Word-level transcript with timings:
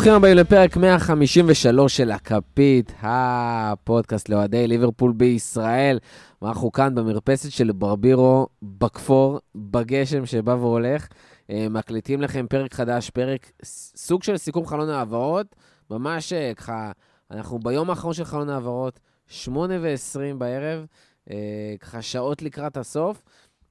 ברוכים 0.00 0.14
הבאים 0.14 0.36
לפרק 0.36 0.76
153 0.76 1.96
של 1.96 2.10
הכפית, 2.10 2.92
הפודקאסט 3.02 4.28
לאוהדי 4.28 4.66
ליברפול 4.66 5.12
בישראל. 5.12 5.98
אנחנו 6.42 6.72
כאן 6.72 6.94
במרפסת 6.94 7.50
של 7.50 7.72
ברבירו, 7.72 8.46
בכפור, 8.62 9.40
בגשם 9.54 10.26
שבא 10.26 10.50
והולך. 10.50 11.08
אה, 11.50 11.66
מקליטים 11.70 12.22
לכם 12.22 12.46
פרק 12.48 12.74
חדש, 12.74 13.10
פרק 13.10 13.50
סוג 13.96 14.22
של 14.22 14.36
סיכום 14.36 14.66
חלון 14.66 14.88
העברות. 14.88 15.56
ממש 15.90 16.32
אה, 16.32 16.52
ככה, 16.56 16.92
אנחנו 17.30 17.58
ביום 17.58 17.90
האחרון 17.90 18.14
של 18.14 18.24
חלון 18.24 18.48
העברות, 18.48 19.00
8 19.26 19.74
ו-20 19.80 20.34
בערב, 20.38 20.86
אה, 21.30 21.74
ככה 21.80 22.02
שעות 22.02 22.42
לקראת 22.42 22.76
הסוף. 22.76 23.22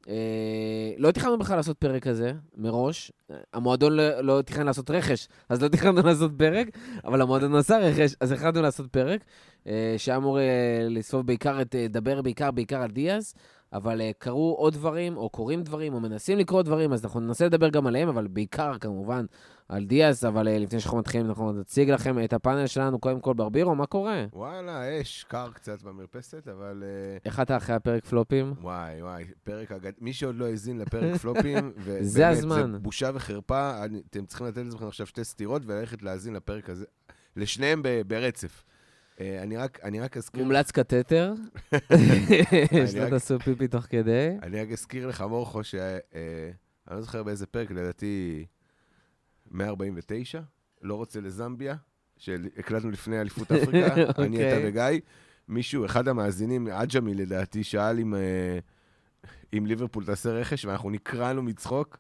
אה, 0.08 0.94
לא 0.98 1.12
תכננו 1.12 1.40
בכלל 1.40 1.56
לעשות 1.56 1.78
פרק 1.78 2.04
כזה 2.04 2.34
מראש. 2.58 3.12
המועדון 3.54 3.94
לא, 3.94 4.22
לא 4.22 4.42
תכנן 4.42 4.66
לעשות 4.66 4.90
רכש, 4.92 5.28
אז 5.50 5.64
לא 5.64 5.68
תכננו 5.68 6.02
לעשות 6.02 6.32
פרק, 6.38 6.68
אבל 7.06 7.22
המועדון 7.22 7.56
עשה 7.56 7.78
רכש, 7.78 8.16
אז 8.20 8.32
החלטנו 8.32 8.62
לעשות 8.62 8.88
פרק, 8.88 9.24
אה, 9.68 9.96
שהיה 9.98 10.18
אמור 10.18 10.40
אה, 10.40 10.88
לסבוב 10.90 11.26
בעיקר, 11.26 11.62
את, 11.62 11.76
לדבר 11.76 12.22
בעיקר, 12.22 12.52
בעיקר 12.52 12.82
על 12.82 12.92
דיאז, 12.92 13.34
אבל 13.74 14.02
קרו 14.18 14.56
עוד 14.58 14.74
דברים, 14.74 15.18
או 15.18 15.30
קורים 15.30 15.64
דברים, 15.64 15.94
או 15.94 16.00
מנסים 16.00 16.38
לקרות 16.38 16.66
דברים, 16.66 16.94
אז 16.94 17.06
אנחנו 17.06 17.20
ננסה 17.20 17.46
לדבר 17.46 17.70
גם 17.70 17.88
עליהם, 17.88 18.10
אבל 18.10 18.28
בעיקר, 18.28 18.78
כמובן, 18.80 19.26
על 19.70 19.86
דיאז, 19.86 20.26
אבל 20.26 20.48
uh, 20.48 20.50
לפני 20.50 20.80
שאנחנו 20.80 20.98
מתחילים, 20.98 21.26
אנחנו 21.26 21.54
נציג 21.54 21.90
לכם 21.90 22.24
את 22.24 22.34
הפאנל 22.34 22.68
שלנו, 22.68 23.00
קודם 23.00 23.20
כל 23.20 23.34
ברבירו, 23.34 23.76
מה 23.76 23.86
קורה? 23.86 24.26
וואלה, 24.34 25.02
אש, 25.02 25.26
קר 25.28 25.50
קצת 25.54 25.82
במרפסת, 25.82 26.48
אבל... 26.48 26.84
איך 27.26 27.40
אתה 27.40 27.58
אחרי 27.58 27.76
הפרק 27.76 28.06
פלופים? 28.06 28.54
וואי, 28.62 29.02
וואי, 29.02 29.26
פרק 29.44 29.72
אגד... 29.72 29.92
מי 30.02 30.14
שעוד 30.14 30.36
לא 30.36 30.46
האזין 30.46 30.78
לפרק 30.78 31.16
פלופים, 31.22 31.72
ובאמת, 31.78 32.06
זה 32.06 32.28
הזמן. 32.28 32.72
זה 32.72 32.80
בושה 32.80 33.10
וחרפה, 33.14 33.86
אתם 34.10 34.26
צריכים 34.26 34.48
לתת 34.48 34.58
לעצמכם 34.58 34.88
עכשיו 34.88 35.08
שתי 35.08 35.24
סטירות 35.24 35.62
וללכת 35.66 36.02
להאזין 36.02 36.34
לפרק 36.34 36.70
הזה, 36.70 36.86
לשניהם 37.36 37.84
ברצף. 38.08 38.64
Uh, 39.20 39.22
אני 39.42 39.58
רק, 39.58 39.80
אני 39.84 40.00
רק 40.00 40.18
אזכיר... 40.18 40.44
מומלץ 40.44 40.72
קתטר, 40.72 41.34
שלא 42.92 43.10
תעשו 43.10 43.40
פיפי 43.40 43.68
תוך 43.68 43.86
כדי. 43.90 44.30
אני 44.44 44.62
רק 44.62 44.72
אזכיר 44.72 45.08
לך, 45.08 45.22
מורכו, 45.22 45.64
ש... 45.64 45.76
Uh, 45.76 46.16
אני 46.88 46.96
לא 46.96 47.02
זוכר 47.02 47.24
באיזה 47.24 47.46
פרק, 47.46 47.72
לדעתי... 47.72 48.46
149, 49.52 50.40
לא 50.82 50.96
רוצה 50.96 51.22
לזמביה, 51.22 51.76
שהקלטנו 52.18 52.92
לפני 52.92 53.22
אליפות 53.22 53.52
אפריקה, 53.52 53.96
okay. 53.96 53.98
אני, 54.24 54.48
אתה 54.48 54.56
אוקיי. 54.56 54.70
וגיא. 54.70 55.00
מישהו, 55.48 55.86
אחד 55.86 56.08
המאזינים, 56.08 56.68
עג'מי 56.68 57.14
לדעתי, 57.14 57.64
שאל 57.64 58.00
אם, 58.00 58.16
אה, 58.16 58.60
אם 59.58 59.66
ליברפול 59.66 60.06
תעשה 60.06 60.30
רכש, 60.30 60.66
ואנחנו 60.66 60.90
נקרענו 60.90 61.42
מצחוק. 61.42 61.98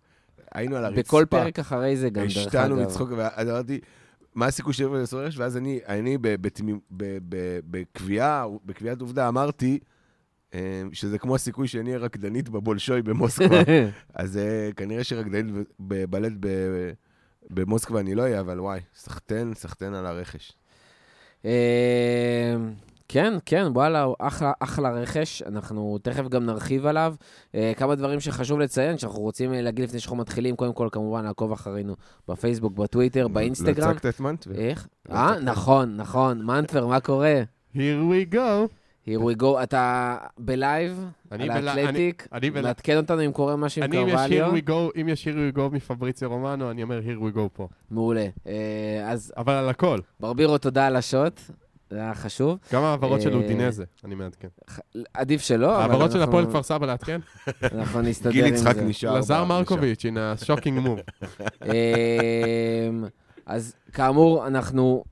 היינו 0.53 0.75
על 0.75 0.85
הרצפה. 0.85 1.01
בכל 1.01 1.25
פרק 1.29 1.59
אחרי 1.59 1.97
זה 1.97 2.09
גם, 2.09 2.23
דרך 2.23 2.37
אגב. 2.37 2.47
השתנו 2.47 2.75
מצחוק, 2.75 3.09
ואז 3.17 3.49
אמרתי, 3.49 3.79
מה 4.35 4.45
הסיכוי 4.45 4.73
שליברפול 4.73 4.99
יעשו 4.99 5.17
רכש? 5.17 5.37
ואז 5.37 5.57
אני, 5.57 5.79
אני 5.87 6.17
בקביעת 8.65 9.01
עובדה 9.01 9.27
אמרתי, 9.27 9.79
אה, 10.53 10.83
שזה 10.93 11.17
כמו 11.17 11.35
הסיכוי 11.35 11.67
שאני 11.67 11.89
אהיה 11.89 11.99
רקדנית 11.99 12.49
בבולשוי 12.49 13.01
במוסקבה. 13.01 13.57
אז 14.13 14.37
אה, 14.37 14.69
כנראה 14.75 15.03
שרקדנית 15.03 15.45
בבלט 15.79 16.33
במוסקבה 17.49 17.99
אני 17.99 18.15
לא 18.15 18.21
אהיה, 18.21 18.39
אבל 18.39 18.59
וואי, 18.59 18.79
סחטיין, 18.95 19.53
סחטיין 19.53 19.93
על 19.93 20.05
הרכש. 20.05 20.53
אה, 23.09 23.13
כן, 23.13 23.33
כן, 23.45 23.67
וואלה, 23.73 24.07
אחלה, 24.19 24.51
אחלה 24.59 24.91
רכש, 24.91 25.41
אנחנו 25.41 25.97
תכף 26.01 26.27
גם 26.27 26.45
נרחיב 26.45 26.85
עליו. 26.85 27.15
אה, 27.55 27.73
כמה 27.77 27.95
דברים 27.95 28.19
שחשוב 28.19 28.59
לציין, 28.59 28.97
שאנחנו 28.97 29.19
רוצים 29.19 29.53
להגיד 29.53 29.85
לפני 29.85 29.99
שאנחנו 29.99 30.17
מתחילים, 30.17 30.55
קודם 30.55 30.73
כל, 30.73 30.87
כמובן, 30.91 31.25
לעקוב 31.25 31.51
אחרינו 31.51 31.95
בפייסבוק, 32.27 32.73
בטוויטר, 32.73 33.27
באינסטגרם. 33.27 33.87
לא 33.87 33.91
הצגת 33.91 34.05
את 34.05 34.19
מנטבר. 34.19 34.55
איך? 34.55 34.87
אה, 35.11 35.39
נכון, 35.39 35.95
נכון, 35.97 36.45
מנטבר, 36.45 36.87
מה 36.87 36.99
קורה? 36.99 37.43
Here 37.73 37.77
we 37.77 38.33
go. 38.33 38.69
Here 39.07 39.21
we 39.21 39.41
go, 39.41 39.63
אתה 39.63 40.17
בלייב 40.37 41.05
על 41.31 41.67
האתלטיק, 41.67 42.27
מעדכן 42.53 42.97
אותנו 42.97 43.25
אם 43.25 43.31
קורה 43.31 43.55
משהו 43.55 43.83
עם 43.83 43.91
קרווליו. 43.91 44.51
אם 45.01 45.09
יש 45.09 45.27
Here 45.27 45.53
we 45.53 45.57
go 45.57 45.61
מפבריציו 45.71 46.29
רומנו, 46.29 46.71
אני 46.71 46.83
אומר 46.83 46.99
Here 46.99 47.21
we 47.21 47.37
go 47.37 47.49
פה. 47.53 47.67
מעולה. 47.91 48.27
אה, 48.47 49.03
אז... 49.05 49.33
אבל 49.37 49.53
על 49.53 49.69
הכל. 49.69 49.99
ברבירו, 50.19 50.57
תודה 50.57 50.87
על 50.87 50.95
השוט. 50.95 51.41
זה 51.89 51.97
היה 51.97 52.15
חשוב. 52.15 52.57
גם 52.73 52.83
העברות 52.83 53.21
של 53.21 53.29
אה, 53.29 53.35
אודינזה, 53.35 53.83
אני 54.05 54.15
מעדכן. 54.15 54.47
עדיף 55.13 55.41
שלא, 55.41 55.75
אבל. 55.75 55.91
העברות 55.91 56.11
של 56.11 56.21
הפועל 56.21 56.45
כפר 56.45 56.63
סבא 56.63 56.85
לעדכן? 56.85 57.19
אנחנו 57.63 58.01
נסתדר 58.01 58.29
עם 58.29 58.35
זה. 58.35 58.41
גיל 58.43 58.53
יצחק 58.53 58.75
נשאר. 58.77 59.17
לזר 59.17 59.43
מרקוביץ', 59.43 60.05
הנה 60.05 60.33
shocking 60.43 60.79
move. 60.79 60.99
אז 63.45 63.75
כאמור, 63.93 64.47
אנחנו... 64.47 65.03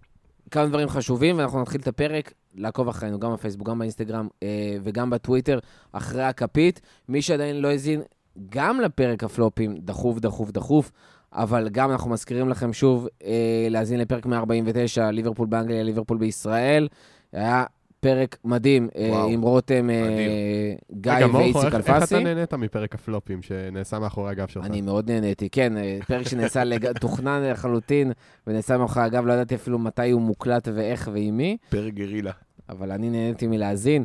כמה 0.51 0.67
דברים 0.67 0.89
חשובים, 0.89 1.37
ואנחנו 1.37 1.61
נתחיל 1.61 1.81
את 1.81 1.87
הפרק. 1.87 2.33
לעקוב 2.55 2.87
אחרינו, 2.89 3.19
גם 3.19 3.33
בפייסבוק, 3.33 3.67
גם 3.67 3.79
באינסטגרם 3.79 4.27
אה, 4.43 4.77
וגם 4.83 5.09
בטוויטר, 5.09 5.59
אחרי 5.91 6.23
הכפית. 6.23 6.81
מי 7.09 7.21
שעדיין 7.21 7.61
לא 7.61 7.67
האזין, 7.67 8.01
גם 8.49 8.81
לפרק 8.81 9.23
הפלופים, 9.23 9.77
דחוף, 9.77 10.19
דחוף, 10.19 10.51
דחוף, 10.51 10.91
אבל 11.33 11.69
גם 11.69 11.91
אנחנו 11.91 12.09
מזכירים 12.09 12.49
לכם 12.49 12.73
שוב 12.73 13.07
אה, 13.25 13.67
להאזין 13.69 13.99
לפרק 13.99 14.25
149, 14.25 15.11
ליברפול 15.11 15.47
באנגליה, 15.47 15.83
ליברפול 15.83 16.17
בישראל. 16.17 16.87
היה 17.33 17.65
פרק 17.99 18.37
מדהים 18.43 18.89
אה, 18.97 19.23
עם 19.29 19.41
רותם, 19.41 19.89
אה, 19.89 20.73
גיא 20.91 21.25
ואיציק 21.33 21.73
אלפסי. 21.73 21.91
איך 21.91 22.03
אתה 22.03 22.19
נהנית 22.19 22.53
מפרק 22.53 22.95
הפלופים 22.95 23.41
שנעשה 23.41 23.99
מאחורי 23.99 24.31
הגב 24.31 24.47
שלך? 24.47 24.65
אני 24.65 24.81
מאוד 24.81 25.11
נהניתי, 25.11 25.49
כן. 25.49 25.77
אה, 25.77 25.97
פרק 26.07 26.27
שנעשה, 26.27 26.63
תוכנן 27.01 27.43
לחלוטין 27.51 28.11
ונעשה 28.47 28.77
מאחורי 28.77 29.05
הגב, 29.05 29.25
לא 29.25 29.33
ידעתי 29.33 29.55
אפילו 29.55 29.79
מתי 29.79 30.11
הוא 30.11 30.21
מוקלט 30.21 30.67
ואיך 30.73 31.09
ועם 31.13 31.37
מי. 31.37 31.57
פרק 31.69 31.93
גרילה. 31.93 32.31
אבל 32.69 32.91
אני 32.91 33.09
נהניתי 33.09 33.47
מלהאזין. 33.47 34.03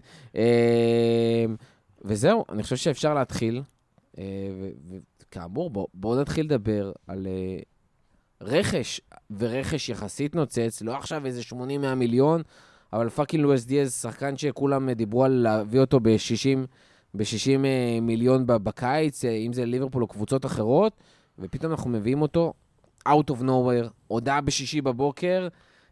וזהו, 2.05 2.45
אני 2.53 2.63
חושב 2.63 2.77
שאפשר 2.77 3.15
להתחיל. 3.15 3.63
וכאמור, 5.33 5.89
בואו 5.95 6.21
נתחיל 6.21 6.47
לדבר 6.47 6.93
על 7.07 7.27
רכש, 8.41 9.01
ורכש 9.39 9.89
יחסית 9.89 10.35
נוצץ, 10.35 10.83
לא 10.83 10.97
עכשיו 10.97 11.27
איזה 11.27 11.41
80-100 11.53 11.95
מיליון. 11.97 12.43
אבל 12.93 13.09
פאקינג 13.09 13.43
לואס 13.43 13.65
דיאז, 13.65 13.95
שחקן 14.03 14.37
שכולם 14.37 14.91
דיברו 14.91 15.25
על 15.25 15.33
להביא 15.33 15.81
אותו 15.81 16.01
ב-60 16.01 16.67
ב-60 17.15 17.65
אה, 17.65 17.99
מיליון 18.03 18.45
בקיץ, 18.47 19.25
אה, 19.25 19.31
אם 19.31 19.53
זה 19.53 19.65
ליברפול 19.65 20.03
או 20.03 20.09
קבוצות 20.09 20.47
אחרות, 20.47 20.93
ופתאום 21.39 21.73
אנחנו 21.73 21.91
מביאים 21.91 22.23
אותו 22.23 22.53
out 23.09 23.31
of 23.31 23.43
nowhere, 23.43 23.89
הודעה 24.09 24.41
בשישי 24.41 24.81
בבוקר, 24.81 25.49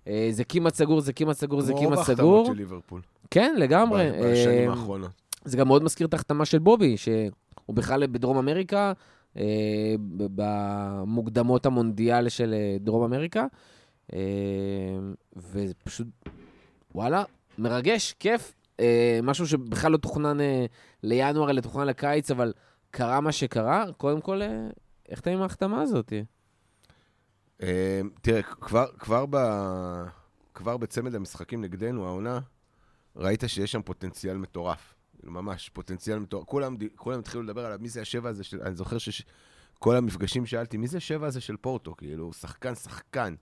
אה, 0.08 0.28
זה 0.30 0.44
כמעט 0.44 0.74
סגור, 0.74 1.00
זה 1.00 1.12
כמעט 1.12 1.36
סגור, 1.36 1.60
זה 1.60 1.72
כמעט 1.72 1.98
סגור. 1.98 2.16
כמו 2.16 2.26
רוב 2.26 2.36
ההחתמות 2.38 2.46
של 2.46 2.52
ליברפול. 2.52 3.00
כן, 3.30 3.54
לגמרי. 3.58 4.10
בשנים 4.22 4.70
האחרונות. 4.70 5.10
זה 5.44 5.56
גם 5.56 5.68
מאוד 5.68 5.82
מזכיר 5.82 6.06
את 6.06 6.14
ההחתמה 6.14 6.44
של 6.44 6.58
בובי, 6.58 6.96
שהוא 6.96 7.30
בכלל 7.68 8.06
בדרום 8.06 8.36
אמריקה, 8.36 8.92
במוקדמות 10.16 11.66
המונדיאל 11.66 12.28
של 12.28 12.54
דרום 12.80 13.02
אמריקה, 13.02 13.46
ופשוט 15.36 16.06
וואלה, 16.94 17.24
מרגש, 17.58 18.12
כיף. 18.18 18.54
אה, 18.80 19.20
משהו 19.22 19.46
שבכלל 19.46 19.92
לא 19.92 19.96
תוכנן 19.96 20.40
אה, 20.40 20.66
לינואר, 21.02 21.50
אלא 21.50 21.60
תוכנן 21.60 21.86
לקיץ, 21.86 22.30
אבל 22.30 22.52
קרה 22.90 23.20
מה 23.20 23.32
שקרה. 23.32 23.84
קודם 23.96 24.20
כל, 24.20 24.42
אה, 24.42 24.68
איך 25.08 25.20
אתה 25.20 25.30
עם 25.30 25.42
ההחתמה 25.42 25.82
הזאת? 25.82 26.12
אה, 27.62 28.00
תראה, 28.20 28.42
כבר, 28.42 28.86
כבר 30.54 30.76
בצמד 30.76 31.14
המשחקים 31.14 31.60
נגדנו, 31.60 32.06
העונה, 32.06 32.40
ראית 33.16 33.44
שיש 33.46 33.72
שם 33.72 33.82
פוטנציאל 33.82 34.36
מטורף. 34.36 34.94
ממש, 35.24 35.68
פוטנציאל 35.68 36.18
מטורף. 36.18 36.44
כולם, 36.44 36.76
כולם 36.96 37.18
התחילו 37.18 37.42
לדבר 37.42 37.66
עליו, 37.66 37.78
מי 37.80 37.88
זה 37.88 38.00
השבע 38.00 38.28
הזה 38.28 38.44
של... 38.44 38.62
אני 38.62 38.74
זוכר 38.74 38.98
שכל 38.98 39.96
המפגשים 39.96 40.46
שאלתי, 40.46 40.76
מי 40.76 40.86
זה 40.86 40.96
השבע 40.96 41.26
הזה 41.26 41.40
של 41.40 41.56
פורטו? 41.56 41.96
כאילו, 41.96 42.32
שחקן, 42.32 42.74
שחקן. 42.74 43.34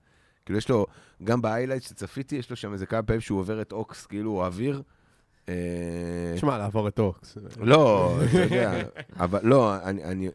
כאילו, 0.45 0.57
יש 0.57 0.69
לו, 0.69 0.85
גם 1.23 1.41
ב 1.41 1.45
highlight 1.45 1.83
שצפיתי, 1.83 2.35
יש 2.35 2.49
לו 2.49 2.55
שם 2.55 2.73
איזה 2.73 2.85
כמה 2.85 3.03
פעמים 3.03 3.21
שהוא 3.21 3.39
עובר 3.39 3.61
את 3.61 3.71
אוקס, 3.71 4.05
כאילו, 4.05 4.31
הוא 4.31 4.45
אוויר. 4.45 4.81
אה, 5.49 6.33
שמע, 6.37 6.57
לעבור 6.57 6.87
את 6.87 6.99
אוקס. 6.99 7.37
לא, 7.57 8.15
אתה 8.29 8.37
יודע, 8.37 8.81
אבל 9.15 9.39
לא, 9.43 9.75
אני, 9.83 10.03
אני, 10.03 10.29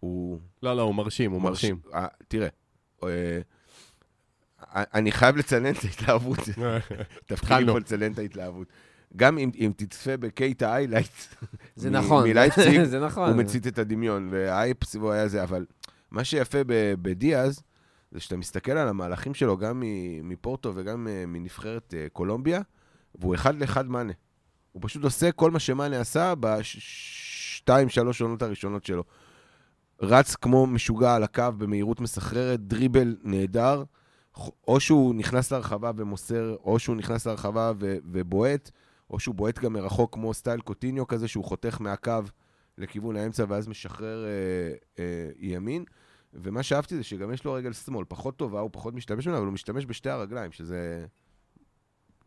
הוא... 0.00 0.38
לא, 0.62 0.76
לא, 0.76 0.82
הוא 0.82 0.94
מרשים, 0.94 1.32
הוא 1.32 1.42
מרשים. 1.42 1.78
אה, 1.94 2.06
תראה, 2.28 2.48
אה, 3.02 3.40
אני 4.74 5.12
חייב 5.12 5.36
לצנן 5.36 5.72
את 5.72 5.84
ההתלהבות. 5.84 6.38
תפקידי 7.26 7.66
פה 7.72 7.78
לצנן 7.78 8.12
את 8.12 8.18
ההתלהבות. 8.18 8.68
גם 9.16 9.38
אם, 9.38 9.50
אם 9.58 9.72
תצפה 9.76 10.16
בקייטה 10.16 10.76
איילייט, 10.76 11.10
זה 11.76 11.90
נכון, 11.90 12.24
זה 12.84 13.00
נכון. 13.00 13.28
הוא 13.28 13.36
מצית 13.36 13.66
את 13.66 13.78
הדמיון, 13.78 14.28
והאייפ 14.30 14.84
סביבו 14.84 15.12
היה 15.12 15.28
זה, 15.28 15.42
אבל 15.42 15.66
מה 16.10 16.24
שיפה 16.24 16.58
בדיאז, 17.02 17.62
זה 18.12 18.20
שאתה 18.20 18.36
מסתכל 18.36 18.72
על 18.72 18.88
המהלכים 18.88 19.34
שלו, 19.34 19.56
גם 19.56 19.82
מפורטו 20.22 20.72
וגם 20.74 21.08
אה, 21.08 21.24
מנבחרת 21.26 21.94
אה, 21.96 22.06
קולומביה, 22.12 22.60
והוא 23.14 23.34
אחד 23.34 23.54
לאחד 23.54 23.86
מאנה. 23.86 24.12
הוא 24.72 24.82
פשוט 24.84 25.04
עושה 25.04 25.32
כל 25.32 25.50
מה 25.50 25.58
שמאנה 25.58 26.00
עשה 26.00 26.34
בשתיים, 26.40 27.88
שלוש 27.88 28.20
עונות 28.20 28.42
הראשונות 28.42 28.84
שלו. 28.84 29.04
רץ 30.02 30.34
כמו 30.34 30.66
משוגע 30.66 31.14
על 31.14 31.22
הקו 31.22 31.44
במהירות 31.58 32.00
מסחררת, 32.00 32.60
דריבל 32.60 33.16
נהדר, 33.22 33.84
או 34.68 34.80
שהוא 34.80 35.14
נכנס 35.14 35.52
לרחבה 35.52 35.90
ומוסר, 35.96 36.56
או 36.64 36.78
שהוא 36.78 36.96
נכנס 36.96 37.26
לרחבה 37.26 37.72
ו- 37.80 37.96
ובועט, 38.04 38.70
או 39.10 39.20
שהוא 39.20 39.34
בועט 39.34 39.58
גם 39.58 39.72
מרחוק 39.72 40.14
כמו 40.14 40.34
סטייל 40.34 40.60
קוטיניו 40.60 41.06
כזה, 41.06 41.28
שהוא 41.28 41.44
חותך 41.44 41.80
מהקו 41.80 42.20
לכיוון 42.78 43.16
האמצע 43.16 43.44
ואז 43.48 43.68
משחרר 43.68 44.24
אה, 44.24 44.74
אה, 44.98 45.30
ימין. 45.38 45.84
ומה 46.34 46.62
שאהבתי 46.62 46.96
זה 46.96 47.02
שגם 47.02 47.32
יש 47.32 47.44
לו 47.44 47.52
רגל 47.52 47.72
שמאל, 47.72 48.04
פחות 48.08 48.36
טובה, 48.36 48.60
הוא 48.60 48.70
פחות 48.72 48.94
משתמש 48.94 49.26
ממנה, 49.26 49.38
אבל 49.38 49.46
הוא 49.46 49.54
משתמש 49.54 49.86
בשתי 49.86 50.10
הרגליים, 50.10 50.52
שזה 50.52 51.06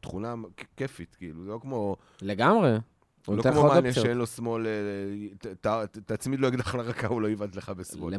תכונה 0.02 0.36
כיפית, 0.78 1.16
כאילו, 1.16 1.44
זה 1.44 1.50
לא 1.50 1.60
כמו... 1.62 1.96
לגמרי. 2.22 2.78
לא 3.28 3.42
כמו 3.42 3.64
מאניה 3.64 3.94
שאין 3.94 4.18
לו 4.18 4.28
שמאל, 4.28 4.68
אה, 5.66 5.86
תצמיד 5.88 6.40
לו 6.40 6.48
אקדח 6.48 6.76
לרקה, 6.76 7.08
הוא 7.08 7.22
לא 7.22 7.30
יבעט 7.30 7.56
לך 7.56 7.70
בשמאל. 7.70 8.14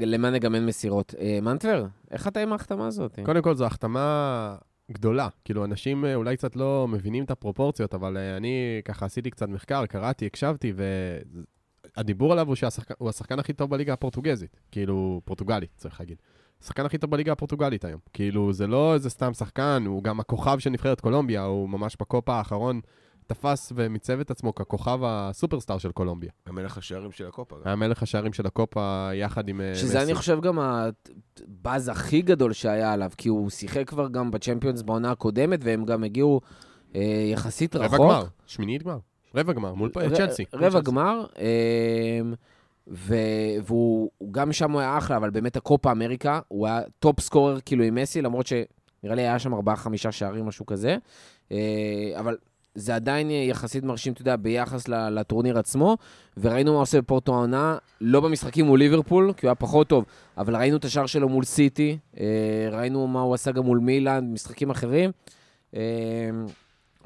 למאניה 0.00 0.38
גם 0.38 0.54
אין 0.54 0.66
מסירות. 0.66 1.14
אה, 1.18 1.38
מנטבר, 1.42 1.86
איך 2.10 2.28
אתה 2.28 2.40
עם 2.40 2.52
ההחתמה 2.52 2.86
הזאת? 2.86 3.18
קודם 3.24 3.42
כל, 3.42 3.54
זו 3.54 3.66
החתמה 3.66 4.56
גדולה. 4.92 5.28
כאילו, 5.44 5.64
אנשים 5.64 6.04
אה, 6.04 6.14
אולי 6.14 6.36
קצת 6.36 6.56
לא 6.56 6.86
מבינים 6.88 7.24
את 7.24 7.30
הפרופורציות, 7.30 7.94
אבל 7.94 8.18
אני 8.18 8.80
ככה 8.84 9.06
עשיתי 9.06 9.30
קצת 9.30 9.48
מחקר, 9.48 9.86
קראתי, 9.86 10.26
הקשבתי, 10.26 10.72
והדיבור 11.96 12.32
עליו 12.32 12.46
הוא 12.46 12.54
שהוא 12.54 13.08
השחקן 13.08 13.38
הכי 13.38 13.52
טוב 13.52 13.70
בליגה 13.70 13.92
הפורטוגזית. 13.92 14.60
כאילו, 14.70 15.20
פורטוגלית, 15.24 15.70
צריך 15.76 16.00
להגיד. 16.00 16.22
השחקן 16.62 16.86
הכי 16.86 16.98
טוב 16.98 17.10
בליגה 17.10 17.32
הפורטוגלית 17.32 17.84
היום. 17.84 18.00
כאילו, 18.12 18.52
זה 18.52 18.66
לא 18.66 18.94
איזה 18.94 19.10
סתם 19.10 19.34
שחקן, 19.34 19.82
הוא 19.86 20.02
גם 20.02 20.20
הכוכב 20.20 20.58
של 20.58 20.70
נבחרת 20.70 21.00
קולומביה, 21.00 21.42
הוא 21.42 21.68
ממש 21.68 21.96
בקופה 22.00 22.34
האחרון 22.34 22.80
תפס 23.26 23.72
ומיצב 23.76 24.20
את 24.20 24.30
עצמו 24.30 24.54
ככוכב 24.54 24.98
הסופרסטאר 25.04 25.78
של 25.78 25.92
קולומביה. 25.92 26.30
מלך 26.46 26.78
השערים 26.78 27.12
של 27.12 27.26
הקופה. 27.26 27.56
היה 27.64 27.76
מלך 27.76 28.02
השערים 28.02 28.32
של 28.32 28.46
הקופה 28.46 29.10
יחד 29.14 29.48
עם 29.48 29.60
אה, 29.60 29.74
שזה 29.74 29.86
מסי. 29.98 30.04
אני 30.04 30.14
חושב 30.14 30.40
גם 30.40 30.58
הבאז 30.58 31.88
הכי 31.88 32.22
גדול 32.22 32.52
שהיה 32.52 32.92
עליו, 32.92 33.10
כי 33.18 33.28
הוא 33.28 33.50
שיחק 33.50 33.88
כבר 33.88 34.08
גם 34.08 34.30
בצ'מפיונס 34.30 34.82
בעונה 34.82 35.10
הקודמת, 35.10 35.60
והם 35.62 35.84
גם 35.84 36.04
הגיעו 36.04 36.40
אה, 36.94 37.28
יחסית 37.32 37.76
רחוק. 37.76 37.94
רבע 37.94 38.04
גמר, 38.04 38.24
שמינית 38.46 38.82
גמר. 38.82 38.98
רבע 39.34 39.52
גמר, 39.52 39.74
מול 39.74 39.90
ר, 39.96 40.16
צ'לסי. 40.16 40.44
רבע 40.54 40.80
גמר, 40.80 41.26
אה, 41.38 42.20
והוא 43.66 44.10
גם 44.30 44.52
שם 44.52 44.70
הוא 44.70 44.80
היה 44.80 44.98
אחלה, 44.98 45.16
אבל 45.16 45.30
באמת 45.30 45.56
הקופה 45.56 45.92
אמריקה, 45.92 46.40
הוא 46.48 46.66
היה 46.66 46.80
top 46.98 47.20
scorer 47.20 47.60
כאילו 47.60 47.84
עם 47.84 47.94
מסי, 47.94 48.22
למרות 48.22 48.46
שנראה 48.46 49.14
לי 49.14 49.22
היה 49.22 49.38
שם 49.38 49.54
ארבעה-חמישה 49.54 50.12
שערים, 50.12 50.46
משהו 50.46 50.66
כזה. 50.66 50.96
אה, 51.52 52.12
אבל 52.18 52.36
זה 52.76 52.94
עדיין 52.94 53.30
יחסית 53.30 53.84
מרשים, 53.84 54.12
אתה 54.12 54.22
יודע, 54.22 54.36
ביחס 54.36 54.88
לטורניר 54.88 55.58
עצמו, 55.58 55.96
וראינו 56.36 56.72
מה 56.72 56.78
עושה 56.78 57.00
בפורטו 57.00 57.34
העונה, 57.34 57.78
לא 58.00 58.20
במשחקים 58.20 58.66
מול 58.66 58.78
ליברפול, 58.78 59.32
כי 59.36 59.46
הוא 59.46 59.48
היה 59.48 59.54
פחות 59.54 59.88
טוב, 59.88 60.04
אבל 60.38 60.56
ראינו 60.56 60.76
את 60.76 60.84
השער 60.84 61.06
שלו 61.06 61.28
מול 61.28 61.44
סיטי, 61.44 61.98
אה, 62.20 62.68
ראינו 62.72 63.06
מה 63.06 63.20
הוא 63.20 63.34
עשה 63.34 63.52
גם 63.52 63.64
מול 63.64 63.78
מילאן, 63.78 64.32
משחקים 64.32 64.70
אחרים, 64.70 65.10
אה, 65.74 65.80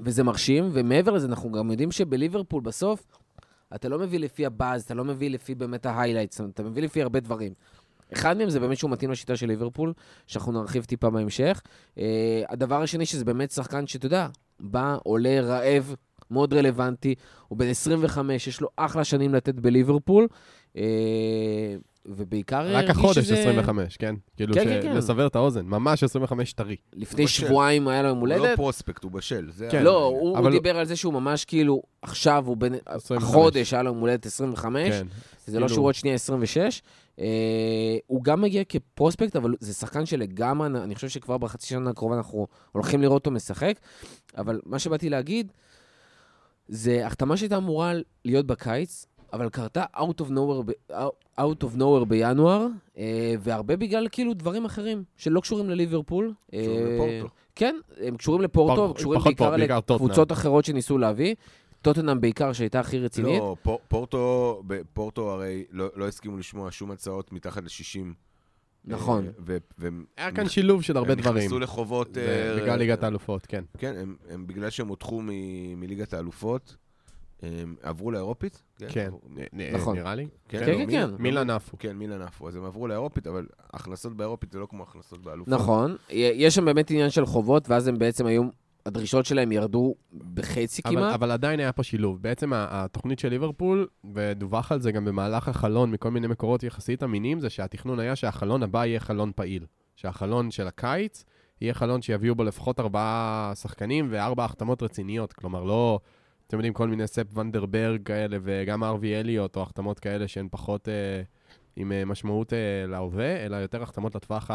וזה 0.01 0.23
מרשים, 0.23 0.71
ומעבר 0.73 1.13
לזה, 1.13 1.27
אנחנו 1.27 1.53
גם 1.53 1.71
יודעים 1.71 1.93
שבליברפול 1.93 2.63
בסוף, 2.63 3.07
אתה 3.75 3.89
לא 3.89 3.99
מביא 3.99 4.19
לפי 4.19 4.47
הבאז, 4.47 4.83
אתה 4.83 4.95
לא 4.95 5.05
מביא 5.05 5.31
לפי 5.31 5.55
באמת 5.55 5.87
ה 5.87 5.91
highlights, 5.91 6.41
אתה 6.41 6.63
מביא 6.63 6.83
לפי 6.83 7.03
הרבה 7.03 7.21
דברים. 7.21 7.53
אחד 8.13 8.37
מהם 8.37 8.51
זה 8.51 8.61
באמת 8.61 8.77
שהוא 8.77 8.91
מתאים 8.91 9.11
לשיטה 9.11 9.37
של 9.37 9.47
ליברפול, 9.47 9.93
שאנחנו 10.27 10.53
נרחיב 10.53 10.85
טיפה 10.85 11.11
בהמשך. 11.11 11.63
Uh, 11.95 12.01
הדבר 12.49 12.83
השני, 12.83 13.07
שזה 13.07 13.25
באמת 13.25 13.51
שחקן 13.51 13.87
שאתה 13.87 14.07
יודע, 14.07 14.27
בא, 14.61 14.97
עולה, 15.03 15.41
רעב, 15.41 15.95
מאוד 16.31 16.55
רלוונטי, 16.55 17.15
הוא 17.49 17.59
בן 17.59 17.67
25, 17.67 18.47
יש 18.47 18.61
לו 18.61 18.69
אחלה 18.77 19.05
שנים 19.05 19.35
לתת 19.35 19.55
בליברפול. 19.55 20.29
Uh, 20.75 20.79
ובעיקר 22.07 22.77
רק 22.77 22.91
החודש 22.91 23.19
שזה... 23.19 23.41
25, 23.41 23.97
כן? 23.97 24.15
כאילו, 24.37 24.55
כן, 24.55 24.65
ש... 24.65 24.67
כן, 24.67 24.81
כן. 24.83 24.97
לסבר 24.97 25.27
את 25.27 25.37
האוזן, 25.37 25.67
ממש 25.67 26.05
25 26.05 26.53
טרי. 26.53 26.77
לפני 26.93 27.29
שבועיים 27.29 27.89
היה 27.89 28.03
לו 28.03 28.09
יום 28.09 28.19
הולדת. 28.19 28.39
הוא 28.39 28.47
לא 28.47 28.57
פרוספקט, 28.57 29.05
הוא 29.05 29.11
בשל. 29.13 29.51
כן. 29.71 29.83
לא, 29.83 30.05
הוא, 30.05 30.39
אבל... 30.39 30.45
הוא 30.45 30.51
דיבר 30.51 30.77
על 30.77 30.87
זה 30.87 30.97
שהוא 30.97 31.13
ממש 31.13 31.45
כאילו, 31.45 31.83
עכשיו 32.03 32.45
הוא. 32.47 32.57
25. 32.87 33.31
החודש 33.31 33.75
היה 33.75 33.83
לו 33.83 33.91
יום 33.91 33.99
הולדת 33.99 34.27
25, 34.27 34.89
כן. 34.89 35.07
זה 35.39 35.53
כאילו... 35.53 35.61
לא 35.61 35.69
שהוא 35.69 35.87
עוד 35.87 35.95
שנייה 35.95 36.15
26. 36.15 36.83
Uh, 37.21 37.23
הוא 38.07 38.25
גם 38.25 38.41
מגיע 38.41 38.63
כפרוספקט, 38.65 39.37
אבל 39.37 39.55
זה 39.61 39.75
שחקן 39.75 40.07
שלגמרי, 40.07 40.67
אני 40.67 40.95
חושב 40.95 41.09
שכבר 41.09 41.39
בחצי 41.39 41.67
שנה 41.67 41.91
הקרובה 41.91 42.17
אנחנו 42.17 42.47
הולכים 42.73 43.03
לראות 43.03 43.15
אותו 43.15 43.31
משחק. 43.31 43.81
אבל 44.37 44.61
מה 44.67 44.79
שבאתי 44.79 45.09
להגיד, 45.09 45.53
זה 46.69 47.07
החתמה 47.07 47.37
שהייתה 47.37 47.57
אמורה 47.57 47.93
להיות 48.25 48.47
בקיץ, 48.47 49.07
אבל 49.33 49.49
קרתה 49.49 49.85
out 49.95 50.21
of 50.21 50.31
nowhere, 50.31 50.93
out 51.39 51.65
of 51.65 51.77
nowhere 51.79 52.05
בינואר, 52.09 52.67
אה, 52.99 53.35
והרבה 53.41 53.77
בגלל 53.77 54.09
כאילו 54.13 54.35
דברים 54.35 54.65
אחרים 54.65 55.05
שלא 55.17 55.41
קשורים 55.41 55.71
לליברפול. 55.71 56.35
קשורים 56.51 56.87
אה, 56.87 56.95
לפורטו. 56.95 57.35
כן, 57.55 57.77
הם 58.01 58.17
קשורים 58.17 58.43
לפורטו, 58.43 58.87
פור, 58.87 58.95
קשורים 58.95 59.21
בעיקר 59.25 59.57
לקבוצות 59.57 60.33
אחרות 60.33 60.65
שניסו 60.65 60.99
להביא. 60.99 61.35
טוטנאם 61.83 62.21
בעיקר, 62.21 62.53
שהייתה 62.53 62.81
הכי 62.81 62.99
רצינית. 62.99 63.39
לא, 63.39 63.57
פורטו, 63.89 64.63
פורטו 64.93 65.31
הרי 65.31 65.65
לא, 65.71 65.89
לא 65.97 66.09
הסכימו 66.09 66.39
לשמוע 66.39 66.71
שום 66.71 66.91
הצעות 66.91 67.33
מתחת 67.33 67.63
ל-60. 67.63 68.07
נכון. 68.85 69.27
ו- 69.39 69.57
ו- 69.79 69.89
היה 70.17 70.33
כאן 70.33 70.49
שילוב 70.49 70.83
של 70.83 70.97
הרבה 70.97 71.15
דברים. 71.15 71.37
הם 71.37 71.39
נכנסו 71.43 71.59
לחובות... 71.59 72.09
בגלל 72.57 72.79
ליגת 72.79 73.03
האלופות, 73.03 73.47
כן. 73.47 73.65
כן, 73.79 73.95
הם 74.31 74.47
בגלל 74.47 74.71
שהם 74.71 74.89
הודחו 74.89 75.23
מליגת 75.77 76.15
האלופות. 76.15 76.77
הם 77.43 77.75
עברו 77.83 78.11
לאירופית? 78.11 78.63
כן, 78.79 78.89
כן 78.89 79.11
נכון. 79.73 79.97
נראה 79.97 80.15
לי. 80.15 80.29
כן, 80.49 80.59
כן, 80.59 80.87
כן. 80.87 80.91
כן. 80.91 81.11
מילאן 81.19 81.51
עפו. 81.51 81.79
כן, 81.79 81.97
מילאן 81.97 82.23
עפו. 82.23 82.49
אז 82.49 82.57
הם 82.57 82.65
עברו 82.65 82.87
לאירופית, 82.87 83.27
אבל 83.27 83.47
הכנסות 83.73 84.17
באירופית 84.17 84.53
זה 84.53 84.59
לא 84.59 84.67
כמו 84.71 84.83
הכנסות 84.83 85.23
באלופות. 85.23 85.55
נכון. 85.55 85.97
יש 86.11 86.55
שם 86.55 86.65
באמת 86.65 86.91
עניין 86.91 87.11
של 87.11 87.27
חובות, 87.27 87.69
ואז 87.69 87.87
הם 87.87 87.99
בעצם 87.99 88.27
היו... 88.27 88.43
הדרישות 88.87 89.27
שלהם 89.27 89.53
ירדו 89.53 89.95
בחצי 90.35 90.83
אבל, 90.85 90.97
כמעט. 90.97 91.15
אבל 91.15 91.31
עדיין 91.31 91.61
היה 91.61 91.73
פה 91.73 91.83
שילוב. 91.83 92.23
בעצם 92.23 92.51
התוכנית 92.55 93.19
של 93.19 93.29
ליברפול, 93.29 93.87
ודווח 94.15 94.73
על 94.73 94.81
זה 94.81 94.93
גם 94.93 95.05
במהלך 95.05 95.49
החלון 95.49 95.91
מכל 95.91 96.11
מיני 96.11 96.27
מקורות 96.27 96.63
יחסית 96.63 97.03
אמינים, 97.03 97.41
זה 97.41 97.51
שהתכנון 97.51 98.01
היה 98.01 98.17
שהחלון 98.17 98.63
הבא 98.63 98.87
יהיה 98.87 99.01
חלון 99.01 99.33
פעיל. 99.37 99.67
שהחלון 99.97 100.51
של 100.51 100.67
הקיץ 100.67 101.25
יהיה 101.61 101.75
חלון 101.75 102.03
שיביאו 102.03 102.35
בו 102.35 102.45
לפחות 102.45 102.81
ארבעה 102.81 103.53
שחקנים 103.55 104.09
וארבע 104.11 104.45
החתמות 104.45 104.83
רציניות. 104.83 105.33
כלומר, 105.33 105.65
לא... 105.65 106.01
אתם 106.51 106.57
יודעים, 106.57 106.73
כל 106.73 106.89
מיני 106.89 107.07
ספ 107.07 107.39
ונדרברג 107.39 108.03
כאלה, 108.03 108.37
וגם 108.43 108.85
ארווי 108.85 109.21
אליוט, 109.21 109.57
או 109.57 109.63
החתמות 109.63 109.99
כאלה 109.99 110.29
שהן 110.29 110.49
פחות 110.51 110.89
אה, 110.89 111.23
עם 111.77 111.93
אה, 111.93 112.05
משמעות 112.05 112.53
אה, 112.53 112.87
להווה, 112.89 113.47
אלא 113.47 113.57
יותר 113.57 113.83
החתמות 113.83 114.15
לטווח 114.15 114.51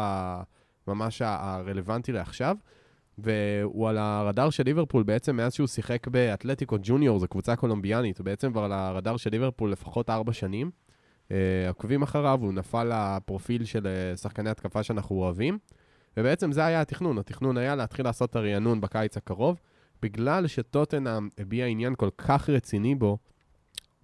ממש 0.88 1.22
הרלוונטי 1.22 2.12
לעכשיו. 2.12 2.56
והוא 3.18 3.88
על 3.88 3.98
הרדאר 3.98 4.50
של 4.50 4.62
ליברפול 4.64 5.02
בעצם 5.02 5.36
מאז 5.36 5.54
שהוא 5.54 5.66
שיחק 5.66 6.08
באתלטיקו 6.08 6.76
ג'וניור, 6.82 7.18
זו 7.18 7.28
קבוצה 7.28 7.56
קולומביאנית, 7.56 8.18
הוא 8.18 8.24
בעצם 8.24 8.52
כבר 8.52 8.64
על 8.64 8.72
הרדאר 8.72 9.16
של 9.16 9.30
ליברפול 9.30 9.72
לפחות 9.72 10.10
ארבע 10.10 10.32
שנים. 10.32 10.70
אה, 11.30 11.68
עוקבים 11.68 12.02
אחריו, 12.02 12.38
הוא 12.42 12.52
נפל 12.52 12.90
לפרופיל 12.92 13.64
של 13.64 13.86
אה, 13.86 14.16
שחקני 14.16 14.50
התקפה 14.50 14.82
שאנחנו 14.82 15.16
אוהבים. 15.16 15.58
ובעצם 16.16 16.52
זה 16.52 16.64
היה 16.64 16.80
התכנון, 16.80 17.18
התכנון 17.18 17.56
היה 17.56 17.76
להתחיל 17.76 18.04
לעשות 18.04 18.30
את 18.30 18.36
הרענון 18.36 18.80
בקיץ 18.80 19.16
הקרוב. 19.16 19.60
בגלל 20.02 20.46
שטוטנאם 20.46 21.28
הביע 21.38 21.66
עניין 21.66 21.94
כל 21.94 22.10
כך 22.18 22.50
רציני 22.50 22.94
בו, 22.94 23.18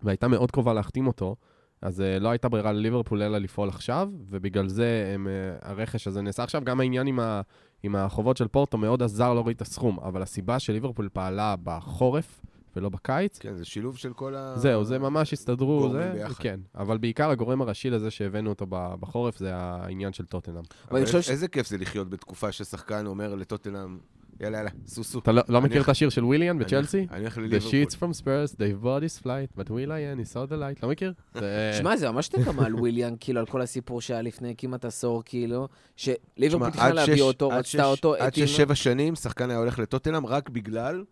והייתה 0.02 0.28
מאוד 0.28 0.50
קרובה 0.50 0.72
להחתים 0.72 1.06
אותו, 1.06 1.36
אז 1.82 2.00
uh, 2.00 2.22
לא 2.22 2.28
הייתה 2.28 2.48
ברירה 2.48 2.72
לליברפול 2.72 3.22
אלא 3.22 3.38
לפעול 3.38 3.68
עכשיו, 3.68 4.08
ובגלל 4.28 4.68
זה 4.68 5.12
הם, 5.14 5.26
uh, 5.26 5.68
הרכש 5.68 6.06
הזה 6.06 6.22
נעשה 6.22 6.42
עכשיו. 6.42 6.62
גם 6.64 6.80
העניין 6.80 7.06
עם, 7.06 7.20
ה, 7.20 7.40
עם 7.82 7.96
החובות 7.96 8.36
של 8.36 8.48
פורטו 8.48 8.78
מאוד 8.78 9.02
עזר 9.02 9.34
להוריד 9.34 9.56
את 9.56 9.62
הסכום, 9.62 10.00
אבל 10.00 10.22
הסיבה 10.22 10.58
שליברפול 10.58 11.08
פעלה 11.12 11.54
בחורף 11.64 12.40
ולא 12.76 12.88
בקיץ... 12.88 13.38
כן, 13.38 13.56
זה 13.56 13.64
שילוב 13.64 13.96
של 13.96 14.12
כל 14.12 14.34
ה... 14.34 14.52
זהו, 14.56 14.84
זה 14.84 14.98
ממש 14.98 15.32
הסתדרו, 15.32 15.90
זה... 15.92 16.12
ביחד. 16.14 16.34
כן, 16.34 16.60
אבל 16.74 16.98
בעיקר 16.98 17.30
הגורם 17.30 17.62
הראשי 17.62 17.90
לזה 17.90 18.10
שהבאנו 18.10 18.50
אותו 18.50 18.66
בחורף 18.70 19.38
זה 19.38 19.54
העניין 19.54 20.12
של 20.12 20.26
טוטנאם. 20.26 20.62
אבל 20.90 21.02
איזה 21.30 21.48
כיף 21.48 21.68
זה 21.68 21.78
לחיות 21.78 22.10
בתקופה 22.10 22.52
ששחקן 22.52 23.06
אומר 23.06 23.34
לטוטנאם... 23.34 23.98
יאללה, 24.42 24.58
יאללה, 24.58 24.70
סוסו. 24.86 25.18
אתה 25.18 25.32
לא, 25.32 25.42
לא 25.48 25.60
מכיר 25.60 25.82
את 25.82 25.88
השיר 25.88 26.08
של 26.08 26.24
וויליאן 26.24 26.58
בצ'לסי? 26.58 27.06
אני 27.10 27.20
הולך 27.20 27.38
לליברפול. 27.38 27.70
The 27.70 27.72
sheets 27.72 27.94
from 27.94 28.22
Spurs, 28.22 28.54
they've 28.56 28.84
bought 28.84 29.02
his 29.02 29.22
flight, 29.22 29.58
but 29.58 29.70
וויליאן, 29.70 30.20
he 30.20 30.34
saw 30.34 30.50
the 30.50 30.54
light. 30.54 30.80
לא 30.82 30.88
מכיר? 30.88 31.12
שמע, 31.78 31.96
זה 31.96 32.10
ממש 32.10 32.28
תקמה 32.28 32.66
על 32.66 32.74
וויליאן, 32.74 33.14
כאילו, 33.20 33.40
על 33.40 33.46
כל 33.46 33.62
הסיפור 33.62 34.00
שהיה 34.00 34.22
לפני 34.22 34.54
כמעט 34.58 34.84
עשור, 34.84 35.22
כאילו, 35.24 35.68
שליברפול 35.96 36.70
תכנן 36.70 36.94
להביא 36.94 37.22
אותו, 37.22 37.48
רצתה 37.48 37.84
אותו, 37.84 38.14
עד 38.14 38.34
שש, 38.34 38.56
שבע 38.56 38.74
שנים, 38.74 39.14
שחקן 39.14 39.50
היה 39.50 39.58
הולך 39.58 39.78
לטוטנאם 39.78 40.26
רק 40.26 40.48
בגלל 40.48 41.04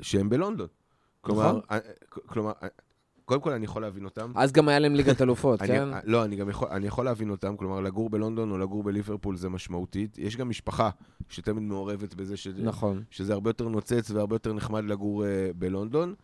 שהם 0.00 0.28
בלונדון. 0.28 0.68
כלומר, 1.20 1.48
נכון. 1.48 1.60
אה, 1.70 1.78
כלומר, 2.26 2.52
אה, 2.62 2.68
קודם 3.28 3.40
כל, 3.40 3.52
אני 3.52 3.64
יכול 3.64 3.82
להבין 3.82 4.04
אותם. 4.04 4.32
אז 4.34 4.52
גם 4.52 4.68
היה 4.68 4.78
להם 4.78 4.94
ליגת 4.94 5.22
אלופות, 5.22 5.62
כן? 5.62 5.88
לא, 6.04 6.24
אני 6.24 6.36
גם 6.36 6.48
יכול, 6.48 6.68
אני 6.68 6.86
יכול 6.86 7.04
להבין 7.04 7.30
אותם. 7.30 7.56
כלומר, 7.56 7.80
לגור 7.80 8.10
בלונדון 8.10 8.50
או 8.50 8.58
לגור 8.58 8.82
בליברפול 8.82 9.36
זה 9.36 9.48
משמעותית. 9.48 10.18
יש 10.18 10.36
גם 10.36 10.48
משפחה 10.48 10.90
שתמיד 11.28 11.62
מעורבת 11.62 12.14
בזה, 12.14 12.36
ש... 12.36 12.46
נכון. 12.46 13.02
שזה 13.10 13.32
הרבה 13.32 13.50
יותר 13.50 13.68
נוצץ 13.68 14.10
והרבה 14.10 14.34
יותר 14.34 14.52
נחמד 14.52 14.84
לגור 14.84 15.24
uh, 15.24 15.26
בלונדון. 15.56 16.14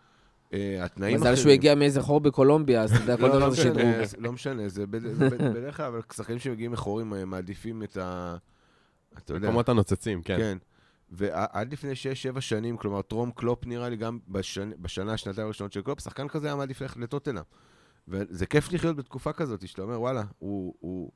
Uh, 0.51 0.55
התנאים 0.81 1.17
אחרים... 1.17 1.33
מזל 1.33 1.43
שהוא 1.43 1.53
הגיע 1.53 1.75
מאיזה 1.75 2.03
חור 2.03 2.21
בקולומביה, 2.21 2.83
אז 2.83 2.93
אתה 2.93 3.03
יודע, 3.03 3.17
כל 3.23 3.29
דבר 3.29 3.39
לא 3.39 3.51
זה 3.51 3.57
שדרוג. 3.57 3.95
לא 4.19 4.33
משנה, 4.33 4.69
זה 4.69 4.87
בדרך 4.87 5.77
כלל, 5.77 5.87
אבל 5.87 6.01
שחקנים 6.13 6.39
שמגיעים 6.39 6.73
מחורים 6.73 7.13
מעדיפים 7.27 7.83
את 7.83 7.97
ה... 7.97 8.37
אתה 9.19 9.35
יודע. 9.35 9.49
מקומות 9.49 9.69
הנוצצים, 9.69 10.23
כן. 10.23 10.37
כן. 10.39 10.59
ועד 11.17 11.73
לפני 11.73 11.93
6-7 12.37 12.41
שנים, 12.41 12.77
כלומר, 12.77 13.03
טרום 13.03 13.31
קלופ 13.31 13.67
נראה 13.67 13.89
לי 13.89 13.97
גם 13.97 14.19
בשנ... 14.29 14.71
בשנה, 14.79 15.17
שנתיים 15.17 15.45
הראשונות 15.45 15.73
של 15.73 15.83
קלופ, 15.83 16.01
שחקן 16.01 16.29
כזה 16.29 16.47
היה 16.47 16.57
מעדיף 16.57 16.81
ללכת 16.81 16.97
לטוטנאם. 16.97 17.43
וזה 18.09 18.47
כיף 18.47 18.73
לחיות 18.73 18.97
בתקופה 18.97 19.33
כזאת, 19.33 19.69
שאתה 19.69 19.83
אומר, 19.83 20.01
וואלה, 20.01 20.23
הוא, 20.39 20.75
הוא, 20.81 21.11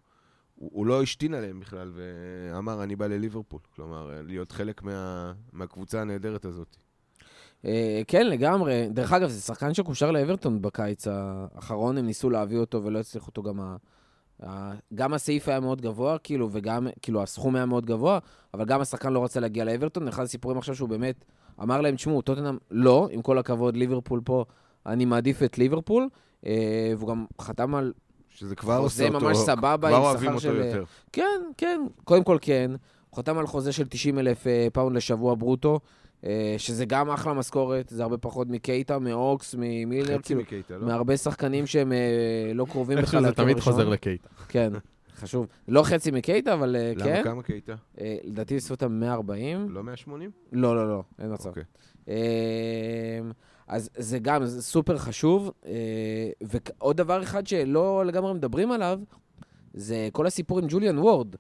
הוא, 0.55 0.71
הוא 0.75 0.87
לא 0.87 1.03
השתין 1.03 1.35
עליהם 1.35 1.61
בכלל, 1.61 1.93
ואמר, 1.95 2.83
אני 2.83 2.97
בא 2.97 3.07
לליברפול. 3.07 3.61
כלומר, 3.75 4.23
להיות 4.27 4.53
חלק 4.53 4.83
מה, 4.83 5.33
מהקבוצה 5.53 6.01
הנהדרת 6.01 6.45
הזאת. 6.45 6.77
אה, 7.65 8.03
כן, 8.07 8.27
לגמרי. 8.27 8.89
דרך 8.91 9.13
אגב, 9.13 9.29
זה 9.29 9.41
שחקן 9.41 9.75
שקושר 9.75 10.11
לאברטון 10.11 10.63
בקיץ 10.63 11.07
האחרון, 11.07 11.99
הם 11.99 12.07
ניסו 12.07 12.31
להביא 12.31 12.59
אותו 12.59 12.85
ולא 12.85 12.99
הצליחו 12.99 13.27
אותו 13.27 13.43
גם. 13.43 13.77
גם 14.95 15.15
הסעיף 15.15 15.49
היה 15.49 15.61
מאוד 15.61 15.81
גבוה, 15.81 16.19
כאילו, 16.19 16.49
וגם, 16.53 16.87
כאילו, 17.03 17.23
הסכום 17.23 17.57
היה 17.57 17.67
מאוד 17.67 17.87
גבוה, 17.87 18.19
אבל 18.55 18.65
גם 18.65 18.81
השחקן 18.81 19.13
לא 19.13 19.25
רצה 19.25 19.41
להגיע 19.41 19.65
לאברטון. 19.65 20.09
אחד 20.09 20.23
הסיפורים 20.23 20.59
עכשיו 20.59 20.75
שהוא 20.75 20.89
באמת 20.89 21.25
אמר 21.63 21.81
להם, 21.81 21.95
תשמעו, 21.95 22.23
טוטנאם, 22.23 22.59
לא, 22.71 23.09
עם 23.11 23.23
כל 23.23 23.39
הכבוד, 23.39 23.77
ליברפול 23.77 24.21
פה, 24.25 24.45
אני 24.87 25.05
מעדיף 25.05 25.43
את 25.43 25.59
ליברפול, 25.59 26.09
אה, 26.47 26.93
והוא 26.97 27.09
גם 27.09 27.27
חתם 27.41 27.75
על... 27.75 27.93
שזה 28.31 28.57
כבר 28.57 28.77
עושה 28.77 29.09
אותו, 29.09 29.21
ממש 29.21 29.37
סבבה, 29.37 29.89
כבר 29.89 29.99
אוהבים 29.99 30.29
אותו 30.29 30.41
של... 30.41 30.57
יותר. 30.57 30.85
כן, 31.13 31.41
כן, 31.57 31.81
קודם 32.05 32.25
כל 32.25 32.39
כן. 32.41 32.71
הוא 33.11 33.17
חתם 33.17 33.39
על 33.39 33.47
חוזה 33.47 33.73
של 33.73 33.89
90 33.89 34.19
אלף 34.19 34.47
אה, 34.47 34.67
פאונד 34.73 34.97
לשבוע 34.97 35.35
ברוטו. 35.35 35.81
אה, 36.25 36.55
שזה 36.59 36.85
גם 36.85 37.11
אחלה 37.11 37.33
משכורת, 37.35 37.89
זה 37.89 38.03
הרבה 38.03 38.19
פחות 38.19 38.49
מקייטה, 38.49 38.99
מאוקס, 38.99 39.55
ממילר, 39.59 40.19
כאילו, 40.23 40.41
מקייטה, 40.41 40.77
לא? 40.77 40.87
מהרבה 40.87 41.17
שחקנים 41.17 41.67
שהם 41.67 41.93
אה, 41.93 42.53
לא 42.55 42.67
קרובים 42.71 42.99
בכלל 42.99 43.21
להרכב 43.23 43.41
הראשון. 43.41 43.55
זה 43.57 43.63
תמיד 43.63 43.75
חוזר 43.75 43.89
לקייטה. 43.89 44.29
כן, 44.49 44.73
חשוב. 45.17 45.47
לא 45.69 45.83
חצי 45.83 46.11
מקייטה, 46.11 46.55
אבל 46.55 46.77
למה, 46.79 47.05
כן. 47.05 47.15
למה 47.15 47.25
כמה 47.25 47.43
קייטה? 47.43 47.75
לדעתי 48.25 48.57
בסביבות 48.57 48.83
ה-140. 48.83 49.59
לא 49.69 49.83
180? 49.83 50.31
לא, 50.53 50.77
לא, 50.77 50.89
לא, 50.89 51.03
אין 51.19 51.33
מצב. 51.33 51.49
אוקיי. 51.49 51.65
אז 53.67 53.91
זה 53.97 54.19
גם 54.19 54.45
זה 54.45 54.63
סופר 54.63 54.99
חשוב. 54.99 55.51
ועוד 56.41 56.97
דבר 56.97 57.23
אחד 57.23 57.47
שלא 57.47 58.07
לגמרי 58.07 58.35
מדברים 58.35 58.73
עליו, 58.73 59.01
זה 59.75 60.09
כל 60.13 60.27
הסיפור 60.27 60.59
עם 60.59 60.65
ג'וליאן 60.69 60.99
וורד. 60.99 61.37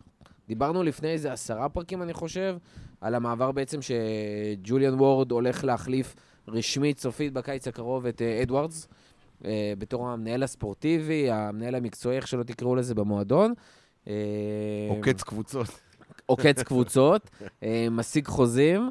דיברנו 0.49 0.83
לפני 0.83 1.09
איזה 1.09 1.33
עשרה 1.33 1.69
פרקים, 1.69 2.03
אני 2.03 2.13
חושב, 2.13 2.57
על 3.01 3.15
המעבר 3.15 3.53
בעצם 3.53 3.79
שג'וליאן 3.83 4.95
וורד 4.95 5.31
הולך 5.31 5.65
להחליף 5.65 6.15
רשמית, 6.49 6.99
סופית, 6.99 7.33
בקיץ 7.33 7.69
הקרוב 7.69 8.07
את 8.07 8.23
אה, 8.23 8.43
אדוארדס, 8.43 8.89
אה, 9.45 9.73
בתור 9.79 10.09
המנהל 10.09 10.43
הספורטיבי, 10.43 11.31
המנהל 11.31 11.75
המקצועי, 11.75 12.17
איך 12.17 12.29
שלא 12.29 12.43
תקראו 12.43 12.77
לזה, 12.77 12.95
במועדון. 12.95 13.55
אה, 14.09 14.13
עוקץ 14.89 15.23
קבוצות. 15.23 15.67
עוקץ 16.27 16.63
קבוצות, 16.63 17.31
משיג 17.91 18.27
חוזים. 18.27 18.91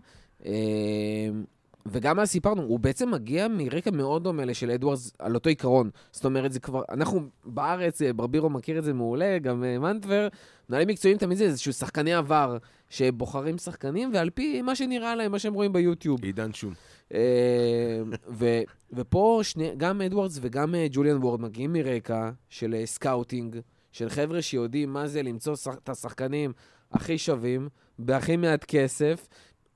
וגם 1.92 2.20
אז 2.20 2.30
סיפרנו, 2.30 2.62
הוא 2.62 2.80
בעצם 2.80 3.12
מגיע 3.12 3.48
מרקע 3.48 3.92
מאוד 3.92 4.24
דומה 4.24 4.46
לשל 4.46 4.72
אדוארדס 4.72 5.12
על 5.20 5.36
אותו 5.36 5.50
עיקרון. 5.50 5.90
זאת 6.12 6.26
אומרת, 6.26 6.54
זה 6.54 6.60
כבר, 6.60 6.82
אנחנו 6.90 7.22
בארץ, 7.46 8.02
ברבירו 8.16 8.50
מכיר 8.50 8.80
את 8.80 8.84
זה 8.84 8.94
מעולה, 8.94 9.40
גם 9.40 9.62
מנטבר, 9.62 10.28
מנהלים 10.70 10.88
מקצועיים 10.88 11.18
תמיד 11.18 11.38
זה 11.38 11.44
איזשהו 11.44 11.74
שחקני 11.74 12.14
עבר, 12.14 12.58
שבוחרים 12.90 13.58
שחקנים, 13.58 14.10
ועל 14.14 14.30
פי 14.30 14.62
מה 14.62 14.76
שנראה 14.76 15.16
להם, 15.16 15.32
מה 15.32 15.40
שהם 15.40 15.54
רואים 15.54 15.74
ביוטיוב. 15.74 16.24
עידן 16.24 16.54
שום. 16.54 16.74
אה, 17.14 18.02
ו, 18.30 18.46
ופה 18.94 19.40
שני, 19.44 19.72
גם 19.78 20.02
אדוארדס 20.02 20.40
וגם 20.42 20.76
אה, 20.76 20.88
ג'וליאן 20.92 21.18
וורד 21.18 21.42
מגיעים 21.42 21.74
מרקע 21.74 22.32
של 22.50 22.76
אה, 22.76 22.86
סקאוטינג, 22.86 23.58
של 23.92 24.10
חבר'ה 24.10 24.42
שיודעים 24.42 24.94
מה 24.94 25.08
זה 25.08 25.24
למצוא 25.24 25.54
את 25.84 25.90
השחקנים 25.90 26.54
הכי 26.92 27.18
שווים, 27.18 27.70
בהכי 28.00 28.38
מעט 28.38 28.66
כסף, 28.68 29.28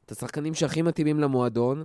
את 0.06 0.12
השחקנים 0.12 0.53
שהכי 0.53 0.82
מתאימים 0.82 1.20
למועדון. 1.20 1.84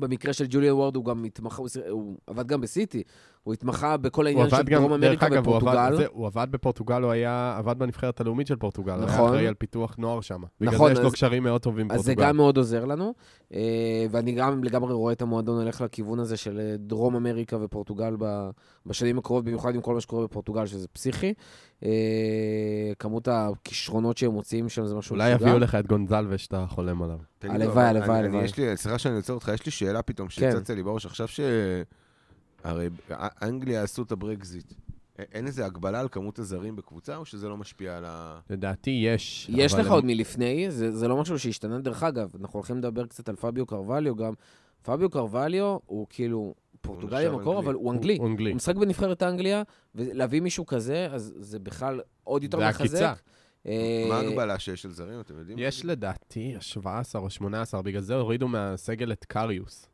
במקרה 0.00 0.32
של 0.32 0.46
ג'וליאן 0.50 0.72
וורד 0.74 0.96
הוא 0.96 1.04
גם 1.04 1.24
התמחה, 1.24 1.56
הוא, 1.62 1.68
הוא 1.90 2.16
עבד 2.26 2.46
גם 2.46 2.60
בסיטי, 2.60 3.02
הוא 3.48 3.54
התמחה 3.54 3.96
בכל 3.96 4.26
העניין 4.26 4.50
של 4.50 4.62
דרום 4.62 4.92
אמריקה 4.92 5.26
ופורטוגל. 5.32 5.70
הוא 5.72 5.96
עבד, 5.96 6.06
הוא 6.10 6.26
עבד 6.26 6.46
בפורטוגל, 6.50 7.02
הוא 7.02 7.10
היה, 7.10 7.54
עבד 7.58 7.78
בנבחרת 7.78 8.20
הלאומית 8.20 8.46
של 8.46 8.56
פורטוגל, 8.56 8.96
נכון. 8.96 9.06
הוא 9.06 9.18
היה 9.18 9.28
אחראי 9.28 9.46
על 9.46 9.54
פיתוח 9.54 9.94
נוער 9.98 10.20
שם. 10.20 10.42
בגלל 10.60 10.74
נכון, 10.74 10.94
זה 10.94 11.00
יש 11.00 11.04
לו 11.04 11.10
קשרים 11.10 11.42
מאוד 11.42 11.60
טובים 11.60 11.88
בפורטוגל. 11.88 12.00
אז 12.00 12.04
זה 12.04 12.14
גם 12.14 12.36
מאוד 12.36 12.56
עוזר 12.56 12.84
לנו, 12.84 13.14
אה, 13.54 14.06
ואני 14.10 14.32
גם 14.32 14.64
לגמרי 14.64 14.92
רואה 14.92 15.12
את 15.12 15.22
המועדון 15.22 15.60
הולך 15.60 15.80
לכיוון 15.80 16.18
הזה 16.18 16.36
של 16.36 16.60
אה, 16.60 16.76
דרום 16.78 17.16
אמריקה 17.16 17.56
ופורטוגל 17.60 18.16
בשנים 18.86 19.18
הקרובות, 19.18 19.44
במיוחד 19.44 19.74
עם 19.74 19.80
כל 19.80 19.94
מה 19.94 20.00
שקורה 20.00 20.24
בפורטוגל, 20.24 20.66
שזה 20.66 20.88
פסיכי. 20.88 21.34
אה, 21.84 21.88
כמות 22.98 23.28
הכישרונות 23.28 24.18
שהם 24.18 24.30
מוציאים 24.30 24.68
שם 24.68 24.86
זה 24.86 24.94
משהו 24.94 25.14
אולי 25.14 25.30
יביאו 25.30 25.58
לך 25.58 25.74
את 25.74 25.86
גונזלווה 25.86 26.38
שאתה 26.38 26.64
חולם 26.68 27.02
עליו. 27.02 27.18
הלוואי, 27.42 27.84
הלוואי, 27.84 28.18
הלוואי. 28.18 28.48
סליחה 28.76 28.98
שאני 28.98 29.16
עוצר 29.16 29.32
אותך, 29.32 29.50
יש 29.54 29.66
לי 29.66 29.72
שאלה 29.72 30.02
פתאום 30.02 30.28
כן. 30.28 30.50
שצצה 30.52 30.74
לי 30.74 30.82
בראש. 30.82 31.06
עכשיו 31.06 31.28
ש... 31.28 31.40
הרי 32.68 32.88
אנגליה 33.42 33.82
עשו 33.82 34.02
את 34.02 34.12
הברקזיט. 34.12 34.72
אין 35.18 35.46
איזה 35.46 35.66
הגבלה 35.66 36.00
על 36.00 36.08
כמות 36.08 36.38
הזרים 36.38 36.76
בקבוצה, 36.76 37.16
או 37.16 37.24
שזה 37.24 37.48
לא 37.48 37.56
משפיע 37.56 37.96
על 37.96 38.04
ה... 38.04 38.40
לדעתי 38.50 38.90
יש. 38.90 39.50
יש 39.52 39.74
לך 39.74 39.90
עוד 39.90 40.04
מלפני, 40.04 40.70
זה, 40.70 40.96
זה 40.96 41.08
לא 41.08 41.16
משהו 41.16 41.38
שהשתנה. 41.38 41.78
דרך 41.78 42.02
אגב, 42.02 42.30
אנחנו 42.40 42.56
הולכים 42.58 42.78
לדבר 42.78 43.06
קצת 43.06 43.28
על 43.28 43.36
פביו 43.36 43.66
קרווליו 43.66 44.16
גם. 44.16 44.32
פביו 44.82 45.10
קרווליו 45.10 45.76
הוא 45.86 46.06
כאילו 46.10 46.54
פורטוגלי 46.80 47.28
במקור, 47.28 47.58
אבל 47.58 47.74
הוא 47.74 47.92
אנגלי. 47.92 48.16
הוא, 48.16 48.26
אנגלי. 48.26 48.50
הוא 48.50 48.56
משחק 48.56 48.76
בנבחרת 48.76 49.22
אנגליה, 49.22 49.62
ולהביא 49.94 50.40
מישהו 50.40 50.66
כזה, 50.66 51.08
אז 51.10 51.34
זה 51.38 51.58
בכלל 51.58 52.00
עוד 52.24 52.42
יותר 52.42 52.58
מחזק. 52.68 52.86
זה 52.86 53.10
עקיצה. 53.10 53.22
מה 54.08 54.16
ההגבלה 54.16 54.58
שיש 54.58 54.84
על 54.84 54.92
זרים, 54.92 55.20
אתם 55.20 55.38
יודעים? 55.38 55.58
יש 55.60 55.84
לדעתי 55.84 56.54
17 56.60 57.22
או 57.22 57.30
18, 57.30 57.82
בגלל 57.82 58.02
זה 58.02 58.14
הורידו 58.14 58.48
מהסגל 58.48 59.12
את 59.12 59.24
קריוס. 59.24 59.88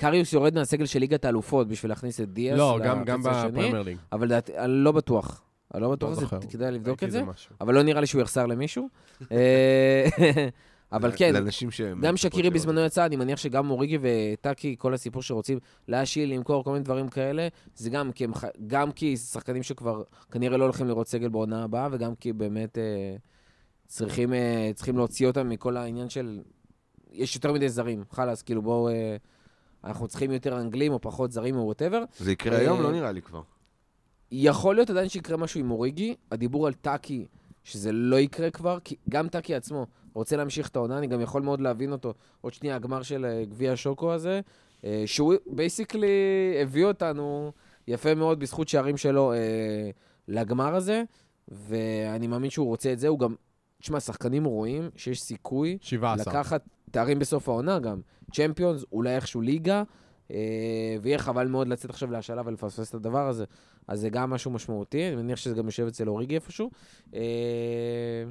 קריוס 0.00 0.32
יורד 0.32 0.54
מהסגל 0.54 0.86
של 0.86 0.98
ליגת 0.98 1.24
האלופות 1.24 1.68
בשביל 1.68 1.90
להכניס 1.90 2.20
את 2.20 2.32
דיאס 2.32 2.58
לא, 2.58 2.78
גם, 2.84 3.04
גם 3.04 3.22
בפרמייר 3.22 3.82
ליג. 3.82 3.98
אבל 4.12 4.28
דעת, 4.28 4.50
אני 4.50 4.72
לא 4.72 4.92
בטוח. 4.92 5.42
אני 5.74 5.82
לא 5.82 5.90
בטוח, 5.90 6.32
לא 6.32 6.38
כדאי 6.50 6.72
לבדוק 6.72 7.02
את 7.04 7.10
זה, 7.10 7.22
אבל 7.60 7.74
לא 7.74 7.82
נראה 7.82 8.00
לי 8.00 8.06
שהוא 8.06 8.22
יחסר 8.22 8.46
למישהו. 8.46 8.88
אה, 9.32 10.06
אבל 10.92 11.12
כן, 11.16 11.34
גם 12.02 12.16
שקירי 12.16 12.50
בזמנו 12.50 12.80
יצא, 12.80 13.06
אני 13.06 13.16
מניח 13.16 13.38
שגם 13.38 13.66
אוריגי 13.66 13.98
וטאקי, 14.00 14.76
כל 14.78 14.94
הסיפור 14.94 15.22
שרוצים 15.22 15.58
להשיל, 15.88 16.34
למכור, 16.34 16.64
כל 16.64 16.72
מיני 16.72 16.84
דברים 16.84 17.08
כאלה, 17.08 17.48
זה 17.74 17.90
גם 17.90 18.12
כי, 18.12 18.24
הם, 18.24 18.32
גם 18.66 18.92
כי 18.92 19.16
שחקנים 19.16 19.62
שכבר 19.62 20.02
כנראה 20.30 20.56
לא 20.56 20.64
הולכים 20.64 20.86
לראות 20.88 21.08
סגל 21.08 21.28
בעונה 21.28 21.64
הבאה, 21.64 21.88
וגם 21.92 22.14
כי 22.14 22.32
באמת 22.32 22.78
אה, 22.78 23.16
צריכים, 23.86 24.34
אה, 24.34 24.70
צריכים 24.74 24.96
להוציא 24.96 25.26
אותם 25.26 25.48
מכל 25.48 25.76
העניין 25.76 26.08
של... 26.08 26.40
יש 27.12 27.34
יותר 27.34 27.52
מדי 27.52 27.68
זרים, 27.68 28.04
חלאס, 28.10 28.42
כאילו 28.42 28.62
בואו... 28.62 28.88
אה, 28.88 29.16
אנחנו 29.84 30.08
צריכים 30.08 30.32
יותר 30.32 30.60
אנגלים 30.60 30.92
או 30.92 31.00
פחות 31.00 31.32
זרים 31.32 31.56
או 31.56 31.64
whatever. 31.64 32.04
זה 32.18 32.32
יקרה 32.32 32.58
היום? 32.58 32.82
לא 32.82 32.92
נראה 32.92 33.12
לי 33.12 33.22
כבר. 33.22 33.42
יכול 34.32 34.74
להיות 34.74 34.90
עדיין 34.90 35.08
שיקרה 35.08 35.36
משהו 35.36 35.60
עם 35.60 35.70
אוריגי. 35.70 36.14
הדיבור 36.30 36.66
על 36.66 36.72
טאקי, 36.72 37.26
שזה 37.64 37.92
לא 37.92 38.16
יקרה 38.16 38.50
כבר, 38.50 38.78
כי 38.84 38.96
גם 39.08 39.28
טאקי 39.28 39.54
עצמו 39.54 39.86
רוצה 40.14 40.36
להמשיך 40.36 40.68
את 40.68 40.76
העונה, 40.76 40.98
אני 40.98 41.06
גם 41.06 41.20
יכול 41.20 41.42
מאוד 41.42 41.60
להבין 41.60 41.92
אותו. 41.92 42.14
עוד 42.40 42.52
שנייה, 42.52 42.76
הגמר 42.76 43.02
של 43.02 43.24
אה, 43.24 43.44
גביע 43.44 43.72
השוקו 43.72 44.12
הזה, 44.12 44.40
אה, 44.84 45.02
שהוא 45.06 45.34
basically 45.46 46.08
הביא 46.62 46.84
אותנו 46.84 47.52
יפה 47.88 48.14
מאוד 48.14 48.40
בזכות 48.40 48.68
שערים 48.68 48.96
שלו 48.96 49.32
אה, 49.32 49.38
לגמר 50.28 50.74
הזה, 50.74 51.02
ואני 51.48 52.26
מאמין 52.26 52.50
שהוא 52.50 52.66
רוצה 52.66 52.92
את 52.92 52.98
זה. 52.98 53.08
הוא 53.08 53.18
גם, 53.18 53.34
תשמע, 53.80 54.00
שחקנים 54.00 54.44
רואים 54.44 54.90
שיש 54.96 55.22
סיכוי 55.22 55.78
17. 55.80 56.32
לקחת 56.32 56.64
תארים 56.90 57.18
בסוף 57.18 57.48
העונה 57.48 57.78
גם. 57.78 58.00
צ'מפיונס, 58.32 58.84
אולי 58.92 59.16
איכשהו 59.16 59.40
ליגה, 59.40 59.82
אה, 60.30 60.96
ויהיה 61.02 61.18
חבל 61.18 61.46
מאוד 61.46 61.68
לצאת 61.68 61.90
עכשיו 61.90 62.10
להשאלה 62.10 62.42
ולפספס 62.44 62.90
את 62.90 62.94
הדבר 62.94 63.28
הזה. 63.28 63.44
אז 63.88 64.00
זה 64.00 64.10
גם 64.10 64.30
משהו 64.30 64.50
משמעותי, 64.50 65.08
אני 65.08 65.16
מניח 65.16 65.38
שזה 65.38 65.54
גם 65.54 65.66
יושב 65.66 65.86
אצל 65.86 66.08
אוריגי 66.08 66.34
איפשהו. 66.34 66.70
אה, 67.14 68.24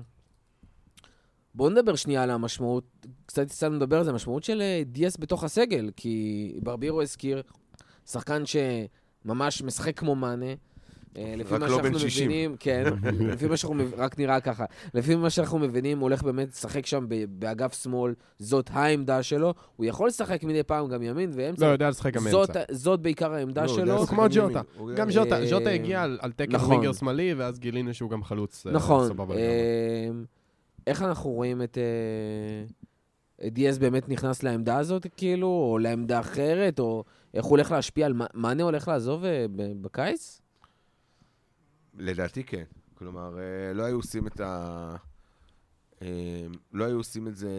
בואו 1.56 1.70
נדבר 1.70 1.96
שנייה 1.96 2.24
על 2.24 2.30
המשמעות, 2.30 2.84
קצת 3.26 3.42
הצלחנו 3.42 3.76
לדבר 3.76 3.98
על 3.98 4.04
זה, 4.04 4.10
המשמעות 4.10 4.44
של 4.44 4.62
אה, 4.62 4.82
דיאס 4.86 5.18
בתוך 5.20 5.44
הסגל, 5.44 5.92
כי 5.96 6.54
ברבירו 6.64 7.02
הזכיר, 7.02 7.42
שחקן 8.06 8.44
שממש 8.46 9.62
משחק 9.62 10.00
כמו 10.00 10.16
מאנה, 10.16 10.54
לפי 11.16 11.54
מה 11.54 11.60
לא 11.60 11.68
שאנחנו 11.70 12.00
מבינים, 12.06 12.56
כן, 12.60 12.84
לפי 13.32 13.48
מה 13.48 13.58
שאנחנו, 13.58 13.76
מבינים, 13.76 13.94
רק 13.98 14.20
נראה 14.20 14.40
ככה. 14.40 14.66
לפי 14.94 15.16
מה 15.16 15.30
שאנחנו 15.30 15.60
מבינים, 15.60 15.98
הוא 15.98 16.04
הולך 16.04 16.24
באמת 16.24 16.48
לשחק 16.48 16.86
שם 16.86 17.06
באגף 17.30 17.84
שמאל, 17.84 18.14
זאת 18.40 18.70
העמדה 18.74 19.24
שלו. 19.24 19.54
הוא 19.76 19.86
יכול 19.86 20.08
לשחק 20.08 20.44
מדי 20.44 20.64
פעם 20.64 20.88
גם 20.88 21.02
ימין 21.02 21.32
ואמצע. 21.34 21.62
לא, 21.62 21.66
הוא 21.66 21.74
יודע 21.74 21.90
לשחק 21.90 22.14
גם 22.14 22.28
אמצע. 22.28 22.62
זאת 22.72 23.00
בעיקר 23.00 23.34
העמדה 23.34 23.62
לא, 23.62 23.68
שלו. 23.68 23.98
הוא 23.98 24.08
כמו 24.08 24.26
ג'וטה. 24.32 24.62
גם 24.96 25.08
ג'וטה, 25.14 25.40
ג'וטה 25.52 25.70
הגיע 25.70 26.04
על 26.04 26.32
תקן 26.36 26.52
נכון. 26.52 26.68
ווינגר 26.68 26.94
שמאלי, 26.94 27.34
ואז 27.34 27.60
גילינו 27.60 27.94
שהוא 27.94 28.10
גם 28.10 28.24
חלוץ 28.24 28.68
אה, 28.68 28.72
נכון. 28.72 29.12
אה, 29.32 30.10
איך 30.88 31.02
אנחנו 31.02 31.30
רואים 31.30 31.62
את... 31.62 31.78
דיאז 33.46 33.80
באמת 33.80 34.10
נכנס 34.10 34.44
לעמדה 34.44 34.78
הזאת, 34.78 35.08
כאילו, 35.18 35.48
או 35.48 35.78
לעמדה 35.78 36.20
אחרת, 36.20 36.80
או 36.80 37.04
איך 37.34 37.46
הוא 37.46 37.50
הולך 37.50 37.72
להשפיע 37.72 38.06
על... 38.06 38.14
מאנה 38.34 38.64
הולך 38.64 38.88
לעזוב 38.88 39.24
בקיץ? 39.82 40.42
לדעתי 42.00 42.44
כן. 42.44 42.64
כלומר, 42.94 43.40
אה, 43.40 43.74
לא 43.74 43.84
היו 43.84 43.96
עושים 43.96 44.28
את, 44.28 44.40
ה... 44.40 44.96
אה, 46.02 46.48
לא 46.74 46.86
היו 46.86 46.98
עושים 46.98 47.28
את 47.28 47.36
זה 47.36 47.50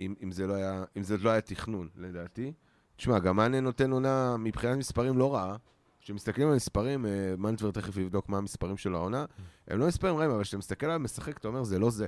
אם, 0.00 0.14
אם, 0.22 0.32
זה 0.32 0.46
לא 0.46 0.54
היה, 0.54 0.84
אם 0.96 1.02
זה 1.02 1.16
לא 1.18 1.30
היה 1.30 1.40
תכנון, 1.40 1.88
לדעתי. 1.96 2.52
תשמע, 2.96 3.18
גם 3.18 3.36
מאנה 3.36 3.60
נותן 3.60 3.90
עונה 3.90 4.36
מבחינת 4.36 4.78
מספרים 4.78 5.18
לא 5.18 5.34
רעה. 5.34 5.56
כשמסתכלים 6.00 6.48
על 6.48 6.54
מספרים, 6.54 7.06
אה, 7.06 7.34
מנטבר 7.38 7.70
תכף 7.70 7.96
יבדוק 7.96 8.28
מה 8.28 8.38
המספרים 8.38 8.76
של 8.76 8.94
העונה. 8.94 9.24
הם 9.68 9.78
לא 9.78 9.86
מספרים 9.86 10.16
רעים, 10.16 10.30
אבל 10.30 10.42
כשאתה 10.42 10.58
מסתכל 10.58 10.86
עליו 10.86 10.98
משחק, 10.98 11.38
אתה 11.38 11.48
אומר, 11.48 11.64
זה 11.64 11.78
לא 11.78 11.90
זה. 11.90 12.06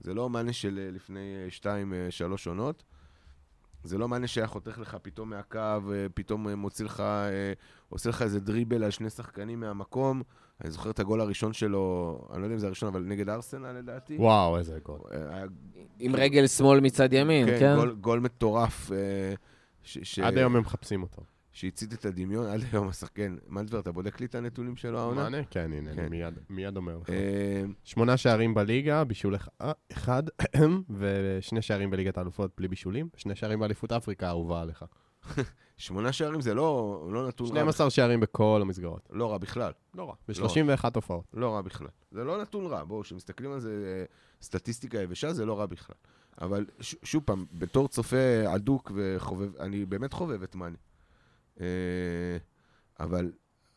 זה 0.00 0.14
לא 0.14 0.30
מאנה 0.30 0.52
של 0.52 0.90
לפני 0.92 1.44
אה, 1.44 1.50
שתיים, 1.50 1.92
אה, 1.92 2.10
שלוש 2.10 2.46
עונות. 2.46 2.82
זה 3.84 3.98
לא 3.98 4.08
מאנה 4.08 4.26
שהיה 4.26 4.46
חותך 4.46 4.78
לך 4.78 4.96
פתאום 5.02 5.30
מהקו, 5.30 5.58
אה, 5.58 6.06
פתאום 6.14 6.48
אה, 6.48 6.54
מוציא 6.54 6.84
לך, 6.84 7.00
אה, 7.00 7.52
עושה 7.88 8.08
לך 8.10 8.22
איזה 8.22 8.40
דריבל 8.40 8.84
על 8.84 8.90
שני 8.90 9.10
שחקנים 9.10 9.60
מהמקום. 9.60 10.22
אני 10.60 10.70
זוכר 10.70 10.90
את 10.90 11.00
הגול 11.00 11.20
הראשון 11.20 11.52
שלו, 11.52 12.18
אני 12.32 12.40
לא 12.40 12.44
יודע 12.44 12.54
אם 12.54 12.58
זה 12.58 12.66
הראשון, 12.66 12.88
אבל 12.88 13.02
נגד 13.02 13.28
ארסנל 13.28 13.72
לדעתי. 13.72 14.16
וואו, 14.16 14.58
איזה 14.58 14.78
גול. 14.82 14.98
היה 15.10 15.44
עם 15.98 16.16
רגל 16.16 16.46
שמאל 16.46 16.80
מצד 16.80 17.12
ימין, 17.12 17.46
כן, 17.46 17.58
כן? 17.58 17.76
גול, 17.76 17.96
גול 18.00 18.20
מטורף. 18.20 18.90
ש, 19.82 19.98
ש, 20.02 20.18
עד 20.18 20.38
היום 20.38 20.56
הם 20.56 20.62
מחפשים 20.62 21.02
אותו. 21.02 21.22
שהצית 21.52 21.92
את 21.92 22.04
הדמיון, 22.04 22.46
עד 22.46 22.60
היום 22.72 22.88
השחקן. 22.88 23.36
מנטבר, 23.48 23.80
אתה 23.80 23.92
בודק 23.92 24.20
לי 24.20 24.26
את 24.26 24.34
הנתונים 24.34 24.76
שלו 24.76 24.98
העונה? 24.98 25.22
מענה? 25.22 25.44
כן, 25.50 25.72
הנה, 25.72 25.94
כן. 25.94 25.98
אני 26.00 26.08
מיד- 26.08 26.38
מיד 26.50 26.76
אומר 26.76 26.98
לך. 26.98 27.10
אה, 27.10 27.62
שמונה 27.84 28.16
שערים 28.16 28.54
בליגה, 28.54 29.04
בישול 29.04 29.34
אה, 29.60 29.72
אחד, 29.92 30.22
ושני 30.98 31.62
שערים 31.62 31.90
בליגת 31.90 32.18
האלופות 32.18 32.50
בלי 32.58 32.68
בישולים, 32.68 33.08
שני 33.16 33.34
שערים 33.36 33.58
באליפות 33.60 33.92
אפריקה 33.92 34.26
האהובה 34.26 34.60
עליך. 34.62 34.84
שמונה 35.76 36.12
שערים 36.12 36.40
זה 36.40 36.54
לא, 36.54 37.08
לא 37.12 37.28
נתון 37.28 37.46
רע. 37.46 37.52
12 37.52 37.90
שערים 37.90 38.20
בכל 38.20 38.58
המסגרות. 38.62 39.08
לא 39.12 39.30
רע 39.32 39.38
בכלל. 39.38 39.72
לא 39.94 40.08
רע. 40.08 40.14
ב-31 40.28 40.84
הופעות. 40.94 41.24
לא 41.34 41.54
רע 41.54 41.62
בכלל. 41.62 41.88
זה 42.12 42.24
לא 42.24 42.42
נתון 42.42 42.66
רע. 42.66 42.84
בואו, 42.84 43.02
כשמסתכלים 43.02 43.52
על 43.52 43.60
זה, 43.60 43.70
אה, 44.00 44.04
סטטיסטיקה 44.42 44.98
יבשה, 45.02 45.32
זה 45.32 45.44
לא 45.46 45.58
רע 45.60 45.66
בכלל. 45.66 45.96
אבל 46.40 46.66
ש, 46.80 46.94
שוב 47.02 47.22
פעם, 47.26 47.44
בתור 47.52 47.88
צופה 47.88 48.16
אדוק 48.54 48.92
וחובב, 48.94 49.56
אני 49.56 49.84
באמת 49.86 50.12
חובב 50.12 50.42
את 50.42 50.54
מאני. 50.54 50.76
אה, 51.60 51.66
אבל 53.00 53.32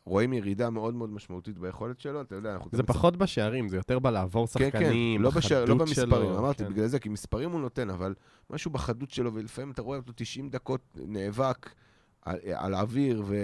רואים 0.05 0.33
ירידה 0.33 0.69
מאוד 0.69 0.93
מאוד 0.93 1.09
משמעותית 1.09 1.59
ביכולת 1.59 1.99
שלו, 1.99 2.21
אתה 2.21 2.35
יודע, 2.35 2.53
אנחנו... 2.53 2.69
זה 2.73 2.83
פחות 2.83 3.17
בשערים, 3.17 3.69
זה 3.69 3.77
יותר 3.77 3.99
בלעבור 3.99 4.47
כן, 4.47 4.59
כן, 4.59 4.79
שחקנים, 4.79 5.21
לא, 5.21 5.29
בשער, 5.29 5.65
לא 5.65 5.75
במספרים, 5.75 6.09
שלו, 6.09 6.39
אמרתי, 6.39 6.63
כן. 6.63 6.69
בגלל 6.69 6.87
זה, 6.87 6.99
כי 6.99 7.09
מספרים 7.09 7.51
הוא 7.51 7.61
נותן, 7.61 7.89
אבל 7.89 8.13
משהו 8.49 8.71
בחדות 8.71 9.11
שלו, 9.11 9.33
ולפעמים 9.33 9.71
אתה 9.71 9.81
רואה 9.81 9.97
אותו 9.97 10.13
90 10.15 10.49
דקות 10.49 10.81
נאבק 10.95 11.69
על, 12.21 12.37
על 12.53 12.73
האוויר, 12.73 13.23
ו, 13.25 13.35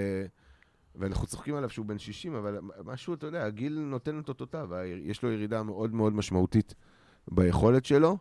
ואנחנו 0.96 1.28
צוחקים 1.28 1.56
עליו 1.56 1.70
שהוא 1.70 1.86
בן 1.86 1.98
60, 2.00 2.36
אבל 2.36 2.60
משהו, 2.86 3.14
אתה 3.14 3.28
יודע, 3.28 3.46
הגיל 3.46 3.80
נותן 3.80 4.20
את 4.20 4.30
אותותיו, 4.30 4.70
יש 5.04 5.24
לו 5.24 5.32
ירידה 5.32 5.64
מאוד 5.64 5.94
מאוד 5.94 6.14
משמעותית 6.14 6.76
ביכולת 7.32 7.86
שלו. 7.86 8.18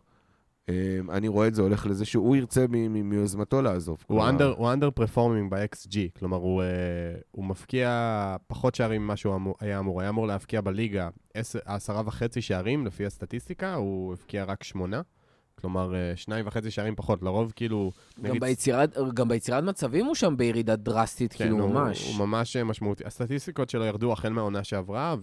אמ, 0.69 1.11
אני 1.11 1.27
רואה 1.27 1.47
את 1.47 1.55
זה 1.55 1.61
הולך 1.61 1.85
לזה 1.85 2.05
שהוא 2.05 2.35
ירצה 2.35 2.65
מיוזמתו 2.89 3.61
לעזוב. 3.61 3.97
הוא 3.99 4.07
כלומר, 4.07 4.29
אנדר, 4.29 4.73
אנדר 4.73 4.89
פרפורמינג 4.91 5.51
ב-XG, 5.51 5.95
כלומר 6.19 6.37
הוא, 6.37 6.61
אה, 6.61 6.67
הוא 7.31 7.45
מפקיע 7.45 7.89
פחות 8.47 8.75
שערים 8.75 9.01
ממה 9.03 9.15
שהוא 9.15 9.35
אמור, 9.35 9.55
היה 9.59 9.79
אמור. 9.79 10.01
היה 10.01 10.09
אמור 10.09 10.27
להפקיע 10.27 10.61
בליגה 10.61 11.09
עשר- 11.33 11.59
עשרה 11.65 12.01
וחצי 12.05 12.41
שערים 12.41 12.85
לפי 12.85 13.05
הסטטיסטיקה, 13.05 13.73
הוא 13.75 14.13
הבקיע 14.13 14.43
רק 14.43 14.63
שמונה. 14.63 15.01
כלומר, 15.61 15.95
אה, 15.95 16.11
שניים 16.15 16.47
וחצי 16.47 16.71
שערים 16.71 16.95
פחות. 16.95 17.23
לרוב, 17.23 17.53
כאילו... 17.55 17.91
גם 18.21 18.25
נגיד- 18.29 18.41
ביצירת, 18.41 18.97
גם 19.13 19.27
ביצירת 19.27 19.63
מצבים 19.63 20.05
הוא 20.05 20.15
שם 20.15 20.37
בירידה 20.37 20.75
דרסטית, 20.75 21.33
כן, 21.33 21.37
כאילו, 21.43 21.59
הוא, 21.59 21.69
ממש. 21.73 22.07
הוא 22.17 22.27
ממש 22.27 22.57
משמעותי. 22.57 23.03
הסטטיסטיקות 23.05 23.69
שלו 23.69 23.85
ירדו 23.85 24.13
החל 24.13 24.29
מהעונה 24.29 24.63
שעברה, 24.63 25.15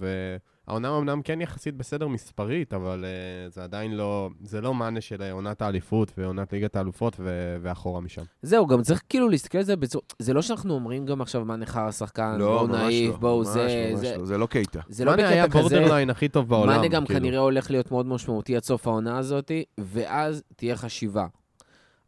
והעונה 0.68 0.98
אמנם 0.98 1.22
כן 1.22 1.40
יחסית 1.40 1.76
בסדר 1.76 2.09
מספרית, 2.09 2.74
אבל 2.74 3.05
uh, 3.05 3.55
זה 3.55 3.64
עדיין 3.64 3.96
לא, 3.96 4.31
זה 4.44 4.61
לא 4.61 4.74
מאנה 4.74 5.00
של 5.00 5.22
אה, 5.22 5.33
עונת 5.33 5.62
האליפות 5.62 6.12
ועונת 6.18 6.52
ליגת 6.52 6.76
האלופות 6.76 7.16
ו- 7.20 7.57
ואחורה 7.62 8.00
משם. 8.00 8.22
זהו, 8.42 8.66
גם 8.66 8.83
צריך 8.83 9.02
כאילו 9.09 9.29
להסתכל 9.29 9.59
על 9.59 9.64
זה 9.64 9.76
בצורה... 9.76 10.05
זה 10.18 10.35
לא 10.35 10.42
שאנחנו 10.42 10.74
אומרים 10.74 11.07
גם 11.07 11.20
עכשיו 11.20 11.44
מה 11.44 11.57
נחר 11.57 11.81
השחקן, 11.87 12.37
לא, 12.38 12.46
בואו 12.57 12.68
ממש 12.68 12.81
נעיף, 12.81 13.12
לא, 13.12 13.18
בואו 13.18 13.44
זה... 13.44 13.88
ממש 13.92 14.00
זה- 14.00 14.16
לא, 14.16 14.24
זה 14.24 14.38
לא 14.38 14.46
קייטה. 14.46 14.81
זה 14.88 15.05
לא 15.05 15.11
מאנה 15.11 15.29
היה 15.29 15.46
בקטע 15.46 15.59
כזה. 15.59 15.76
בורדרליין 15.76 16.11
הכי 16.11 16.29
טוב 16.29 16.48
בעולם. 16.48 16.76
מאנה 16.76 16.88
גם 16.88 17.07
כאילו. 17.07 17.20
כנראה 17.20 17.38
הולך 17.38 17.70
להיות 17.70 17.90
מאוד 17.90 18.07
משמעותי 18.07 18.57
עד 18.57 18.62
סוף 18.64 18.87
העונה 18.87 19.18
הזאת, 19.18 19.50
ואז 19.81 20.42
תהיה 20.57 20.76
חשיבה. 20.76 21.26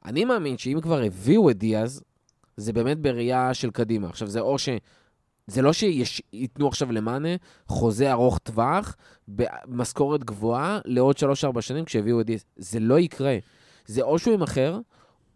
אני 0.05 0.25
מאמין 0.25 0.59
שאם 0.59 0.81
כבר 0.83 1.01
הביאו 1.03 1.51
את 1.51 1.59
דיאז, 1.59 2.03
זה 2.57 2.73
באמת 2.73 2.99
בראייה 2.99 3.55
של 3.55 3.71
קדימה. 3.71 4.09
עכשיו, 4.09 4.29
זה 4.29 4.41
או 4.41 4.59
ש... 4.59 4.69
זה 5.49 5.63
לא 5.63 5.73
שייתנו 5.73 6.69
עכשיו 6.69 6.93
למאנה 6.93 7.29
חוזה 7.67 8.13
ארוך 8.13 8.39
טווח, 8.39 8.97
במשכורת 9.29 10.25
גבוהה, 10.25 10.79
לעוד 10.85 11.17
3-4 11.57 11.61
שנים 11.61 11.85
כשהביאו 11.85 12.21
את 12.21 12.27
דיאז. 12.27 12.45
זה 12.57 12.81
לא 12.81 12.99
יקרה. 12.99 13.37
זה 13.87 14.03
או 14.03 14.19
שהוא 14.19 14.35
ימכר, 14.35 14.79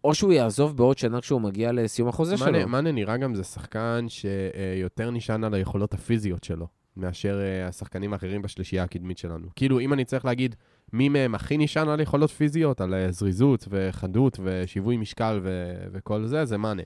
או 0.03 0.15
שהוא 0.15 0.33
יעזוב 0.33 0.77
בעוד 0.77 0.97
שנה 0.97 1.21
כשהוא 1.21 1.41
מגיע 1.41 1.71
לסיום 1.71 2.07
החוזה 2.09 2.35
מאנה- 2.39 2.59
שלו. 2.59 2.67
מאנה 2.69 2.91
נראה 2.91 3.17
גם 3.17 3.35
זה 3.35 3.43
שחקן 3.43 4.05
שיותר 4.07 5.11
נשען 5.11 5.43
על 5.43 5.53
היכולות 5.53 5.93
הפיזיות 5.93 6.43
שלו, 6.43 6.67
מאשר 6.97 7.39
אה, 7.41 7.67
השחקנים 7.67 8.13
האחרים 8.13 8.41
בשלישייה 8.41 8.83
הקדמית 8.83 9.17
שלנו. 9.17 9.47
כאילו, 9.55 9.79
אם 9.79 9.93
אני 9.93 10.05
צריך 10.05 10.25
להגיד 10.25 10.55
מי 10.93 11.09
מהם 11.09 11.35
הכי 11.35 11.57
נשען 11.57 11.89
על 11.89 11.99
יכולות 11.99 12.29
פיזיות, 12.31 12.81
על 12.81 12.93
אה, 12.93 13.11
זריזות 13.11 13.67
וחדות 13.69 14.39
ושיווי 14.43 14.97
משקל 14.97 15.39
ו- 15.43 15.73
וכל 15.91 16.25
זה, 16.25 16.45
זה 16.45 16.57
מאנה. 16.57 16.83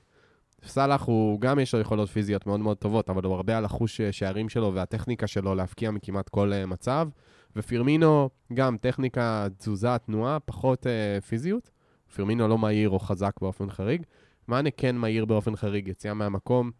סאלח 0.64 1.02
הוא, 1.02 1.40
גם 1.40 1.58
יש 1.58 1.74
לו 1.74 1.80
יכולות 1.80 2.08
פיזיות 2.08 2.46
מאוד 2.46 2.60
מאוד 2.60 2.76
טובות, 2.76 3.10
אבל 3.10 3.24
הוא 3.24 3.34
הרבה 3.34 3.58
על 3.58 3.64
החוש 3.64 4.00
אה, 4.00 4.12
שערים 4.12 4.48
שלו 4.48 4.74
והטכניקה 4.74 5.26
שלו 5.26 5.54
להבקיע 5.54 5.90
מכמעט 5.90 6.28
כל 6.28 6.52
אה, 6.52 6.66
מצב. 6.66 7.08
ופירמינו, 7.56 8.30
גם 8.52 8.76
טכניקה, 8.76 9.46
תזוזה, 9.58 9.98
תנועה, 10.06 10.40
פחות 10.40 10.86
אה, 10.86 11.20
פיזיות. 11.20 11.70
פירמינו 12.14 12.48
לא 12.48 12.58
מהיר 12.58 12.90
או 12.90 12.98
חזק 12.98 13.32
באופן 13.40 13.70
חריג. 13.70 14.02
מאנה 14.48 14.70
כן 14.70 14.96
מהיר 14.96 15.24
באופן 15.24 15.56
חריג, 15.56 15.88
יציאה 15.88 16.14
מהמקום. 16.14 16.70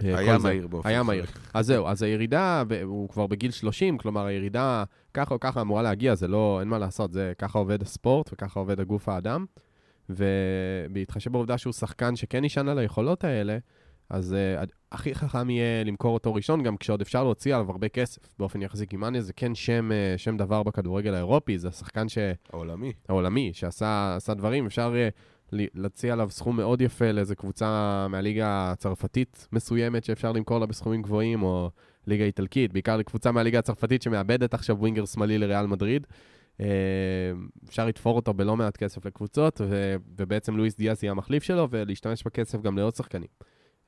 היה. 0.00 0.38
מהיר 0.38 0.66
באופן 0.66 0.88
היה 0.88 1.04
חריג. 1.04 1.06
מהיר. 1.06 1.24
אז 1.54 1.66
זהו, 1.66 1.88
אז 1.88 2.02
הירידה, 2.02 2.62
הוא 2.84 3.08
כבר 3.08 3.26
בגיל 3.26 3.50
30, 3.50 3.98
כלומר 3.98 4.26
הירידה 4.26 4.84
ככה 5.14 5.34
או 5.34 5.40
ככה 5.40 5.60
אמורה 5.60 5.82
להגיע, 5.82 6.14
זה 6.14 6.28
לא, 6.28 6.60
אין 6.60 6.68
מה 6.68 6.78
לעשות, 6.78 7.12
זה 7.12 7.32
ככה 7.38 7.58
עובד 7.58 7.82
הספורט 7.82 8.30
וככה 8.32 8.60
עובד 8.60 8.80
הגוף 8.80 9.08
האדם. 9.08 9.46
ובהתחשב 10.10 11.32
בעובדה 11.32 11.58
שהוא 11.58 11.72
שחקן 11.72 12.16
שכן 12.16 12.44
נשען 12.44 12.68
על 12.68 12.78
היכולות 12.78 13.24
האלה, 13.24 13.58
אז 14.10 14.36
uh, 14.62 14.66
הכי 14.92 15.14
חכם 15.14 15.50
יהיה 15.50 15.84
למכור 15.84 16.14
אותו 16.14 16.34
ראשון, 16.34 16.62
גם 16.62 16.76
כשעוד 16.76 17.00
אפשר 17.00 17.24
להוציא 17.24 17.54
עליו 17.54 17.70
הרבה 17.70 17.88
כסף 17.88 18.34
באופן 18.38 18.62
יחסי, 18.62 18.86
כי 18.86 18.96
מאנה 18.96 19.20
זה 19.20 19.32
כן 19.32 19.54
שם, 19.54 19.90
uh, 19.90 20.18
שם 20.18 20.36
דבר 20.36 20.62
בכדורגל 20.62 21.14
האירופי, 21.14 21.58
זה 21.58 21.68
השחקן 21.68 22.08
ש... 22.08 22.18
העולמי. 22.52 22.92
העולמי, 23.08 23.50
שעשה 23.52 24.16
עשה 24.16 24.34
דברים, 24.34 24.66
אפשר 24.66 24.94
ל- 25.52 25.64
להציע 25.74 26.12
עליו 26.12 26.30
סכום 26.30 26.56
מאוד 26.56 26.80
יפה 26.80 27.12
לאיזה 27.12 27.34
קבוצה 27.34 28.06
מהליגה 28.10 28.72
הצרפתית 28.72 29.48
מסוימת 29.52 30.04
שאפשר 30.04 30.32
למכור 30.32 30.58
לה 30.58 30.66
בסכומים 30.66 31.02
גבוהים, 31.02 31.42
או 31.42 31.70
ליגה 32.06 32.24
איטלקית, 32.24 32.72
בעיקר 32.72 32.96
לקבוצה 32.96 33.32
מהליגה 33.32 33.58
הצרפתית 33.58 34.02
שמאבדת 34.02 34.54
עכשיו 34.54 34.78
ווינגר 34.78 35.06
שמאלי 35.06 35.38
לריאל 35.38 35.66
מדריד. 35.66 36.06
אפשר 37.68 37.86
לתפור 37.86 38.16
אותו 38.16 38.34
בלא 38.34 38.56
מעט 38.56 38.76
כסף 38.76 39.06
לקבוצות, 39.06 39.60
ו- 39.64 39.96
ובעצם 40.16 40.56
לואיס 40.56 40.76
דיאס 40.76 41.02
יהיה 41.02 41.10
המחליף 41.10 41.42
שלו, 41.42 41.68
ולהשתמש 41.70 42.22
בכסף 42.22 42.60
גם 42.62 42.78
לעוד 42.78 42.94
שחקנים. 42.94 43.28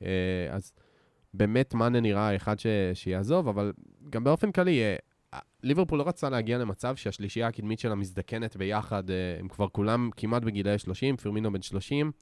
אה, 0.03 0.09
אז 0.51 0.73
באמת 1.35 1.75
מאנה 1.75 2.01
נראה 2.01 2.37
אחד 2.37 2.59
ש- 2.59 2.67
שיעזוב, 2.95 3.49
אבל 3.49 3.73
גם 4.11 4.25
באופן 4.25 4.53
כללי, 4.53 4.83
אה, 4.83 4.97
ליברפול 5.63 5.99
לא 5.99 6.09
רצה 6.09 6.31
להגיע 6.31 6.59
למצב 6.59 6.97
שהשלישייה 6.97 7.47
הקדמית 7.47 7.79
שלה 7.79 7.95
מזדקנת 7.95 8.57
ביחד, 8.57 9.11
אה, 9.11 9.17
הם 9.39 9.49
כבר 9.49 9.69
כולם 9.69 10.11
כמעט 10.17 10.43
בגילאי 10.43 10.79
30, 10.79 11.17
פירמינו 11.17 11.53
בן 11.53 11.63
30, 11.63 12.13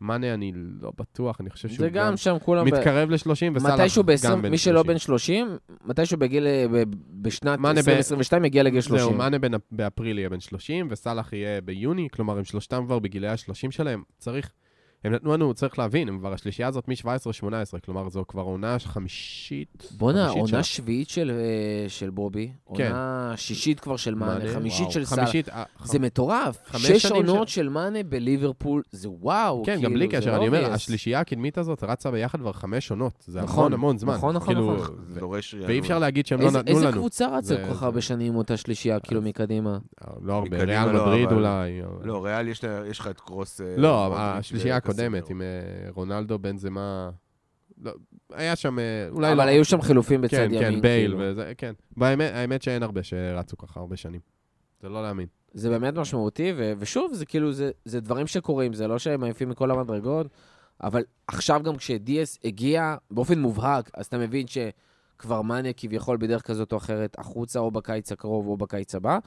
מאנה 0.00 0.34
אני 0.34 0.52
לא 0.80 0.92
בטוח, 0.98 1.40
אני 1.40 1.50
חושב 1.50 1.68
שהוא 1.68 1.78
זה 1.78 1.90
גם 1.90 2.16
שם 2.16 2.36
כולם... 2.44 2.64
ב- 2.70 2.74
מתקרב 2.74 3.10
ל-30, 3.10 3.18
וסאלח 3.54 3.80
מתישהו 3.80 4.04
ב-20, 4.04 4.16
גם 4.24 4.42
בן 4.42 4.50
מי 4.50 4.58
שלא 4.58 4.78
30. 4.82 4.86
בן 4.92 4.98
30, 4.98 5.48
מתישהו 5.84 6.18
בגיל, 6.18 6.46
ב- 6.72 6.82
בשנת 7.22 7.58
מאנה 7.58 7.74
ב- 7.82 7.88
2022 7.88 8.44
יגיע 8.44 8.62
לגיל 8.62 8.80
זהו, 8.80 8.98
30. 8.98 9.18
מאנה 9.18 9.38
בן- 9.38 9.50
באפריל 9.72 10.18
יהיה 10.18 10.28
בן 10.30 10.40
30, 10.40 10.88
וסאלח 10.90 11.32
יהיה 11.32 11.60
ביוני, 11.60 12.08
כלומר 12.12 12.38
הם 12.38 12.44
שלושתם 12.44 12.82
כבר 12.86 12.98
בגילאי 12.98 13.30
ה-30 13.30 13.70
שלהם, 13.70 14.02
צריך... 14.18 14.50
הם 15.04 15.12
נתנו 15.14 15.32
לנו, 15.32 15.54
צריך 15.54 15.78
להבין, 15.78 16.08
הם 16.08 16.18
כבר, 16.18 16.32
השלישייה 16.32 16.68
הזאת 16.68 16.88
מ-17-18, 16.88 17.44
כלומר 17.84 18.08
זו 18.08 18.24
כבר 18.28 18.42
עונה 18.42 18.76
חמישית. 18.78 19.88
בואנה, 19.98 20.28
עונה 20.28 20.46
שלה. 20.48 20.62
שביעית 20.62 21.08
של, 21.08 21.30
אה, 21.30 21.88
של 21.88 22.10
בובי, 22.10 22.50
כן. 22.74 22.86
עונה 22.92 23.32
שישית 23.36 23.80
כבר 23.80 23.96
של 23.96 24.14
מאנה, 24.14 24.38
מאנה, 24.38 24.54
חמישית 24.54 24.80
וואו. 24.80 24.92
של 24.92 25.04
סאלח. 25.04 25.20
חמישית, 25.22 25.48
אה, 25.48 25.62
זה 25.84 25.98
מטורף. 25.98 26.58
שש 26.76 27.06
עונות 27.06 27.48
של- 27.48 27.54
של 27.54 27.68
מאנה 27.68 28.02
בליברפול, 28.02 28.82
זה 28.92 29.08
וואו. 29.10 29.62
כן, 29.66 29.74
גם 29.74 29.78
כאילו, 29.80 29.94
בלי 29.94 30.06
זה 30.10 30.16
קשר, 30.16 30.36
אני 30.36 30.46
אומר. 30.48 30.72
השלישייה 30.72 31.20
הקדמית 31.20 31.58
הזאת 31.58 31.82
רצה 31.84 32.10
ביחד 32.10 32.38
כבר 32.40 32.52
חמש 32.52 32.90
עונות. 32.90 33.12
זה 33.26 33.40
נכון, 33.42 33.58
המון 33.64 33.72
המון 33.72 33.98
זמן. 33.98 34.14
נכון, 34.14 34.36
נכון, 34.36 34.54
כאילו, 34.54 34.74
נכון. 34.76 34.96
זה 35.08 35.16
ו- 35.16 35.20
דורש. 35.20 35.54
ואי 35.66 35.78
אפשר 35.78 35.98
להגיד 35.98 36.26
שהם 36.26 36.40
לא 36.40 36.46
איזה- 36.46 36.58
נתנו 36.58 36.74
לנו. 36.78 36.86
איזה 36.86 36.96
קבוצה 36.98 37.36
רצה 37.38 37.56
כל 37.56 37.74
כך 37.74 37.82
הרבה 37.82 38.00
שנים 38.00 38.36
אותה 38.36 38.56
שלישייה, 38.56 39.00
כאילו 39.00 39.22
מקדימה? 39.22 39.78
לא 40.22 40.32
הרבה, 40.34 40.64
ריאל 40.64 40.92
לא, 40.92 41.04
מדריד 41.06 41.32
אולי. 41.32 41.80
לא, 42.02 42.24
ריאל 42.24 42.48
יש 42.48 42.64
לך 43.00 43.06
את 43.06 43.20
קרוס... 43.20 43.60
אה, 43.60 43.74
לא, 43.76 44.16
השלישייה. 44.18 44.80
הקודמת 44.90 45.30
עם 45.30 45.42
אה, 45.42 45.46
רונלדו, 45.90 46.38
בנזמה... 46.38 47.10
לא, 47.82 47.92
היה 48.32 48.56
שם, 48.56 48.78
אה, 48.78 49.08
אולי 49.10 49.28
לא... 49.28 49.32
אבל 49.42 49.48
היו 49.48 49.64
שם 49.64 49.82
חילופים 49.82 50.20
בצד 50.20 50.36
כן, 50.36 50.48
ימין. 50.52 50.60
כן, 50.60 50.80
בייל 50.80 51.10
כאילו. 51.10 51.18
וזה, 51.20 51.52
כן. 51.58 51.72
באמת, 51.96 52.32
האמת 52.34 52.62
שאין 52.62 52.82
הרבה 52.82 53.02
שרצו 53.02 53.56
ככה 53.56 53.80
הרבה 53.80 53.96
שנים. 53.96 54.20
זה 54.80 54.88
לא 54.88 55.02
להאמין. 55.02 55.26
זה 55.52 55.70
באמת 55.70 55.94
משמעותי, 55.94 56.52
ו- 56.56 56.72
ושוב, 56.78 57.14
זה 57.14 57.26
כאילו, 57.26 57.52
זה, 57.52 57.70
זה 57.84 58.00
דברים 58.00 58.26
שקורים, 58.26 58.72
זה 58.72 58.88
לא 58.88 58.98
שהם 58.98 59.24
עייפים 59.24 59.48
מכל 59.48 59.70
המדרגות, 59.70 60.26
אבל 60.82 61.04
עכשיו 61.26 61.60
גם 61.64 61.76
כשדיאס 61.76 62.38
הגיע 62.44 62.96
באופן 63.10 63.38
מובהק, 63.38 63.90
אז 63.94 64.06
אתה 64.06 64.18
מבין 64.18 64.46
שכבר 64.46 65.42
מאניה 65.42 65.72
כביכול 65.72 66.16
בדרך 66.16 66.42
כזאת 66.42 66.72
או 66.72 66.76
אחרת 66.76 67.18
החוצה, 67.18 67.58
או 67.58 67.70
בקיץ 67.70 68.12
הקרוב 68.12 68.46
או 68.46 68.56
בקיץ 68.56 68.94
הבא. 68.94 69.18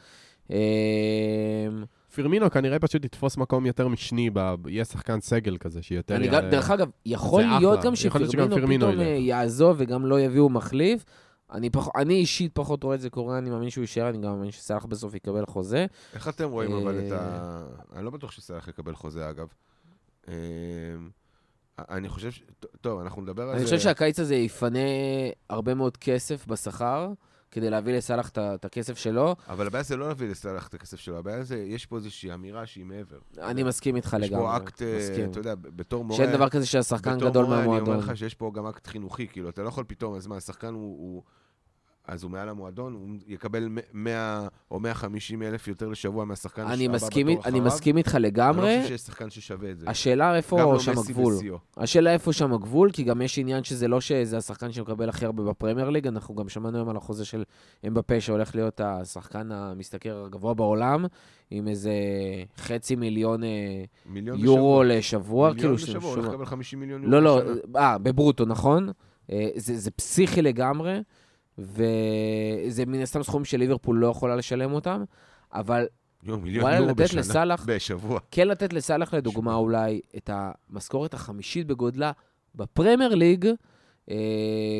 פירמינו 2.13 2.51
כנראה 2.51 2.79
פשוט 2.79 3.05
יתפוס 3.05 3.37
מקום 3.37 3.65
יותר 3.65 3.87
משני, 3.87 4.29
ב... 4.33 4.55
יהיה 4.67 4.85
שחקן 4.85 5.21
סגל 5.21 5.57
כזה, 5.57 5.81
שיותר... 5.81 6.15
אני 6.15 6.25
יעלה- 6.25 6.41
גם, 6.41 6.49
דרך 6.49 6.69
אגב, 6.71 6.89
יכול 7.05 7.43
להיות 7.43 7.79
אחלה. 7.79 7.89
גם 7.89 7.95
שפירמינו 7.95 8.55
פירמינו 8.55 8.85
פתאום 8.85 8.99
ילך. 9.01 9.07
אה, 9.07 9.13
יעזוב 9.13 9.75
וגם 9.79 10.05
לא 10.05 10.19
יביאו 10.19 10.49
מחליף. 10.49 11.05
אני, 11.51 11.69
פח... 11.69 11.87
אני 11.95 12.13
אישית 12.13 12.51
פחות 12.53 12.83
רואה 12.83 12.95
את 12.95 13.01
זה 13.01 13.09
קורה, 13.09 13.37
אני 13.37 13.49
מאמין 13.49 13.69
שהוא 13.69 13.81
יישאר, 13.81 14.09
אני 14.09 14.17
גם 14.17 14.31
מאמין 14.31 14.51
שסאלח 14.51 14.85
בסוף 14.85 15.15
יקבל 15.15 15.45
חוזה. 15.45 15.85
איך 16.13 16.27
אתם 16.27 16.49
רואים 16.49 16.71
אבל 16.73 16.99
את 17.07 17.11
ה... 17.11 17.15
אה, 17.15 17.97
אני 17.97 18.05
לא 18.05 18.11
בטוח 18.11 18.31
שסלאח 18.31 18.67
יקבל 18.67 18.95
חוזה, 18.95 19.29
אגב. 19.29 19.47
אה, 20.27 20.33
אני 21.79 22.09
חושב 22.09 22.31
ש... 22.31 22.43
טוב, 22.81 22.99
אנחנו 22.99 23.21
נדבר 23.21 23.43
על 23.43 23.49
זה. 23.49 23.55
אני 23.55 23.63
חושב 23.63 23.79
שהקיץ 23.79 24.19
הזה 24.19 24.35
יפנה 24.35 24.79
הרבה 25.49 25.73
מאוד 25.73 25.97
כסף 25.97 26.47
בשכר, 26.47 27.11
כדי 27.53 27.69
להביא 27.69 27.97
לסאלח 27.97 28.29
את 28.29 28.65
הכסף 28.65 28.97
שלו. 28.97 29.35
אבל 29.49 29.67
הבעיה 29.67 29.83
זה 29.83 29.97
לא 29.97 30.07
להביא 30.07 30.29
לסלאח 30.29 30.67
את 30.67 30.73
הכסף 30.73 30.99
שלו, 30.99 31.17
הבעיה 31.17 31.43
זה, 31.43 31.57
יש 31.57 31.85
פה 31.85 31.95
איזושהי 31.95 32.33
אמירה 32.33 32.65
שהיא 32.65 32.85
מעבר. 32.85 33.17
אני 33.37 33.63
מסכים 33.63 33.95
איתך 33.95 34.17
יש 34.21 34.29
לגמרי. 34.29 34.45
פה 34.45 34.57
אקט, 34.57 34.81
אה. 34.81 35.25
אתה 35.31 35.39
יודע, 35.39 35.55
בתור 35.55 36.05
מורה... 36.05 36.17
שאין 36.17 36.31
דבר 36.31 36.49
כזה 36.49 36.65
שהשחקן 36.65 37.17
בתור 37.17 37.29
גדול 37.29 37.45
מורה, 37.45 37.57
אני 37.57 37.67
מהמועדון. 37.67 37.95
אומר 37.95 38.05
לך 38.05 38.17
שיש 38.17 38.33
פה 38.33 38.51
גם 38.53 38.67
אקט 38.67 38.87
חינוכי, 38.87 39.27
כאילו, 39.27 39.49
אתה 39.49 39.63
לא 39.63 39.67
יכול 39.67 39.83
פתאום, 39.87 40.15
אז 40.15 40.27
מה, 40.27 40.37
השחקן 40.37 40.73
הוא... 40.73 41.23
אז 42.07 42.23
הוא 42.23 42.31
מעל 42.31 42.49
המועדון, 42.49 42.93
הוא 42.93 43.09
יקבל 43.27 43.69
100 43.93 44.47
או 44.71 44.79
150 44.79 45.43
אלף 45.43 45.67
יותר 45.67 45.87
לשבוע 45.87 46.25
מהשחקן 46.25 46.61
אני 46.61 46.87
מסכים, 46.87 47.27
בתור 47.27 47.41
אני 47.45 47.59
אחריו. 47.59 47.65
מסכים 47.65 47.97
איתך 47.97 48.15
אני 48.15 48.23
לא 48.23 48.27
לגמרי. 48.27 48.77
חושב 48.81 48.87
שיש 48.93 49.01
שחקן 49.01 49.29
ששווה 49.29 49.71
את 49.71 49.79
זה. 49.79 49.89
השאלה 49.89 50.35
איפה 50.35 50.61
לא 50.61 50.79
שם 50.79 50.91
הגבול. 50.97 51.33
וסיו. 51.33 51.55
השאלה 51.77 52.13
איפה 52.13 52.33
שם 52.33 52.53
הגבול, 52.53 52.91
כי 52.91 53.03
גם 53.03 53.21
יש 53.21 53.39
עניין 53.39 53.63
שזה 53.63 53.87
לא 53.87 54.01
שזה 54.01 54.37
השחקן 54.37 54.71
שמקבל 54.71 55.09
הכי 55.09 55.25
הרבה 55.25 55.43
בפרמייר 55.43 55.89
ליג, 55.89 56.07
אנחנו 56.07 56.35
גם 56.35 56.49
שמענו 56.49 56.77
היום 56.77 56.89
על 56.89 56.97
החוזה 56.97 57.25
של 57.25 57.43
אמבפה 57.87 58.21
שהולך 58.21 58.55
להיות 58.55 58.81
השחקן 58.83 59.51
המשתכר 59.51 60.23
הגבוה 60.25 60.53
בעולם, 60.53 61.05
עם 61.51 61.67
איזה 61.67 61.93
חצי 62.57 62.95
מיליון 62.95 63.43
אה, 63.43 63.83
מיליון 64.05 64.39
יורו 64.39 64.79
בשבוע. 64.79 64.85
לשבוע, 64.85 65.53
מיליון 65.53 65.77
כאילו... 65.77 65.93
בשבוע, 65.93 66.09
הוא 66.11 66.19
הולך 66.19 66.29
לקבל 66.33 66.45
50 66.45 66.79
מיליון 66.79 67.03
יורו 67.03 67.11
לא, 67.15 67.23
לא, 67.23 67.41
בשנה. 67.41 67.79
אה, 67.79 67.97
בברוטו, 67.97 68.45
נכון? 68.45 68.89
אה, 69.31 69.47
זה, 69.55 69.77
זה 69.77 69.91
פסיכי 69.91 70.41
לגמרי, 70.41 70.99
וזה 71.57 72.85
מן 72.87 73.01
הסתם 73.01 73.23
סכומים 73.23 73.45
שליברפול 73.45 73.97
לא 73.97 74.07
יכולה 74.07 74.35
לשלם 74.35 74.73
אותם, 74.73 75.03
אבל 75.53 75.85
יו, 76.23 76.37
מיליון 76.37 76.71
יורו 76.73 76.95
בשנה. 76.95 77.21
לסאלח- 77.21 77.65
בשבוע. 77.67 78.19
כן 78.31 78.47
לתת 78.47 78.73
לסאלח 78.73 79.13
לדוגמה 79.13 79.55
אולי 79.55 79.99
את 80.17 80.29
המשכורת 80.33 81.13
החמישית 81.13 81.67
בגודלה 81.67 82.11
בפרמייר 82.55 83.15
ליג, 83.15 83.47
אה, 84.11 84.15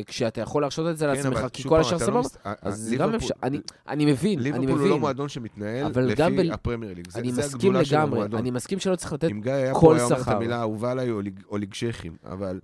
כשאתה 0.06 0.40
יכול 0.40 0.62
להרשות 0.62 0.90
את 0.90 0.98
זה 0.98 1.06
כן, 1.06 1.12
לעצמך, 1.16 1.46
כי 1.52 1.62
כל 1.68 1.80
השאר 1.80 1.96
לא 2.10 2.22
סבבה. 2.22 2.52
אז 2.62 2.78
זה 2.78 2.96
גם 2.96 3.10
ליברפול- 3.10 3.16
אפשר, 3.16 3.34
אני, 3.42 3.58
אני 3.88 4.04
מבין, 4.04 4.38
אני 4.38 4.44
ליברפול 4.50 4.70
הוא 4.70 4.78
לא 4.80 4.86
מבין. 4.86 5.00
מועדון 5.00 5.28
שמתנהל 5.28 5.92
לפי 5.96 6.48
ב- 6.48 6.52
הפרמייר 6.52 6.94
ליג. 6.94 7.10
זה- 7.10 7.18
אני 7.20 7.32
זה 7.32 7.40
מסכים 7.42 7.72
של 7.84 7.96
לגמרי. 7.96 8.38
אני 8.38 8.50
מסכים 8.50 8.78
שלא 8.78 8.96
צריך 8.96 9.12
לתת 9.12 9.30
אם 9.30 9.40
גיא 9.40 9.52
היה 9.52 9.74
כל 9.74 9.80
פה, 9.80 9.86
אומר 10.04 10.16
את 10.16 10.20
שכר. 10.22 10.36
המילה 10.36 10.56
האהובה 10.56 10.90
עליי, 10.90 11.10
אוליג- 11.10 11.42
אוליגשכים, 11.50 12.16
אבל 12.24 12.60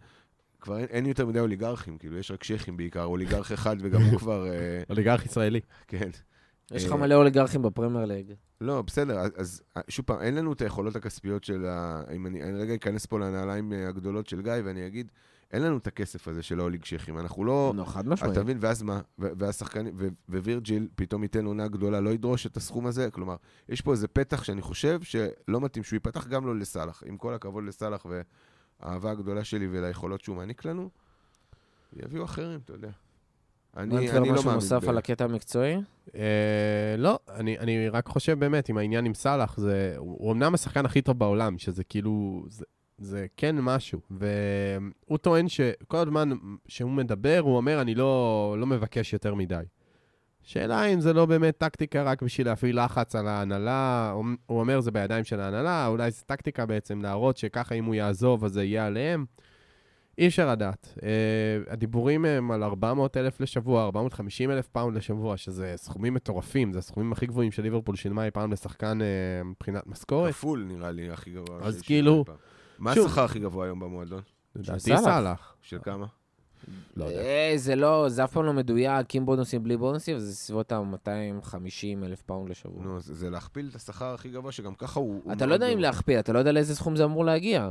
כבר 0.60 0.78
אין- 0.78 0.86
אין 0.90 1.06
יותר 1.06 1.26
מדי 1.26 1.40
אוליגרכים, 1.40 1.98
כאילו, 1.98 2.18
יש 2.18 2.30
רק 2.30 2.44
שייחים 2.44 2.76
בעיקר, 2.76 3.04
אוליגרך 3.04 3.52
אחד, 3.52 3.76
וגם 3.80 4.02
הוא 4.02 4.18
כבר, 4.20 4.46
אה, 4.48 4.82
אוליגרך 4.90 5.26
ישראלי. 5.26 5.60
כן. 5.88 6.10
יש 6.70 6.84
לך 6.84 6.92
אה, 6.92 6.96
מלא 6.96 7.14
אוליגרכים 7.14 7.62
בפרמייר 7.62 8.04
ליג. 8.04 8.32
לא, 8.60 8.82
בסדר, 8.82 9.18
אז- 9.36 9.62
שוב 9.88 10.04
פעם, 10.06 10.20
אין 10.20 10.34
לנו 10.34 10.52
את 10.52 10.62
היכולות 10.62 10.96
הכספיות 10.96 11.44
של 11.44 11.66
ה... 11.66 12.02
אם 12.14 12.26
אני 12.26 12.42
אני 12.42 12.52
רגע 12.58 12.74
אכנס 12.74 13.06
פה 13.06 13.18
לנעליים 13.18 13.72
אה, 13.72 13.88
הגדולות 13.88 14.26
של 14.26 14.42
גיא, 14.42 14.52
ואני 14.64 14.86
אגיד, 14.86 15.12
אין 15.52 15.62
לנו 15.62 15.76
את 15.76 15.86
הכסף 15.86 16.28
הזה 16.28 16.42
של 16.42 16.60
האוליגשכים, 16.60 17.18
אנחנו 17.18 17.44
לא... 17.44 17.72
לא, 17.76 17.84
חד 17.84 18.08
משמעית. 18.08 18.32
אתה 18.32 18.42
מבין? 18.42 18.58
ואז 18.60 18.82
מה? 18.82 19.00
ו- 19.18 19.28
ואז 19.38 19.56
שחקנים, 19.58 19.94
ו- 19.98 20.08
ווירג'יל 20.28 20.88
פתאום 20.94 21.22
ייתן 21.22 21.44
עונה 21.44 21.68
גדולה, 21.68 22.00
לא 22.00 22.10
ידרוש 22.10 22.46
את 22.46 22.56
הסכום 22.56 22.86
הזה? 22.86 23.10
כלומר, 23.10 23.36
יש 23.68 23.80
פה 23.80 23.92
איזה 23.92 24.08
פתח 24.08 24.44
שאני 24.44 24.62
חושב 24.62 25.00
שלא 25.02 25.60
מתאים 25.60 25.84
שהוא 25.84 25.96
ייפתח 25.96 26.26
גם 26.26 26.46
לא 26.46 26.56
לסאלח. 26.56 27.02
עם 27.06 27.16
כל 27.16 27.34
הכבוד 27.34 27.64
לסאלח 27.64 28.06
והאהבה 28.82 29.10
הגדולה 29.10 29.44
שלי 29.44 29.68
וליכולות 29.70 30.20
שהוא 30.20 30.36
מעניק 30.36 30.64
לנו, 30.64 30.88
יביאו 31.96 32.24
אחרים, 32.24 32.60
אתה 32.64 32.72
יודע. 32.72 32.90
אני, 33.76 33.98
אני, 33.98 34.10
אני 34.10 34.28
לא 34.28 34.34
משהו 34.34 34.44
מאמין. 34.44 34.54
נוסף 34.54 34.84
ב- 34.84 34.88
על 34.88 34.98
הקטע 34.98 35.24
המקצועי? 35.24 35.76
אה, 36.14 36.94
לא, 36.98 37.18
אני, 37.28 37.58
אני 37.58 37.88
רק 37.88 38.06
חושב 38.08 38.38
באמת, 38.38 38.68
עם 38.68 38.78
העניין 38.78 39.04
עם 39.04 39.14
סאלח, 39.14 39.56
זה, 39.56 39.94
הוא 39.96 40.16
הוא 40.20 40.32
אמנם 40.32 40.54
השחקן 40.54 40.86
הכי 40.86 41.02
טוב 41.02 41.18
בעולם, 41.18 41.58
שזה 41.58 41.84
כאילו, 41.84 42.44
זה, 42.48 42.64
זה 42.98 43.26
כן 43.36 43.56
משהו. 43.60 44.00
והוא 44.10 45.18
טוען 45.18 45.48
שכל 45.48 45.96
הזמן 45.96 46.30
שהוא 46.68 46.90
מדבר, 46.90 47.40
הוא 47.42 47.56
אומר, 47.56 47.80
אני 47.80 47.94
לא, 47.94 48.56
לא 48.58 48.66
מבקש 48.66 49.12
יותר 49.12 49.34
מדי. 49.34 49.62
שאלה 50.42 50.84
אם 50.84 51.00
זה 51.00 51.12
לא 51.12 51.26
באמת 51.26 51.58
טקטיקה 51.58 52.02
רק 52.02 52.22
בשביל 52.22 52.46
להפעיל 52.46 52.84
לחץ 52.84 53.16
על 53.16 53.28
ההנהלה, 53.28 54.10
הוא- 54.14 54.24
אומר 54.48 54.80
זה 54.80 54.90
בידיים 54.90 55.24
של 55.24 55.40
ההנהלה, 55.40 55.86
אולי 55.86 56.10
זו 56.10 56.22
טקטיקה 56.26 56.66
בעצם 56.66 57.02
להראות 57.02 57.36
שככה 57.36 57.74
אם 57.74 57.84
הוא 57.84 57.94
יעזוב 57.94 58.44
אז 58.44 58.52
זה 58.52 58.64
יהיה 58.64 58.86
עליהם. 58.86 59.24
אי 60.18 60.26
אפשר 60.26 60.50
לדעת. 60.50 60.94
אה, 60.96 61.02
הדיבורים 61.72 62.24
הם 62.24 62.50
על 62.50 62.62
400 62.62 63.16
אלף 63.16 63.40
לשבוע, 63.40 63.84
450 63.84 64.50
אלף 64.50 64.68
פאונד 64.68 64.96
לשבוע, 64.96 65.36
שזה 65.36 65.72
סכומים 65.76 66.14
מטורפים, 66.14 66.72
זה 66.72 66.78
הסכומים 66.78 67.12
הכי 67.12 67.26
גבוהים 67.26 67.52
של 67.52 67.62
ליברפול 67.62 67.96
שילמה 67.96 68.24
אי 68.24 68.30
פעם 68.30 68.52
לשחקן 68.52 68.98
אה, 69.00 69.44
מבחינת 69.44 69.86
משכורת. 69.86 70.32
כפול 70.34 70.64
נראה 70.68 70.90
לי 70.90 71.10
הכי 71.10 71.30
גבוה. 71.30 71.58
אז 71.62 71.82
כאילו-. 71.82 72.24
מה. 72.78 72.92
השכר 72.92 73.24
הכי 73.24 73.38
גבוה 73.38 73.64
היום 73.66 73.80
במועדון? 73.80 74.22
לדעתי 74.56 74.80
סאלח. 74.80 75.00
סאלח. 75.00 75.54
של 75.60 75.78
כמה? 75.82 76.06
לא 76.96 77.04
יודע. 77.04 77.20
אה, 77.20 77.52
זה 77.56 77.76
לא, 77.76 78.08
זה 78.08 78.24
אף 78.24 78.32
פעם 78.32 78.44
לא 78.44 78.52
מדויק, 78.52 79.14
עם 79.14 79.26
בונוסים, 79.26 79.62
בלי 79.62 79.76
בונוסים, 79.76 80.18
זה 80.18 80.34
סביבות 80.34 80.72
ה-250 80.72 81.56
אלף 82.04 82.22
פאונד 82.22 82.50
לשבוע. 82.50 82.82
נו, 82.84 83.00
זה 83.00 83.14
זה 83.14 83.30
להכפיל 83.30 83.66
את 83.70 83.74
השכר 83.74 84.14
הכי 84.14 84.28
גבוה, 84.28 84.52
שגם 84.52 84.74
ככה 84.74 85.00
הוא... 85.00 85.20
הוא 85.24 85.32
אתה 85.32 85.46
לא 85.46 85.50
מאוד 85.50 85.62
יודע 85.62 85.72
אם. 85.74 85.78
להכפיל, 85.78 86.18
אתה 86.18 86.32
לא 86.32 86.38
יודע 86.38 86.52
לאיזה 86.52 86.74
סכום 86.74 86.96
זה 86.96 87.04
אמור 87.04 87.24
להגיע. 87.24 87.70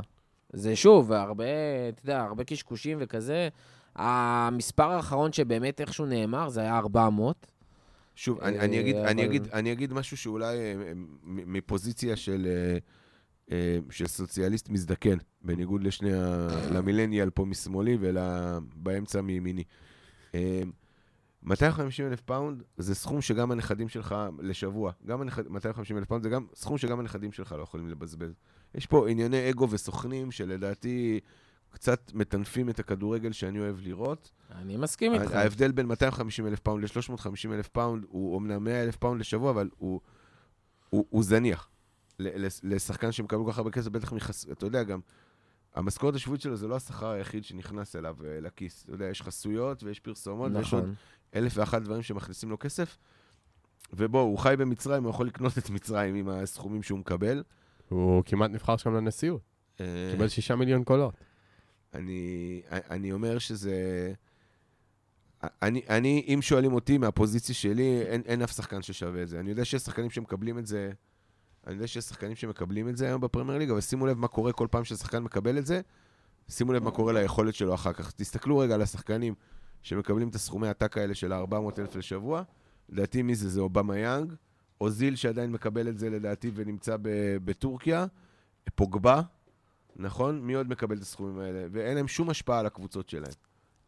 זה 0.52 0.76
שוב, 0.76 1.12
הרבה, 1.12 1.44
אתה 1.88 2.02
יודע, 2.04 2.20
הרבה 2.20 2.44
קשקושים 2.44 2.98
וכזה. 3.00 3.48
המספר 3.96 4.90
האחרון 4.90 5.32
שבאמת 5.32 5.80
איכשהו 5.80 6.06
נאמר, 6.06 6.48
זה 6.48 6.60
היה 6.60 6.78
400. 6.78 7.46
שוב, 8.16 8.40
אני, 8.40 8.58
אה, 8.58 8.64
אני, 8.64 8.80
אגיד, 8.80 8.96
אני, 8.96 9.22
אבל- 9.22 9.30
אגיד, 9.30 9.48
אני 9.52 9.72
אגיד 9.72 9.92
משהו 9.92 10.16
שאולי 10.16 10.56
אה, 10.58 10.74
מפוזיציה 11.26 12.16
של, 12.16 12.46
אה, 12.46 12.52
אה, 12.72 12.78
של 13.90 14.06
סוציאליסט 14.06 14.68
מזדקן, 14.68 15.18
בניגוד 15.42 15.82
לשני 15.82 16.12
ה... 16.14 16.48
למילניאל 16.70 17.30
פה 17.30 17.44
משמאלי 17.44 17.98
ובאמצע 18.00 19.20
מימיני. 19.20 19.64
אה, 20.34 20.62
250 21.42 22.06
אלף 22.06 22.20
פאונד 22.20 22.62
זה 22.76 22.94
סכום 22.94 23.20
שגם 23.20 23.50
הנכדים 23.50 23.88
שלך 23.88 24.14
לשבוע, 24.38 24.92
גם 25.06 25.20
הנכד... 25.20 25.48
250 25.48 25.98
אלף 25.98 26.08
פאונד 26.08 26.22
זה 26.22 26.28
גם 26.28 26.46
סכום 26.54 26.78
שגם 26.78 27.00
הנכדים 27.00 27.32
שלך 27.32 27.54
לא 27.58 27.62
יכולים 27.62 27.88
לבזבז. 27.88 28.34
יש 28.74 28.86
פה 28.86 29.08
ענייני 29.08 29.50
אגו 29.50 29.70
וסוכנים 29.70 30.30
שלדעתי 30.30 31.20
קצת 31.70 32.10
מטנפים 32.14 32.68
את 32.68 32.78
הכדורגל 32.78 33.32
שאני 33.32 33.58
אוהב 33.58 33.80
לראות. 33.80 34.30
אני 34.54 34.76
מסכים 34.76 35.14
איתך. 35.14 35.32
ההבדל 35.32 35.72
בין 35.72 35.86
250 35.86 36.46
אלף 36.46 36.60
פאונד 36.60 36.84
ל-350 36.84 37.52
אלף 37.52 37.68
פאונד 37.68 38.04
הוא 38.08 38.34
אומנם 38.34 38.64
100 38.64 38.82
אלף 38.82 38.96
פאונד 38.96 39.20
לשבוע, 39.20 39.50
אבל 39.50 39.68
הוא, 39.76 40.00
הוא, 40.90 41.06
הוא 41.10 41.24
זניח. 41.24 41.69
לשחקן 42.62 43.12
שמקבל 43.12 43.44
כל 43.44 43.52
כך 43.52 43.58
הרבה 43.58 43.70
כסף, 43.70 43.88
בטח 43.88 44.12
מחס... 44.12 44.46
אתה 44.52 44.66
יודע, 44.66 44.82
גם 44.82 45.00
המשכורת 45.74 46.14
השבועית 46.14 46.42
שלו 46.42 46.56
זה 46.56 46.68
לא 46.68 46.76
השכר 46.76 47.10
היחיד 47.10 47.44
שנכנס 47.44 47.96
אליו 47.96 48.16
אה, 48.24 48.40
לכיס. 48.40 48.84
אתה 48.84 48.92
יודע, 48.92 49.04
יש 49.04 49.22
חסויות 49.22 49.82
ויש 49.82 50.00
פרסומות, 50.00 50.52
ויש 50.54 50.72
עוד 50.72 50.82
נכון. 50.82 50.94
אלף 51.34 51.52
ואחת 51.56 51.82
דברים 51.82 52.02
שמכניסים 52.02 52.50
לו 52.50 52.58
כסף. 52.58 52.98
ובוא, 53.92 54.20
הוא 54.20 54.38
חי 54.38 54.54
במצרים, 54.58 55.04
הוא 55.04 55.10
יכול 55.10 55.26
לקנות 55.26 55.58
את 55.58 55.70
מצרים 55.70 56.14
עם 56.14 56.28
הסכומים 56.28 56.82
שהוא 56.82 56.98
מקבל. 56.98 57.42
הוא 57.88 58.22
כמעט 58.26 58.50
נבחר 58.50 58.76
שם 58.76 58.94
לנשיאות, 58.94 59.40
אה, 59.80 59.86
קיבל 60.12 60.28
שישה 60.28 60.56
מיליון 60.56 60.84
קולות. 60.84 61.14
אני, 61.94 62.62
אני 62.70 63.12
אומר 63.12 63.38
שזה... 63.38 64.12
אני, 65.42 65.82
אני, 65.88 66.24
אם 66.34 66.42
שואלים 66.42 66.72
אותי 66.72 66.98
מהפוזיציה 66.98 67.54
שלי, 67.54 68.02
אין, 68.02 68.22
אין 68.26 68.42
אף 68.42 68.50
שחקן 68.50 68.82
ששווה 68.82 69.22
את 69.22 69.28
זה. 69.28 69.40
אני 69.40 69.50
יודע 69.50 69.64
שיש 69.64 69.82
שחקנים 69.82 70.10
שמקבלים 70.10 70.58
את 70.58 70.66
זה, 70.66 70.92
אני 71.66 71.74
יודע 71.74 71.86
שיש 71.86 72.04
שחקנים 72.04 72.36
שמקבלים 72.36 72.88
את 72.88 72.96
זה 72.96 73.06
היום 73.06 73.20
בפרמייר 73.20 73.58
ליג, 73.58 73.70
אבל 73.70 73.80
שימו 73.80 74.06
לב 74.06 74.18
מה 74.18 74.28
קורה 74.28 74.52
כל 74.52 74.68
פעם 74.70 74.84
ששחקן 74.84 75.18
מקבל 75.22 75.58
את 75.58 75.66
זה, 75.66 75.80
שימו 76.48 76.72
לב 76.72 76.84
מה 76.84 76.90
קורה 76.90 77.12
ליכולת 77.12 77.54
שלו 77.54 77.74
אחר 77.74 77.92
כך. 77.92 78.10
תסתכלו 78.10 78.58
רגע 78.58 78.74
על 78.74 78.82
השחקנים 78.82 79.34
שמקבלים 79.82 80.28
את 80.28 80.34
הסכומי 80.34 80.66
העתק 80.66 80.98
האלה 80.98 81.14
של 81.14 81.32
ה-400,000 81.32 81.98
לשבוע. 81.98 82.42
לדעתי 82.88 83.22
מי 83.22 83.34
זה? 83.34 83.48
זה 83.48 83.60
אובמה 83.60 83.98
יאנג, 83.98 84.34
אוזיל 84.80 85.16
שעדיין 85.16 85.52
מקבל 85.52 85.88
את 85.88 85.98
זה 85.98 86.10
לדעתי 86.10 86.50
ונמצא 86.54 86.96
בטורקיה, 87.44 88.06
פוגבה, 88.74 89.22
נכון? 89.96 90.40
מי 90.40 90.54
עוד 90.54 90.68
מקבל 90.68 90.96
את 90.96 91.02
הסכומים 91.02 91.38
האלה? 91.38 91.66
ואין 91.72 91.96
להם 91.96 92.08
שום 92.08 92.30
השפעה 92.30 92.58
על 92.58 92.66
הקבוצות 92.66 93.08
שלהם. 93.08 93.32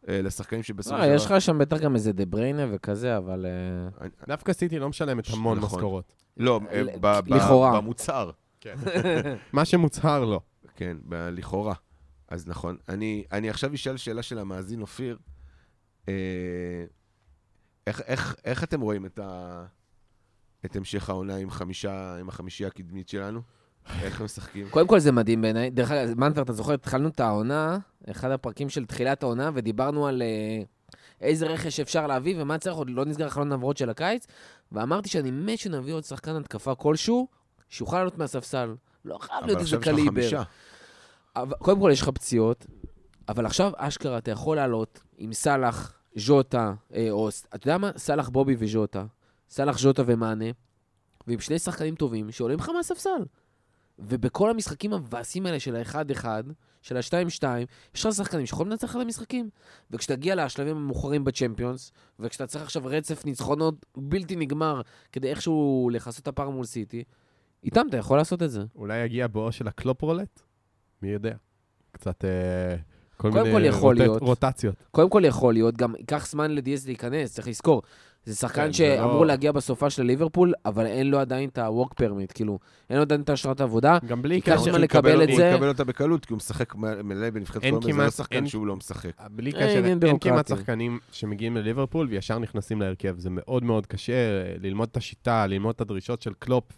אה, 0.09 0.21
לשחקנים 0.21 0.63
שבסופו 0.63 0.97
לא, 0.97 1.05
יש 1.05 1.25
לך 1.25 1.41
שם 1.41 1.57
בטח 1.57 1.77
גם 1.77 1.95
איזה 1.95 2.13
דה 2.13 2.25
בריינה 2.25 2.65
וכזה, 2.71 3.17
אבל... 3.17 3.45
אה, 4.01 4.07
דווקא 4.27 4.53
סיטי 4.53 4.79
לא 4.79 4.89
משלמת 4.89 5.29
המון 5.29 5.57
נכון. 5.57 5.79
משכורות. 5.79 6.13
לא, 6.37 6.59
אה, 6.71 6.81
לכאורה. 7.25 7.81
במוצר. 7.81 8.31
מה 9.53 9.65
שמוצהר 9.65 10.25
לא. 10.25 10.41
כן, 10.75 10.97
לכאורה. 11.11 11.73
אז 12.27 12.47
נכון. 12.47 12.77
אני, 12.89 13.23
אני 13.31 13.49
עכשיו 13.49 13.73
אשאל 13.73 13.97
שאלה 13.97 14.23
של 14.23 14.39
המאזין 14.39 14.81
אופיר. 14.81 15.17
איך, 17.87 18.01
איך, 18.01 18.35
איך 18.45 18.63
אתם 18.63 18.81
רואים 18.81 19.05
את, 20.65 20.75
המשך 20.75 21.09
העונה 21.09 21.35
עם 22.19 22.27
החמישייה 22.29 22.67
הקדמית 22.67 23.09
שלנו? 23.09 23.41
איך 24.01 24.19
הם 24.19 24.25
משחקים? 24.25 24.69
קודם 24.69 24.87
כל 24.87 24.99
זה 24.99 25.11
מדהים 25.11 25.41
בעיניי. 25.41 25.69
דרך 25.69 25.91
אגב, 25.91 26.19
מנטר, 26.19 26.41
אתה 26.41 26.53
זוכר, 26.53 26.73
התחלנו 26.73 27.07
את 27.07 27.19
העונה, 27.19 27.77
אחד 28.11 28.31
הפרקים 28.31 28.69
של 28.69 28.85
תחילת 28.85 29.23
העונה, 29.23 29.51
ודיברנו 29.53 30.07
על 30.07 30.21
אה, 30.21 30.63
איזה 31.21 31.47
רכש 31.47 31.79
אפשר 31.79 32.07
להביא 32.07 32.35
ומה 32.41 32.57
צריך, 32.57 32.75
עוד 32.75 32.89
לא 32.89 33.05
נסגר 33.05 33.29
חלון 33.29 33.51
העברות 33.51 33.77
של 33.77 33.89
הקיץ, 33.89 34.27
ואמרתי 34.71 35.09
שאני 35.09 35.31
מת 35.31 35.59
שנביא 35.59 35.93
עוד 35.93 36.03
שחקן 36.03 36.35
התקפה 36.35 36.75
כלשהו, 36.75 37.27
שיוכל 37.69 37.97
לעלות 37.97 38.17
מהספסל. 38.17 38.75
לא 39.05 39.17
חייב 39.17 39.45
להיות 39.45 39.57
אבל 39.57 39.65
איזה 39.65 39.77
עכשיו 39.77 39.81
יש 39.81 39.87
לך 39.87 39.93
קליבר. 39.95 40.21
חמישה. 40.21 40.43
אבל, 41.35 41.55
קודם 41.57 41.79
כל 41.79 41.89
יש 41.93 42.01
לך 42.01 42.09
פציעות, 42.09 42.65
אבל 43.29 43.45
עכשיו 43.45 43.71
אשכרה 43.75 44.17
אתה 44.17 44.31
יכול 44.31 44.55
לעלות 44.55 44.99
עם 45.17 45.33
סאלח, 45.33 45.93
ז'וטה, 46.15 46.73
אה, 46.95 47.07
או 47.11 47.29
אתה 47.29 47.67
יודע 47.67 47.77
מה? 47.77 47.91
סאלח, 47.97 48.29
בובי 48.29 48.55
וז'וטה. 48.59 49.05
סאלח, 49.49 49.77
ז'וטה 49.77 50.03
ומאנה, 50.05 50.45
ועם 51.27 51.39
שני 51.39 51.59
שחקנים 51.59 51.95
טובים 51.95 52.31
שעולים 52.31 52.59
לך 52.59 52.69
מהספסל. 52.69 53.23
ובכל 53.99 54.49
המשחקים 54.49 54.93
המבאסים 54.93 55.45
האלה 55.45 55.59
של 55.59 55.75
ה-1-1, 55.75 56.25
של 56.81 56.97
ה-2-2, 56.97 57.43
יש 57.95 58.05
לך 58.05 58.13
שחקנים 58.13 58.45
שיכולים 58.45 58.71
לנצח 58.71 58.95
את 58.95 59.01
המשחקים. 59.01 59.49
וכשתגיע 59.91 60.35
לשלבים 60.45 60.75
המאוחרים 60.77 61.23
בצ'מפיונס, 61.23 61.91
וכשאתה 62.19 62.47
צריך 62.47 62.63
עכשיו 62.63 62.81
רצף 62.85 63.25
ניצחונות 63.25 63.85
בלתי 63.97 64.35
נגמר 64.35 64.81
כדי 65.11 65.29
איכשהו 65.29 65.89
לכסות 65.93 66.23
את 66.23 66.27
הפער 66.27 66.49
מול 66.49 66.65
סיטי, 66.65 67.03
איתם 67.63 67.85
אתה 67.89 67.97
יכול 67.97 68.17
לעשות 68.17 68.43
את 68.43 68.51
זה. 68.51 68.63
אולי 68.75 68.97
יגיע 69.05 69.27
בואו 69.27 69.51
של 69.51 69.67
הקלופ 69.67 70.01
רולט? 70.01 70.41
מי 71.01 71.09
יודע. 71.09 71.35
קצת 71.91 72.25
אה, 72.25 72.75
כל 73.17 73.31
מיני 73.31 73.71
כל 73.71 73.77
רוטט- 73.79 73.97
להיות. 73.97 74.21
רוטציות. 74.21 74.75
קודם 74.91 75.09
כל 75.09 75.21
יכול 75.25 75.53
להיות, 75.53 75.77
גם 75.77 75.95
ייקח 75.95 76.27
זמן 76.27 76.51
לדיאס 76.51 76.85
להיכנס, 76.85 77.33
צריך 77.33 77.47
לזכור. 77.47 77.81
זה 78.25 78.35
שחקן 78.35 78.65
כן, 78.65 78.73
שאמור 78.73 79.13
לא- 79.21 79.25
להגיע 79.25 79.51
בסופה 79.51 79.89
של 79.89 80.03
ליברפול, 80.03 80.53
אבל 80.65 80.85
אין 80.85 81.09
לו 81.11 81.19
עדיין 81.19 81.49
את 81.49 81.57
ה-work 81.57 81.91
permit, 82.03 82.33
כאילו, 82.33 82.59
אין 82.89 82.97
לו 82.97 83.01
עדיין 83.01 83.21
את 83.21 83.29
אשרת 83.29 83.61
העבודה. 83.61 83.97
גם 84.07 84.21
בלי 84.21 84.41
קשר, 84.41 84.57
זמן 84.57 84.81
לקבל 84.81 85.23
את 85.23 85.29
הוא 85.29 85.37
זה. 85.37 85.51
יקבל 85.55 85.67
אותה 85.67 85.83
בקלות, 85.83 86.25
כי 86.25 86.33
הוא 86.33 86.37
משחק 86.37 86.75
מ- 86.75 86.79
מלא 87.07 87.29
בנבחרת 87.29 87.63
אין 87.63 87.71
קולומביה, 87.71 87.93
זה 87.93 87.99
כמעט- 88.01 88.05
לא 88.05 88.11
שחקן 88.11 88.35
אין- 88.35 88.47
שהוא 88.47 88.67
לא 88.67 88.75
משחק. 88.75 89.09
בלי 89.31 89.51
אה, 89.51 89.55
קשר, 89.55 89.63
עניין 89.77 89.85
אין 89.85 89.99
כמעט 89.99 90.23
בירוקרטי. 90.23 90.55
שחקנים 90.55 90.99
שמגיעים 91.11 91.57
לליברפול 91.57 92.07
וישר 92.09 92.39
נכנסים 92.39 92.81
להרכב. 92.81 93.15
זה 93.19 93.29
מאוד 93.31 93.63
מאוד 93.63 93.85
קשה 93.87 94.13
אה, 94.13 94.55
ללמוד 94.61 94.87
את 94.91 94.97
השיטה, 94.97 95.47
ללמוד 95.47 95.75
את 95.75 95.81
הדרישות 95.81 96.21
של 96.21 96.33
קלופ 96.39 96.71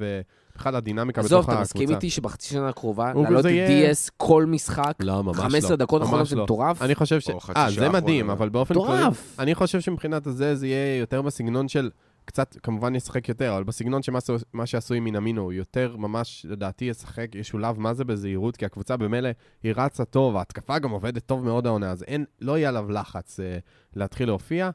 ובכלל 0.55 0.75
הדינמיקה 0.75 1.21
בתוך 1.21 1.31
עזוב, 1.31 1.39
הקבוצה. 1.39 1.53
אתה 1.53 1.61
מסכים 1.61 1.89
איתי 1.89 2.09
שבחצי 2.09 2.49
שנה 2.49 2.69
הקרובה, 2.69 3.13
לעלות 3.13 3.45
את 3.45 3.51
דיאס 3.67 4.09
כל 4.17 4.45
משחק, 4.45 4.93
לא, 4.99 5.23
ממש 5.23 5.37
לא. 5.37 5.43
15 5.43 5.75
דקות 5.75 6.03
אחרונות 6.03 6.27
זה 6.27 6.35
לא. 6.35 6.43
מטורף? 6.43 6.81
אני 6.81 6.95
חושב 6.95 7.19
ש... 7.19 7.29
אה, 7.55 7.71
זה 7.71 7.89
מדהים. 7.89 8.29
אבל 8.29 8.49
באופן 8.49 8.73
כללי... 8.73 8.85
מטורף. 8.85 9.35
אני 9.39 9.55
חושב 9.55 9.81
שמבחינת 9.81 10.27
הזה 10.27 10.55
זה 10.55 10.67
יהיה 10.67 10.97
יותר 10.99 11.21
בסגנון 11.21 11.67
של... 11.67 11.89
קצת, 12.25 12.57
כמובן 12.63 12.95
ישחק 12.95 13.29
יותר, 13.29 13.53
אבל 13.55 13.63
בסגנון 13.63 14.01
שמה 14.03 14.65
שעשו 14.65 14.93
עם 14.93 15.03
מינמינו, 15.03 15.41
הוא 15.41 15.53
יותר 15.53 15.95
ממש, 15.97 16.45
לדעתי, 16.49 16.85
ישחק, 16.85 17.35
ישולב 17.35 17.79
מה 17.79 17.93
זה 17.93 18.03
בזהירות, 18.03 18.57
כי 18.57 18.65
הקבוצה 18.65 18.97
במילא, 18.97 19.29
היא 19.63 19.73
רצה 19.75 20.05
טוב, 20.05 20.37
ההתקפה 20.37 20.79
גם 20.79 20.89
עובדת 20.89 21.25
טוב 21.25 21.43
מאוד 21.43 21.67
העונה, 21.67 21.91
אז 21.91 22.03
אין, 22.03 22.25
לא 22.41 22.57
יהיה 22.57 22.69
עליו 22.69 22.91
לחץ 22.91 23.39
אה, 23.39 23.57
להתחיל 23.95 24.27
להופיע. 24.27 24.69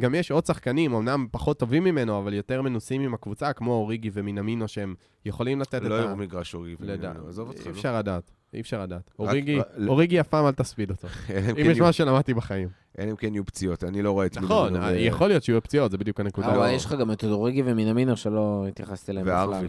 גם 0.00 0.14
יש 0.14 0.30
עוד 0.30 0.46
שחקנים, 0.46 0.94
אמנם 0.94 1.26
פחות 1.30 1.58
טובים 1.58 1.84
ממנו, 1.84 2.18
אבל 2.18 2.34
יותר 2.34 2.62
מנוסים 2.62 3.00
עם 3.02 3.14
הקבוצה, 3.14 3.52
כמו 3.52 3.72
אוריגי 3.72 4.10
ומינמינו, 4.12 4.68
שהם 4.68 4.94
יכולים 5.24 5.60
לתת 5.60 5.74
את 5.74 5.82
לא 5.82 5.94
ה... 5.98 6.00
יראו 6.02 6.16
מגרש 6.16 6.54
אורי. 6.54 6.76
לדעת. 6.80 7.16
עזוב 7.28 7.48
אותך, 7.48 7.60
אי 7.60 7.64
נו. 7.64 7.70
אפשר 7.76 7.98
לדעת, 7.98 8.30
אי 8.54 8.60
אפשר 8.60 8.82
לדעת. 8.82 9.10
אוריגי, 9.18 9.58
רק- 9.58 9.66
אוריגי 9.86 10.20
אף 10.20 10.28
פעם 10.28 10.46
אל 10.46 10.52
תספיד 10.52 10.90
אותו. 10.90 11.08
אם 11.50 11.54
כן 11.54 11.60
יש 11.70 11.76
יהיו- 11.76 11.84
מה 11.84 11.92
שלמדתי 11.92 12.34
בחיים. 12.34 12.68
אלא 12.98 13.10
אם 13.10 13.16
כן 13.16 13.34
יהיו 13.34 13.44
פציעות, 13.44 13.84
אני 13.84 14.02
לא 14.02 14.10
רואה 14.12 14.26
את 14.26 14.36
נכון, 14.38 14.72
מינמינו 14.72 14.94
ו- 14.94 14.98
יכול 14.98 15.28
להיות 15.28 15.42
שיהיו 15.42 15.62
פציעות, 15.62 15.90
זה 15.90 15.98
בדיוק 15.98 16.20
הנקודה. 16.20 16.46
אבל 16.48 16.56
לא. 16.66 16.72
יש 16.72 16.84
לך 16.84 16.92
גם 16.92 17.12
את 17.12 17.24
אודוריגי 17.24 17.62
ומינמינו 17.64 18.16
שלא 18.16 18.64
התייחסתי 18.68 19.12
אליהם 19.12 19.26
בכלל. 19.26 19.48
וערבי. 19.50 19.68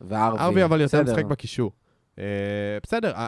וערבי. 0.00 0.64
אבל 0.64 0.80
יותר. 0.80 1.02
משחק 1.02 1.24
בקישור. 1.24 1.72
אה, 2.18 2.24
בסדר, 2.82 3.12
אה, 3.12 3.26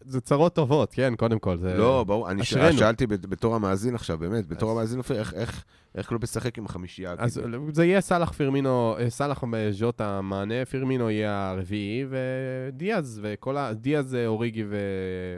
זה 0.00 0.20
צרות 0.20 0.54
טובות, 0.54 0.92
כן, 0.92 1.14
קודם 1.16 1.38
כל. 1.38 1.56
זה- 1.58 1.76
לא, 1.76 2.04
ברור, 2.04 2.30
אני 2.30 2.44
ש-. 2.44 2.54
שאלתי 2.54 3.06
בת- 3.06 3.26
בתור 3.26 3.54
המאזין 3.54 3.94
עכשיו, 3.94 4.18
באמת, 4.18 4.46
בתור 4.46 4.70
אז- 4.70 4.76
המאזין 4.76 5.00
איך- 5.20 5.34
איך- 5.34 5.64
איך 5.94 6.12
לא 6.12 6.18
משחק 6.22 6.58
עם 6.58 6.66
החמישייה? 6.66 7.14
אז 7.18 7.38
כאילו? 7.38 7.66
זה 7.72 7.84
יהיה 7.84 8.00
סאלח 8.00 8.32
פירמינו, 8.32 8.96
אה, 8.98 9.10
סאלח 9.10 9.42
ז'וטה 9.70 10.20
מענה, 10.20 10.64
פירמינו 10.64 11.10
יהיה 11.10 11.50
הרביעי, 11.50 12.04
ודיאז, 12.08 13.20
וכל 13.22 13.56
ה... 13.56 13.72
דיאז, 13.74 14.14
אה, 14.14 14.26
אוריגי 14.26 14.64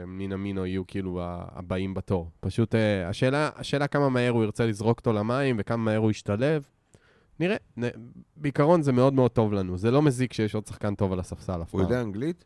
ומינמינו 0.03 0.65
יהיו 0.65 0.87
כאילו 0.87 1.19
הבאים 1.23 1.93
בתור. 1.93 2.29
פשוט 2.39 2.75
אה, 2.75 3.09
השאלה, 3.09 3.49
השאלה 3.55 3.87
כמה 3.87 4.09
מהר 4.09 4.31
הוא 4.31 4.43
ירצה 4.43 4.65
לזרוק 4.65 4.99
אותו 4.99 5.13
למים, 5.13 5.55
וכמה 5.59 5.77
מהר 5.83 5.97
הוא 5.97 6.11
ישתלב. 6.11 6.63
נראה, 7.39 7.55
נ... 7.79 7.83
בעיקרון 8.37 8.81
זה 8.81 8.91
מאוד 8.91 9.13
מאוד 9.13 9.31
טוב 9.31 9.53
לנו. 9.53 9.77
זה 9.77 9.91
לא 9.91 10.01
מזיק 10.01 10.33
שיש 10.33 10.55
עוד 10.55 10.65
שחקן 10.67 10.95
טוב 10.95 11.13
על 11.13 11.19
הספסל 11.19 11.61
אף 11.61 11.73
הוא 11.73 11.81
פעם. 11.81 11.91
יודע 11.91 12.01
אנגלית? 12.01 12.45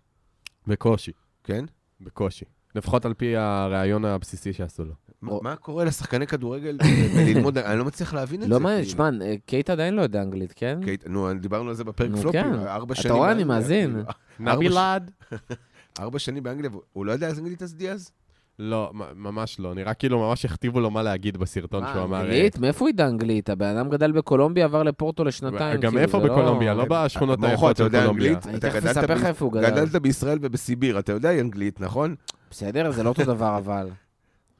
בקושי, 0.67 1.11
כן? 1.43 1.65
בקושי. 2.01 2.45
לפחות 2.75 3.05
על 3.05 3.13
פי 3.13 3.35
הראיון 3.35 4.05
הבסיסי 4.05 4.53
שעשו 4.53 4.83
לו. 4.85 4.93
מה- 5.21 5.55
קורה 5.55 5.83
לשחקני 5.85 6.27
כדורגל 6.27 6.77
ללמוד? 7.15 7.57
אני 7.67 7.79
לא 7.79 7.85
מצליח 7.85 8.13
להבין 8.13 8.41
את 8.41 8.47
זה. 8.47 8.53
לא 8.53 8.59
מעניין, 8.59 8.81
כאילו. 8.85 8.91
שמע, 8.97 9.09
אה, 9.25 9.35
קייט 9.45 9.69
עדיין 9.69 9.93
לא 9.95 10.01
יודע 10.01 10.21
אנגלית, 10.21 10.53
כן? 10.55 10.79
קייט- 10.83 11.07
נו, 11.07 11.33
דיברנו 11.33 11.69
על 11.69 11.75
זה 11.75 11.83
בפרק 11.83 12.11
פלופים, 12.11 12.31
כן. 12.31 12.53
ארבע 12.53 12.93
אתה 12.93 13.01
שנים 13.01 13.15
רואה, 13.15 13.31
אני 13.31 13.43
מאזין. 13.43 13.91
כאילו. 13.91 14.03
נבי 14.55 14.69
ארבע 15.99 16.19
שנים 16.19 16.43
באנגליה, 16.43 16.69
הוא 16.93 17.05
לא 17.05 17.11
יודע 17.11 17.29
אנגלית 17.29 17.63
אז 17.63 17.75
דיאז? 17.75 18.11
לא, 18.59 18.91
ממש 19.15 19.59
לא. 19.59 19.73
נראה 19.73 19.93
כאילו 19.93 20.19
ממש 20.19 20.45
הכתיבו 20.45 20.79
לו 20.79 20.91
מה 20.91 21.03
להגיד 21.03 21.37
בסרטון 21.37 21.83
שהוא 21.93 22.03
אמר. 22.03 22.17
אה, 22.17 22.21
אנגלית? 22.21 22.57
מאיפה 22.59 22.85
הוא 22.85 22.89
ידע 22.89 23.07
אנגלית? 23.07 23.49
הבן 23.49 23.77
אדם 23.77 23.89
גדל 23.89 24.11
בקולומביה, 24.11 24.65
עבר 24.65 24.83
לפורטו 24.83 25.23
לשנתיים. 25.23 25.79
גם 25.81 25.91
כאילו, 25.91 26.03
איפה 26.03 26.19
זה 26.19 26.27
לא- 26.27 26.33
בקולומביה? 26.33 26.73
לא 26.73 26.85
בשכונות 26.89 27.39
מורכו, 27.39 27.67
היפות 27.67 27.71
אתה 27.71 27.97
של 27.97 28.01
קולומביה. 28.01 28.37
אני 28.45 28.59
תכף 28.59 28.85
אספר 28.85 29.13
לך 29.15 29.25
איפה 29.25 29.45
הוא 29.45 29.53
גדל. 29.53 29.69
גדלת 29.69 29.95
בישראל 29.95 30.37
ובסיביר, 30.41 30.99
אתה 30.99 31.11
יודע 31.11 31.39
אנגלית, 31.39 31.81
נכון? 31.81 32.15
בסדר, 32.51 32.91
זה 32.91 33.03
לא 33.03 33.09
אותו 33.09 33.25
דבר, 33.25 33.57
אבל. 33.57 33.89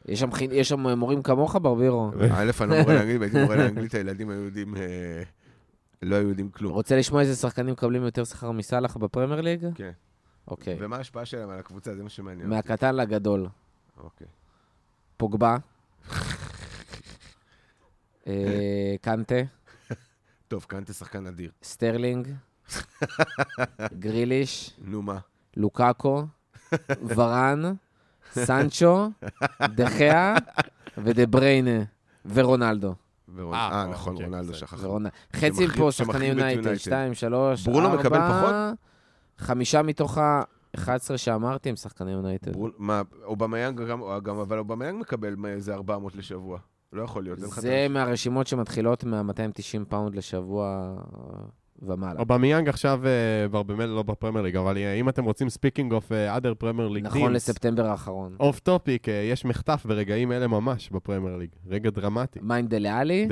יש 0.07 0.19
שם 0.19 0.31
חין- 0.31 0.51
יש 0.53 0.69
שם 0.69 0.79
מורים 0.97 1.21
כמוך, 1.21 1.55
ברבירו. 1.62 2.12
א', 2.38 2.51
אני 2.62 2.69
לא 2.69 2.79
מורה 2.81 2.93
לאנגלית, 2.95 3.19
והייתי 3.19 3.41
מורה 3.43 3.55
לאנגלית, 3.55 3.93
הילדים 3.95 4.29
היו 4.29 4.41
יודעים, 4.41 4.75
אה, 4.75 4.81
לא 6.01 6.15
היו 6.15 6.29
יודעים 6.29 6.49
כלום. 6.49 6.73
רוצה 6.73 6.97
לשמוע 6.97 7.21
איזה 7.21 7.35
שחקנים 7.35 7.71
מקבלים 7.73 8.03
יותר 8.03 8.23
שכר 8.23 8.51
מסאלח 8.51 8.97
בפרמייר 8.97 9.41
ליג? 9.41 9.65
כן. 9.75 9.91
אוקיי. 10.47 10.77
ומה 10.79 10.95
ההשפעה 10.97 11.25
שלהם 11.25 11.49
על 11.49 11.59
הקבוצה? 11.59 11.95
זה 11.95 12.03
מה 12.03 12.09
שמעניין. 12.09 12.41
אותי. 12.53 12.55
מהקטן 12.55 12.95
לגדול. 12.95 13.47
אוקיי. 13.99 14.27
פוגבה. 15.17 15.57
אה, 18.27 18.95
קנטה. 19.01 19.35
טוב, 20.47 20.63
קנטה 20.67 20.93
שחקן 20.93 21.27
אדיר. 21.27 21.51
סטרלינג. 21.63 22.27
גריליש. 23.99 24.73
נו 24.81 25.01
מה? 25.01 25.17
לוקאקו. 25.57 26.25
ורן. 27.07 27.62
סנצ'ו. 28.33 29.09
דחיה. 29.63 30.35
ודה 30.97 31.25
בריינה. 31.25 31.79
ורונלדו. 32.25 32.95
ורונ- 33.35 33.53
אה, 33.53 33.69
אה, 33.71 33.81
אה, 33.81 33.88
נכון, 33.88 34.13
אוקיי, 34.13 34.25
רונלדו 34.25 34.51
בסדר. 34.51 34.67
שכח. 34.67 34.83
ורונלדו. 34.83 35.15
חצי 35.35 35.67
פה 35.77 35.91
שמחריב 35.91 35.93
שחקני 35.93 36.31
את 36.31 36.38
יונייטד. 36.38 36.63
יונייטד. 36.63 36.81
2, 36.81 37.13
3, 37.13 37.63
ברונו 37.67 37.89
מקבל 37.89 38.19
פחות? 38.29 38.55
חמישה 39.38 39.81
מתוך 39.81 40.17
ה-11 40.77 40.88
שאמרתי 41.17 41.69
הם 41.69 41.75
שחקני 41.75 42.12
יונייטד. 42.12 42.53
ברול- 42.53 42.73
מה, 42.77 43.01
אובמיאנג 43.23 43.82
גם, 43.82 44.01
גם, 44.23 44.38
אבל 44.39 44.58
אובמיאנג 44.58 44.99
מקבל 45.01 45.36
איזה 45.45 45.73
400 45.73 46.15
לשבוע. 46.15 46.60
לא 46.93 47.03
יכול 47.03 47.23
להיות. 47.23 47.39
זה 47.39 47.47
ה- 47.86 47.88
מהרשימות 47.88 48.47
שמתחילות 48.47 49.03
מה-290 49.03 49.34
פאונד 49.89 50.15
לשבוע 50.15 50.95
ומעלה. 51.81 52.19
אובמיאנג 52.19 52.69
עכשיו 52.69 53.01
אה, 53.05 53.47
כבר 53.49 53.63
במילא 53.63 53.95
לא 53.95 54.03
בפרמייר 54.03 54.43
ליג, 54.43 54.55
אבל 54.55 54.77
אה, 54.77 54.93
אם 54.93 55.09
אתם 55.09 55.23
רוצים 55.23 55.49
ספיקינג 55.49 55.93
אוף 55.93 56.11
other 56.11 56.53
פרמייר 56.57 56.87
ליג 56.87 57.05
נכון 57.05 57.33
לספטמבר 57.33 57.85
האחרון. 57.85 58.35
אוף 58.39 58.59
טופיק, 58.59 59.07
יש 59.07 59.45
מחטף 59.45 59.85
ברגעים 59.85 60.31
אלה 60.31 60.47
ממש 60.47 60.89
בפרמייר 60.89 61.37
ליג. 61.37 61.49
רגע 61.67 61.89
דרמטי. 61.89 62.39
מה 62.41 62.55
עם 62.55 62.67
עלי 62.89 63.27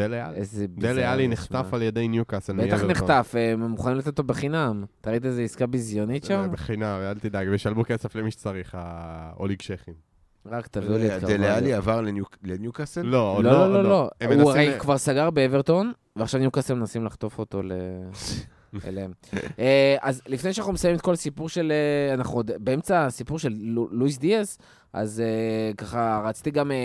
זה, 1.23 1.27
נחטף. 1.27 1.73
על 1.73 1.81
ידי 1.81 2.07
ניוקאסל. 2.07 2.53
בטח. 2.53 2.83
נחטף, 2.83 3.33
הם 3.53 3.61
מוכנים 3.61 3.97
לתת 3.97 4.07
אותו 4.07 4.23
בחינם. 4.23 4.85
אתה 5.01 5.11
ראית 5.11 5.25
איזה 5.25 5.41
עסקה 5.41 5.67
ביזיונית 5.67 6.23
אה, 6.23 6.27
שם? 6.27 6.51
בחינם, 6.51 6.99
אל 7.01 7.19
תדאג, 7.19 7.47
וישלמו 7.51 7.83
כסף 7.85 8.15
למי 8.15 8.31
שצריך, 8.31 8.77
האוליג 8.79 9.61
שכים. 9.61 10.06
רק 10.51 10.67
תביאו 10.67 10.97
לי 10.97 11.15
את 11.15 11.21
קרווליו. 11.21 11.55
עלי 11.55 11.73
עבר 11.73 12.01
לניוק- 12.01 12.37
לניוקאסל? 12.43 13.01
לא, 13.01 13.31
עוד 13.35 13.45
לא, 13.45 13.51
לא, 13.51 13.73
לא, 13.73 13.83
לא. 13.89 14.09
הם 14.21 14.29
הוא 14.31 14.37
מנסים 14.37 14.69
הרי 14.71 14.79
כבר 14.79 14.97
סגר 14.97 15.29
באברטון, 15.29 15.91
ועכשיו 16.15 16.39
ניוקאסל 16.39 16.73
מנסים 16.73 17.05
לחטוף 17.05 17.39
אותו. 17.39 17.61
אליהם. 18.87 19.11
אה, 19.59 19.95
אז 20.01 20.21
לפני 20.27 20.53
שאנחנו 20.53 20.73
מסיימים 20.73 20.97
את 20.97 21.01
כל 21.01 21.13
הסיפור 21.13 21.49
של... 21.49 21.71
אה, 21.71 22.13
אנחנו 22.13 22.37
עוד 22.39 22.51
באמצע 22.59 23.05
הסיפור 23.05 23.39
של 23.39 23.53
לו- 23.59 23.87
לואיס 23.91 24.17
דיאס, 24.17 24.57
אז 24.93 25.19
אה, 25.19 25.73
ככה 25.77 26.21
רציתי 26.25 26.51
גם... 26.51 26.71
אה, 26.71 26.77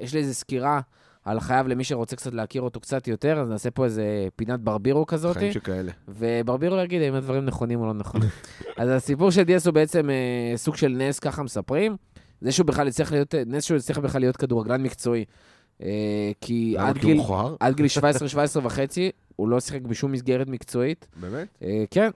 יש 0.00 0.14
לי 0.14 0.20
איזו 0.20 0.34
סקירה 0.34 0.80
על 1.24 1.36
החייב 1.36 1.66
למי 1.68 1.84
שרוצה 1.84 2.16
קצת 2.16 2.34
להכיר 2.34 2.62
אותו 2.62 2.80
קצת 2.80 3.08
יותר, 3.08 3.40
אז 3.40 3.48
נעשה 3.50 3.70
פה 3.70 3.84
איזה 3.84 4.04
פינת 4.36 4.60
ברבירו 4.60 5.06
כזאת. 5.06 5.36
חיים 5.36 5.52
שכאלה. 5.52 5.92
וברבירו 6.08 6.76
יגיד 6.76 7.02
אם 7.02 7.14
הדברים 7.14 7.44
נכונים 7.44 7.80
או 7.80 7.86
לא 7.86 7.92
נכונים. 7.94 8.28
אז 8.78 8.88
הסיפור 8.88 9.30
של 9.30 9.42
דיאס 9.42 9.66
הוא 9.66 9.74
בעצם 9.74 10.10
אה, 10.10 10.56
סוג 10.56 10.76
של 10.76 10.88
נס, 10.88 11.18
ככה 11.18 11.42
מספרים. 11.42 11.96
זה 12.44 12.52
שהוא 12.52 12.66
בכלל 12.66 12.88
יצטרך 12.88 13.12
להיות, 13.12 13.34
נס 13.46 13.64
שהוא 13.64 13.76
יצטרך 13.76 13.98
בכלל 13.98 14.20
להיות 14.20 14.36
כדורגלן 14.36 14.82
מקצועי. 14.82 15.24
אה, 15.82 16.32
כי? 16.40 16.74
עד 16.78 16.98
גיל? 16.98 17.20
עד 17.60 17.74
גיל 17.74 17.86
17-17 18.56 18.58
וחצי, 18.62 19.10
הוא 19.36 19.48
לא 19.48 19.60
שיחק 19.60 19.82
בשום 19.82 20.12
מסגרת 20.12 20.48
מקצועית. 20.48 21.06
באמת? 21.20 21.48
אה, 21.62 21.84
כן, 21.90 22.10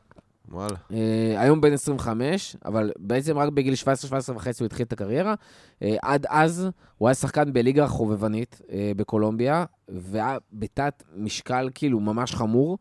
וואלה. 0.49 0.77
אה, 0.93 1.41
היום 1.41 1.61
בן 1.61 1.73
25, 1.73 2.57
אבל 2.65 2.93
בעצם 2.99 3.39
רק 3.39 3.49
בגיל 3.49 3.75
17-17 3.75 3.87
וחצי 4.35 4.63
הוא 4.63 4.67
התחיל 4.67 4.87
את 4.87 4.93
הקריירה. 4.93 5.35
עד 6.03 6.27
אז 6.29 6.69
הוא 6.99 7.09
היה 7.09 7.15
שחקן 7.15 7.53
בליגה 7.53 7.85
החובבנית 7.85 8.61
בקולומביה, 8.97 9.65
והיה 9.89 10.39
בתת 10.53 11.03
משקל 11.17 11.71
כאילו 11.75 12.01
ממש 12.01 12.35
חמור. 12.35 12.79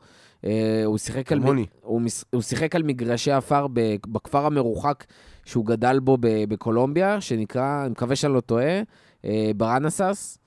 הוא 0.85 0.97
שיחק 0.97 1.31
על... 1.31 1.39
הוא, 1.81 2.01
הוא 2.33 2.41
שיחק 2.41 2.75
על 2.75 2.83
מגרשי 2.83 3.31
עפר 3.31 3.67
בכפר 4.07 4.45
המרוחק 4.45 5.05
שהוא 5.45 5.65
גדל 5.65 5.99
בו 5.99 6.17
בקולומביה, 6.21 7.21
שנקרא, 7.21 7.81
אני 7.81 7.89
מקווה 7.89 8.15
שאני 8.15 8.33
לא 8.33 8.39
טועה, 8.39 8.81
אה, 9.25 9.51
ברנסס. 9.57 10.37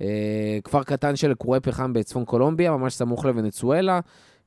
אה, 0.00 0.58
כפר 0.64 0.82
קטן 0.82 1.16
של 1.16 1.34
קרועי 1.34 1.60
פחם 1.60 1.92
בצפון 1.92 2.24
קולומביה, 2.24 2.70
ממש 2.70 2.94
סמוך 2.94 3.24
לוונצואלה. 3.24 4.00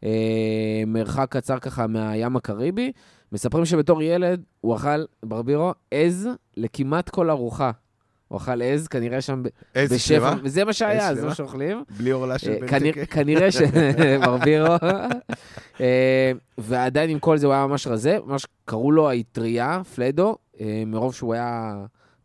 אה, 0.03 0.83
מרחק 0.87 1.27
קצר 1.29 1.59
ככה 1.59 1.87
מהים 1.87 2.35
הקריבי. 2.35 2.91
מספרים 3.31 3.65
שבתור 3.65 4.01
ילד 4.01 4.43
הוא 4.61 4.75
אכל, 4.75 5.05
ברבירו, 5.25 5.71
עז 5.91 6.29
לכמעט 6.57 7.09
כל 7.09 7.29
ארוחה. 7.29 7.71
הוא 8.27 8.37
אכל 8.37 8.61
עז, 8.61 8.87
כנראה 8.87 9.21
שם 9.21 9.43
איזה 9.75 9.95
בשפע? 9.95 10.33
וזה 10.43 10.65
מה 10.65 10.73
שהיה, 10.73 11.09
עז 11.09 11.19
זה? 11.19 11.25
מה 11.25 11.35
שאוכלים. 11.35 11.83
בלי 11.97 12.09
עורלה 12.11 12.37
של 12.37 12.51
אה, 12.51 12.59
בן 12.59 12.67
כנראה- 13.09 13.51
ש... 13.51 13.57
ברבירו. 14.25 14.75
אה, 15.81 16.31
ועדיין 16.57 17.09
עם 17.09 17.19
כל 17.19 17.37
זה 17.37 17.47
הוא 17.47 17.53
היה 17.53 17.67
ממש 17.67 17.87
רזה, 17.87 18.17
ממש 18.25 18.47
קראו 18.65 18.91
לו 18.91 19.09
האטריה, 19.09 19.81
פלדו, 19.95 20.35
אה, 20.59 20.83
מרוב 20.85 21.13
שהוא 21.13 21.33
היה 21.33 21.75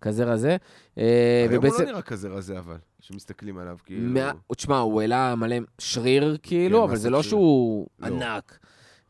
כזה 0.00 0.24
רזה. 0.24 0.56
אה, 0.98 1.46
היום 1.50 1.64
הוא 1.66 1.74
לא 1.78 1.84
נראה 1.84 2.02
כזה 2.02 2.28
רזה, 2.28 2.58
אבל, 2.58 2.76
שמסתכלים 3.00 3.58
עליו, 3.58 3.76
כאילו... 3.84 4.20
תשמע, 4.56 4.78
הוא 4.78 5.00
העלה 5.00 5.34
מלא 5.34 5.56
שריר, 5.78 6.37
כאילו, 6.42 6.78
כן, 6.78 6.84
אבל 6.84 6.96
זה 6.96 7.11
לא? 7.11 7.22
שהוא 7.22 7.87
לא. 7.98 8.06
ענק. 8.06 8.58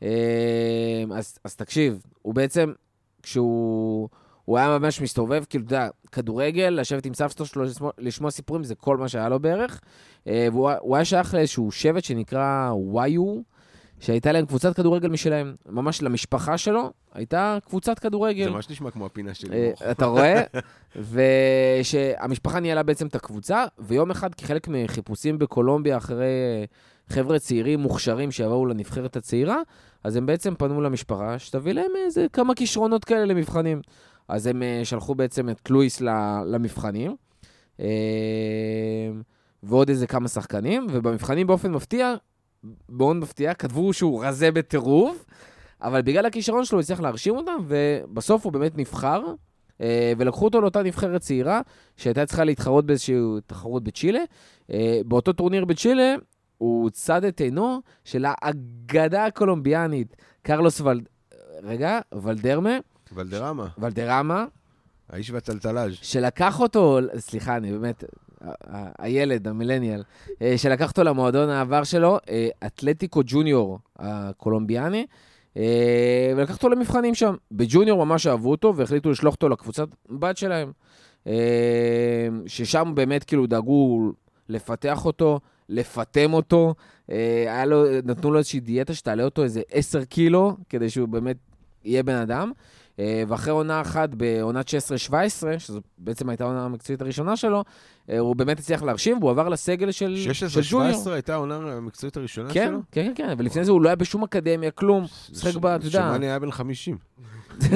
אה, 0.02 0.08
אז 1.44 1.56
תקשיב, 1.56 2.02
הוא 2.22 2.34
בעצם, 2.34 2.72
כשהוא... 3.22 4.08
הוא 4.48 4.58
היה 4.58 4.78
ממש 4.78 5.00
מסתובב, 5.00 5.44
כאילו, 5.50 5.64
אתה 5.66 5.74
יודע, 5.74 5.88
כדורגל, 6.12 6.68
לשבת 6.80 7.06
עם 7.06 7.14
סבתא 7.14 7.44
שלו, 7.44 7.64
לשמוע- 7.64 7.90
לשמוע 7.98 8.30
סיפורים, 8.30 8.64
זה 8.64 8.74
כל 8.74 8.96
מה 8.96 9.08
שהיה 9.08 9.28
לו 9.28 9.38
בערך. 9.40 9.80
אה, 10.26 10.48
והוא 10.52 10.96
היה- 10.96 11.04
שייך 11.04 11.34
לאיזשהו 11.34 11.70
שבט 11.70 12.04
שנקרא 12.04 12.70
וואיו, 12.72 13.40
שהייתה 14.00 14.32
להם 14.32 14.46
קבוצת 14.46 14.76
כדורגל 14.76 15.08
משלהם. 15.08 15.54
ממש 15.68 16.02
למשפחה 16.02 16.58
שלו 16.58 16.90
הייתה 17.14 17.58
קבוצת 17.66 17.98
כדורגל. 17.98 18.44
זה 18.44 18.50
ממש 18.50 18.70
נשמע 18.70 18.90
כמו 18.90 19.06
הפינה 19.06 19.34
שלי. 19.34 19.56
אה. 19.82 19.90
אתה 19.90 20.06
רואה? 20.06 20.42
ושהמשפחה 21.80 22.60
ניהלה 22.60 22.82
בעצם 22.82 23.06
את 23.06 23.14
הקבוצה, 23.14 23.64
ויום 23.78 24.10
אחד, 24.10 24.34
כחלק 24.34 24.68
מחיפושים 24.68 25.38
בקולומביה 25.38 25.96
אחרי 25.96 26.24
אה, 26.24 26.64
חבר'ה 27.08 27.38
צעירים 27.38 27.80
מוכשרים 27.80 28.30
שיבואו 28.30 28.66
לנבחרת 28.66 29.16
הצעירה, 29.16 29.56
אז 30.04 30.16
הם 30.16 30.26
בעצם 30.26 30.54
פנו 30.58 30.80
למשפחה 30.80 31.38
שתביא 31.38 31.72
להם 31.72 31.90
איזה 32.04 32.26
כמה 32.32 32.54
כישרונות 32.54 33.04
כאלה 33.04 33.24
למבחנים. 33.24 33.80
אז 34.28 34.46
הם 34.46 34.62
אה, 34.62 34.80
שלחו 34.84 35.14
בעצם 35.14 35.48
את 35.48 35.70
לואיס 35.70 36.00
למבחנים, 36.46 37.16
אה, 37.80 37.86
ועוד 39.62 39.88
איזה 39.88 40.06
כמה 40.06 40.28
שחקנים, 40.28 40.86
ובמבחנים 40.90 41.46
באופן 41.46 41.72
מפתיע, 41.72 42.14
מאוד 42.88 43.16
מפתיע, 43.16 43.54
כתבו 43.54 43.92
שהוא 43.92 44.24
רזה 44.24 44.50
בטירוף, 44.50 45.24
אבל 45.82 46.02
בגלל 46.02 46.26
הכישרון 46.26 46.64
שלו 46.64 46.78
הוא 46.78 46.82
הצליח 46.82 47.00
להרשים 47.00 47.36
אותם, 47.36 47.56
ובסוף 47.66 48.44
הוא 48.44 48.52
באמת 48.52 48.78
נבחר, 48.78 49.22
אה, 49.80 50.12
ולקחו 50.18 50.44
אותו 50.44 50.60
לאותה 50.60 50.82
נבחרת 50.82 51.20
צעירה, 51.20 51.60
שהייתה 51.96 52.26
צריכה 52.26 52.44
להתחרות 52.44 52.86
באיזושהי 52.86 53.16
תחרות 53.46 53.84
בצ'ילה. 53.84 54.20
באותו 55.06 55.32
טורניר 55.32 55.64
בצ'ילה, 55.64 56.14
הוא 56.58 56.90
צד 56.90 57.24
את 57.24 57.40
עינו 57.40 57.80
של 58.04 58.24
האגדה 58.28 59.24
הקולומביאנית, 59.26 60.16
קרלוס 60.42 60.80
ולד... 60.80 61.08
רגע, 61.62 62.00
ולדרמה, 62.14 62.78
ולדרמה, 63.14 63.68
ולדרמה, 63.78 64.46
האיש 65.10 65.30
והטלטלאז'. 65.30 65.92
שלקח 66.02 66.60
אותו, 66.60 66.98
סליחה, 67.18 67.56
אני 67.56 67.72
באמת, 67.72 68.04
הילד, 68.98 69.48
המילניאל, 69.48 70.02
אה, 70.42 70.58
שלקח 70.58 70.90
אותו 70.90 71.04
למועדון 71.04 71.48
העבר 71.48 71.84
שלו, 71.84 72.18
אה, 72.30 72.48
אתלטיקו 72.66 73.20
ג'וניור 73.26 73.78
הקולומביאני, 73.98 75.06
אה, 75.56 76.32
ולקח 76.36 76.56
אותו 76.56 76.68
למבחנים 76.68 77.14
שם. 77.14 77.34
בג'וניור 77.52 78.06
ממש 78.06 78.26
אהבו 78.26 78.50
אותו 78.50 78.76
והחליטו 78.76 79.10
לשלוח 79.10 79.34
אותו 79.34 79.48
לקבוצת 79.48 79.88
בת 80.10 80.36
שלהם, 80.36 80.72
ששם 82.46 82.92
באמת 82.94 83.24
כאילו 83.24 83.46
דאגו 83.46 84.12
לפתח 84.48 85.04
אותו, 85.04 85.40
לפטם 85.68 86.32
אותו. 86.32 86.74
היה 87.08 87.64
לו, 87.66 87.84
נתנו 88.04 88.30
לו 88.30 88.38
איזושהי 88.38 88.60
דיאטה 88.60 88.94
שתעלה 88.94 89.24
אותו 89.24 89.44
איזה 89.44 89.62
10 89.72 90.04
קילו, 90.04 90.56
כדי 90.68 90.90
שהוא 90.90 91.08
באמת 91.08 91.36
יהיה 91.84 92.02
בן 92.02 92.14
אדם. 92.14 92.52
אה, 92.98 93.22
ואחרי 93.28 93.52
עונה 93.52 93.80
אחת, 93.80 94.14
בעונת 94.14 94.68
16-17, 95.10 95.12
שזו 95.58 95.80
בעצם 95.98 96.28
הייתה 96.28 96.44
העונה 96.44 96.64
המקצועית 96.64 97.02
הראשונה 97.02 97.36
שלו, 97.36 97.64
אה, 98.10 98.18
הוא 98.18 98.36
באמת 98.36 98.58
הצליח 98.58 98.82
להרשים, 98.82 99.18
והוא 99.18 99.30
עבר 99.30 99.48
לסגל 99.48 99.90
של, 99.90 100.16
של 100.32 100.60
ג'וניור. 100.70 101.04
16-17 101.04 101.10
הייתה 101.10 101.34
העונה 101.34 101.56
המקצועית 101.56 102.16
הראשונה 102.16 102.50
כן, 102.52 102.66
שלו? 102.68 102.80
כן, 102.92 103.12
כן, 103.16 103.26
כן, 103.28 103.34
ולפני 103.38 103.64
זה 103.64 103.72
הוא 103.72 103.82
לא 103.82 103.88
היה 103.88 103.96
בשום 103.96 104.22
אקדמיה, 104.22 104.70
כלום. 104.70 105.04
משחק 105.30 105.56
ב... 105.56 105.66
אתה 105.66 105.86
יודע. 105.86 106.00
שמעני 106.00 106.26
היה 106.26 106.38
בן 106.38 106.50
50. 106.50 106.96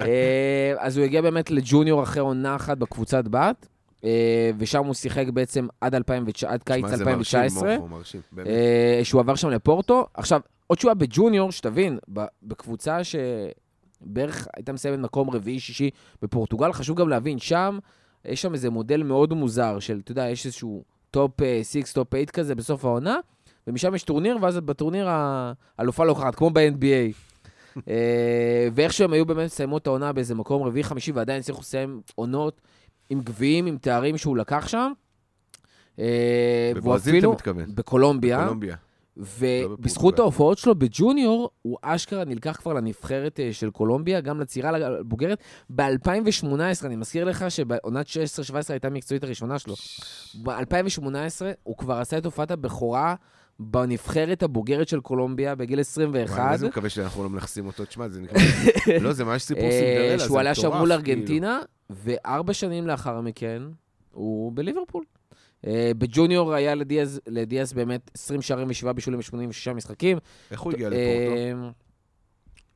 אה, 0.00 0.74
אז 0.78 0.96
הוא 0.96 1.04
הגיע 1.04 1.22
באמת 1.22 1.50
לג'וניור 1.50 2.02
אחרי 2.02 2.22
עונה 2.22 2.56
אחת 2.56 2.78
בקבוצת 2.78 3.24
בת, 3.30 3.66
ושם 4.58 4.84
הוא 4.84 4.94
שיחק 4.94 5.26
בעצם 5.28 5.66
עד, 5.80 5.94
2009, 5.94 6.52
עד 6.52 6.62
קיץ 6.62 6.86
שמע, 6.86 6.96
זה 6.96 7.04
מרשים, 7.04 7.40
2019. 7.40 7.76
מוחו, 7.76 7.88
מרשים. 7.88 8.20
אה, 8.46 9.00
שהוא 9.02 9.20
עבר 9.20 9.34
שם 9.34 9.48
לפורטו. 9.48 10.06
עכשיו, 10.14 10.40
עוד 10.66 10.78
שהוא 10.78 10.88
היה 10.88 10.94
בג'וניור, 10.94 11.52
שתבין, 11.52 11.98
בקבוצה 12.42 13.04
שבערך 14.04 14.48
הייתה 14.56 14.72
מסיימת 14.72 14.98
מקום 14.98 15.30
רביעי-שישי 15.30 15.90
בפורטוגל, 16.22 16.72
חשוב 16.72 17.00
גם 17.00 17.08
להבין, 17.08 17.38
שם, 17.38 17.78
יש 18.24 18.42
שם 18.42 18.54
איזה 18.54 18.70
מודל 18.70 19.02
מאוד 19.02 19.32
מוזר 19.32 19.78
של, 19.78 20.00
אתה 20.04 20.12
יודע, 20.12 20.28
יש 20.28 20.46
איזשהו 20.46 20.84
top 21.10 21.40
6, 21.62 21.92
top 21.92 22.08
8 22.10 22.26
כזה 22.26 22.54
בסוף 22.54 22.84
העונה, 22.84 23.16
ומשם 23.66 23.94
יש 23.94 24.02
טורניר, 24.02 24.38
ואז 24.40 24.56
בטורניר 24.56 25.06
האלופה 25.78 26.04
לוקחת, 26.04 26.34
כמו 26.34 26.50
ב-NBA. 26.50 27.12
אה, 27.88 28.68
ואיכשהו 28.74 29.04
הם 29.04 29.12
היו 29.12 29.26
באמת 29.26 29.46
מסיימות 29.46 29.82
את 29.82 29.86
העונה 29.86 30.12
באיזה 30.12 30.34
מקום 30.34 30.62
רביעי-חמישי, 30.62 31.12
ועדיין 31.12 31.40
הצליחו 31.40 31.60
לסיים 31.60 32.00
עונות 32.14 32.60
עם 33.10 33.20
גביעים, 33.20 33.66
עם 33.66 33.78
תארים 33.78 34.18
שהוא 34.18 34.36
לקח 34.36 34.68
שם. 34.68 34.92
אה, 35.98 36.72
בברזיל 36.74 37.18
אתה 37.18 37.28
מתכוון. 37.28 37.74
בקולומביה, 37.74 38.42
קולומביה. 38.44 38.76
ובזכות 39.18 39.78
בפורטוגל. 39.80 40.22
ההופעות 40.22 40.58
שלו 40.58 40.74
בג'וניור, 40.74 41.50
הוא 41.62 41.78
אשכרה 41.82 42.24
נלקח 42.24 42.56
כבר 42.56 42.72
לנבחרת 42.72 43.40
אה, 43.40 43.52
של 43.52 43.70
קולומביה, 43.70 44.20
גם 44.20 44.40
לצעירה 44.40 44.70
הבוגרת. 44.98 45.38
ב-2018, 45.70 46.84
אני 46.84 46.96
מזכיר 46.96 47.24
לך 47.24 47.50
שבעונת 47.50 48.06
16-17 48.06 48.10
הייתה 48.68 48.88
המקצועית 48.88 49.24
הראשונה 49.24 49.58
שלו. 49.58 49.74
ב-2018 50.42 51.10
הוא 51.62 51.76
כבר 51.76 51.94
עשה 51.94 52.18
את 52.18 52.24
הופעת 52.24 52.50
הבכורה 52.50 53.14
בנבחרת 53.60 54.42
הבוגרת 54.42 54.88
של 54.88 55.00
קולומביה 55.00 55.54
בגיל 55.54 55.80
21. 55.80 56.38
וואי, 56.38 56.52
איזה 56.52 56.68
מקווה 56.68 56.88
שאנחנו 56.88 57.22
לא 57.22 57.30
מנכסים 57.30 57.66
אותו. 57.66 57.84
תשמע, 57.84 58.08
זה 58.08 58.20
נקרא... 58.20 58.38
לא, 59.02 59.12
זה 59.12 59.24
ממש 59.24 59.42
סיפור 59.42 59.64
אה, 59.64 59.70
סינדרלה, 59.70 60.18
זה 60.18 60.24
שהוא 60.24 60.40
עלה 60.40 60.54
שם 60.54 60.60
מטורף, 60.60 60.78
מול 60.78 60.88
כאילו. 60.88 61.00
ארגנטינה, 61.00 61.60
וארבע 61.90 62.52
שנים 62.52 62.86
לאחר 62.86 63.20
מכן 63.20 63.62
הוא 64.10 64.52
בליברפול. 64.54 65.04
אה, 65.66 65.90
בג'וניור 65.98 66.54
היה 66.54 66.74
לדיאז, 66.74 67.20
לדיאז 67.26 67.72
באמת 67.72 68.10
20 68.14 68.42
שערים 68.42 68.70
ושבעה 68.70 68.92
בישולים 68.92 69.20
ב-86 69.20 69.74
משחקים. 69.74 70.18
איך 70.50 70.60
הוא 70.60 70.72
הגיע 70.72 70.88
לפורטו? 70.88 71.36
אה, 71.36 71.70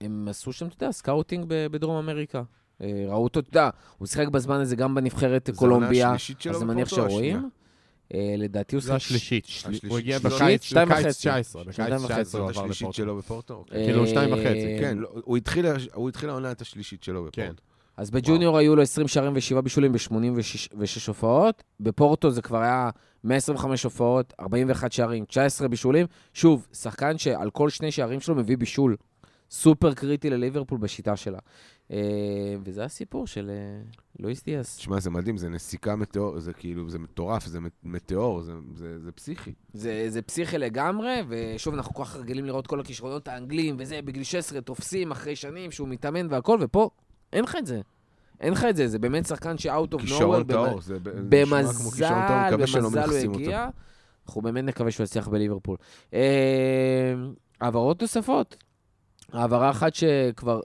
הם 0.00 0.28
עשו 0.28 0.52
שם, 0.52 0.66
אתה 0.66 0.84
יודע, 0.84 0.92
סקאוטינג 0.92 1.44
בדרום 1.48 1.96
אמריקה. 1.96 2.42
אה, 2.82 3.04
ראו 3.08 3.24
אותו, 3.24 3.40
אתה 3.40 3.48
יודע, 3.48 3.70
הוא 3.98 4.06
שיחק 4.06 4.28
בזמן 4.28 4.60
הזה 4.60 4.76
גם 4.76 4.94
בנבחרת 4.94 5.50
קולומביה, 5.56 6.08
השלישית 6.08 6.40
שלו 6.40 6.54
אז 6.54 6.62
אני 6.62 6.68
מניח 6.68 6.86
בפורטו 6.86 7.04
או 7.04 7.10
שרואים. 7.10 7.36
השנייה? 7.36 8.36
לדעתי 8.38 8.76
הוא 8.76 8.82
שיחק... 8.82 8.94
השלישית. 8.94 9.44
השלישית 9.44 9.90
הוא 9.90 9.98
הגיע. 9.98 10.18
בקיץ 10.18 10.62
שתיים 10.62 10.88
בקיץ 10.88 11.04
וחצי. 11.04 11.18
19. 11.18 11.62
בקיץ 11.62 11.76
שנתיים 11.76 12.04
וחצי. 12.04 12.12
19 12.12 12.40
הוא 12.40 12.50
עבר 12.50 12.60
השלישית 12.60 12.80
לפורטו. 12.80 12.96
שלו 12.96 13.16
בפורטו? 13.16 13.64
אה, 13.72 13.84
כאילו, 13.84 14.06
שתיים 14.06 14.32
וחצי, 14.32 14.76
כן, 14.80 14.98
לא, 14.98 15.12
הוא 15.24 15.36
התחיל, 15.36 15.66
הוא 15.94 16.08
התחיל 16.08 16.28
העונה 16.28 16.52
את 16.52 16.60
השלישית 16.60 17.02
שלו 17.02 17.24
בפורטו. 17.24 17.62
אז 17.96 18.10
בג'וניור 18.10 18.58
היו 18.58 18.76
לו 18.76 18.82
20 18.82 19.08
שערים 19.08 19.32
ו-7 19.32 19.60
בישולים 19.60 19.92
ב-86 19.92 20.78
הופעות, 21.08 21.62
בפורטו 21.80 22.30
זה 22.30 22.42
כבר 22.42 22.58
היה 22.58 22.90
125 23.24 23.84
הופעות, 23.84 24.32
41 24.40 24.92
שערים, 24.92 25.24
19 25.24 25.68
בישולים. 25.68 26.06
שוב, 26.34 26.66
שחקן 26.72 27.18
שעל 27.18 27.50
כל 27.50 27.68
שני 27.70 27.90
שערים 27.92 28.20
שלו 28.20 28.34
מביא 28.34 28.56
בישול. 28.56 28.96
סופר 29.50 29.94
קריטי 29.94 30.30
לליברפול 30.30 30.78
בשיטה 30.78 31.16
שלה. 31.16 31.38
אה, 31.90 31.98
וזה 32.64 32.84
הסיפור 32.84 33.26
של 33.26 33.50
אה, 33.50 33.82
לואיס 34.18 34.44
דיאס. 34.44 34.76
תשמע, 34.76 35.00
זה 35.00 35.10
מדהים, 35.10 35.36
זה 35.36 35.48
נסיקה 35.48 35.96
מטאור, 35.96 36.40
זה 36.40 36.52
כאילו, 36.52 36.90
זה 36.90 36.98
מטורף, 36.98 37.46
זה 37.46 37.60
מט- 37.60 37.72
מטאור, 37.84 38.42
זה- 38.42 38.52
זה 38.74 38.98
זה 39.00 39.12
פסיכי. 39.12 39.52
זה, 39.72 40.04
זה 40.08 40.22
פסיכי 40.22 40.58
לגמרי, 40.58 41.22
ושוב, 41.28 41.74
אנחנו 41.74 41.94
כל 41.94 42.04
כך 42.04 42.16
רגילים 42.16 42.44
לראות 42.44 42.66
כל 42.66 42.80
הכישרונות 42.80 43.28
האנגלים, 43.28 43.76
וזה, 43.78 44.00
בגיל 44.04 44.22
16 44.22 44.60
תופסים 44.60 45.10
אחרי 45.10 45.36
שנים 45.36 45.70
שהוא 45.70 45.88
מתאמן 45.88 46.26
והכל, 46.30 46.58
ופה 46.60 46.90
אין 47.32 47.44
לך 47.44 47.56
את 47.58 47.66
זה. 47.66 47.80
אין 48.40 48.52
לך 48.52 48.64
את 48.70 48.76
זה, 48.76 48.88
זה 48.88 48.98
באמת 48.98 49.26
שחקן 49.26 49.58
ש-out 49.58 49.94
of 49.94 49.98
כישרון 49.98 50.42
nowhere, 50.42 50.52
טהור, 50.52 50.80
זה 50.80 50.98
במזל, 51.02 52.66
שלא 52.66 52.88
במזל 52.88 53.26
הוא 53.26 53.26
אותו. 53.26 53.40
הגיע. 53.40 53.68
אנחנו 54.26 54.42
באמת 54.42 54.64
נקווה 54.64 54.90
שהוא 54.90 55.04
יצליח 55.04 55.28
בליברפול. 55.28 55.76
אה, 56.14 57.14
העברות 57.60 58.02
נוספות. 58.02 58.56
העברה 59.32 59.70
אחת 59.70 59.94
שכבר 59.94 60.60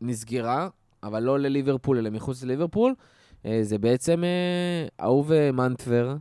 נסגרה, 0.00 0.68
אבל 1.02 1.22
לא 1.22 1.38
לליברפול, 1.38 1.98
אלא 1.98 2.10
מחוץ 2.10 2.42
לליברפול, 2.42 2.94
אה, 3.46 3.58
זה 3.62 3.78
בעצם 3.78 4.24
אה, 4.24 5.04
אהוב 5.04 5.32
אה, 5.32 5.52
מנטבר. 5.52 6.16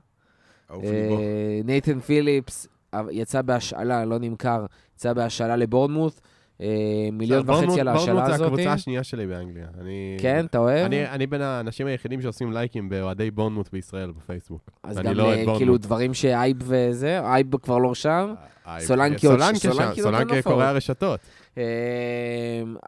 אהוב 0.71 0.83
ליבו. 0.83 1.19
נייתן 1.63 1.99
פיליפס 1.99 2.67
יצא 3.11 3.41
בהשאלה, 3.41 4.05
לא 4.05 4.19
נמכר, 4.19 4.65
יצא 4.95 5.13
בהשאלה 5.13 5.55
לבורנמוט. 5.55 6.21
אה, 6.61 6.67
מיליון 7.11 7.49
וחצי 7.49 7.81
על 7.81 7.87
ההשאלה 7.87 8.05
בורנמוט 8.13 8.27
זה 8.29 8.33
הזאת. 8.35 8.47
הקבוצה 8.47 8.73
השנייה 8.73 9.03
שלי 9.03 9.27
באנגליה. 9.27 9.65
אני... 9.81 10.17
כן, 10.19 10.45
אתה 10.45 10.57
אוהב? 10.57 10.85
אני, 10.85 11.09
אני 11.09 11.27
בין 11.27 11.41
האנשים 11.41 11.87
היחידים 11.87 12.21
שעושים 12.21 12.51
לייקים 12.53 12.89
באוהדי 12.89 13.31
בורנמוט 13.31 13.69
בישראל 13.73 14.11
בפייסבוק. 14.11 14.69
אז 14.83 14.97
גם 14.99 15.13
לא 15.13 15.33
אה. 15.33 15.45
כאילו 15.57 15.77
דברים 15.77 16.13
שאייב 16.13 16.57
וזה, 16.59 17.19
אייב 17.19 17.57
כבר 17.57 17.77
לא 17.77 17.95
שם. 17.95 18.33
אה, 18.67 18.79
סולנקי 18.79 19.27
עוד- 19.27 19.39
סולנקי. 19.39 20.41
קורע 20.41 20.65
הרשתות. 20.65 21.19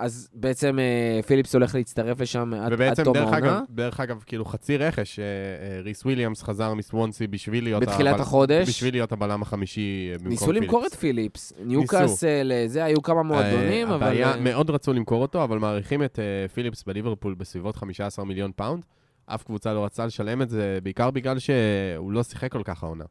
אז 0.07 0.29
בעצם 0.33 0.79
אה, 0.79 1.19
פיליפס 1.23 1.55
הולך 1.55 1.75
להצטרף 1.75 2.21
לשם 2.21 2.53
עד 2.53 2.59
עד 2.65 2.73
ובעצם, 2.73 3.03
תום 3.03 3.17
העונה. 3.17 3.37
אגב, 3.37 3.59
דרך 3.69 3.99
אגב, 3.99 4.23
כאילו 4.25 4.45
חצי 4.45 4.77
רכש, 4.77 5.19
אה, 5.19 5.25
אה, 5.25 5.81
ריס 5.81 6.05
וויליאמס 6.05 6.43
חזר 6.43 6.73
מסוונסי 6.73 7.27
בשביל 7.27 7.63
להיות... 7.63 7.81
בתחילת 7.81 8.13
הבל- 8.13 8.21
החודש. 8.21 8.69
בשביל 8.69 8.93
להיות 8.93 9.11
הבלם 9.11 9.41
החמישי 9.41 10.11
במקום 10.13 10.29
ניסו 10.29 10.45
פיליפס. 10.45 10.63
למכור 10.63 10.85
את 10.85 10.93
פיליפס. 10.93 11.53
ניוקאסל, 11.65 12.51
זה, 12.65 12.83
היו 12.83 13.01
כמה 13.01 13.23
מועדונים, 13.23 13.87
אבל... 13.87 13.95
הבעיה, 13.95 14.37
מאוד 14.37 14.69
רצו 14.69 14.93
למכור 14.93 15.21
אותו, 15.21 15.43
אבל 15.43 15.59
מעריכים 15.59 16.03
את 16.03 16.19
פיליפס 16.53 16.83
בליברפול 16.83 17.33
בסביבות 17.33 17.75
15 17.75 18.25
מיליון 18.25 18.51
פאונד. 18.55 18.85
אף 19.25 19.43
קבוצה 19.43 19.73
לא 19.73 19.85
רצה 19.85 20.05
לשלם 20.05 20.41
את 20.41 20.49
זה, 20.49 20.79
בעיקר 20.83 21.11
בגלל 21.11 21.39
שהוא 21.39 22.11
לא 22.11 22.23
שיחק 22.23 22.51
כל 22.51 22.63
כך 22.63 22.83
העונה. 22.83 23.05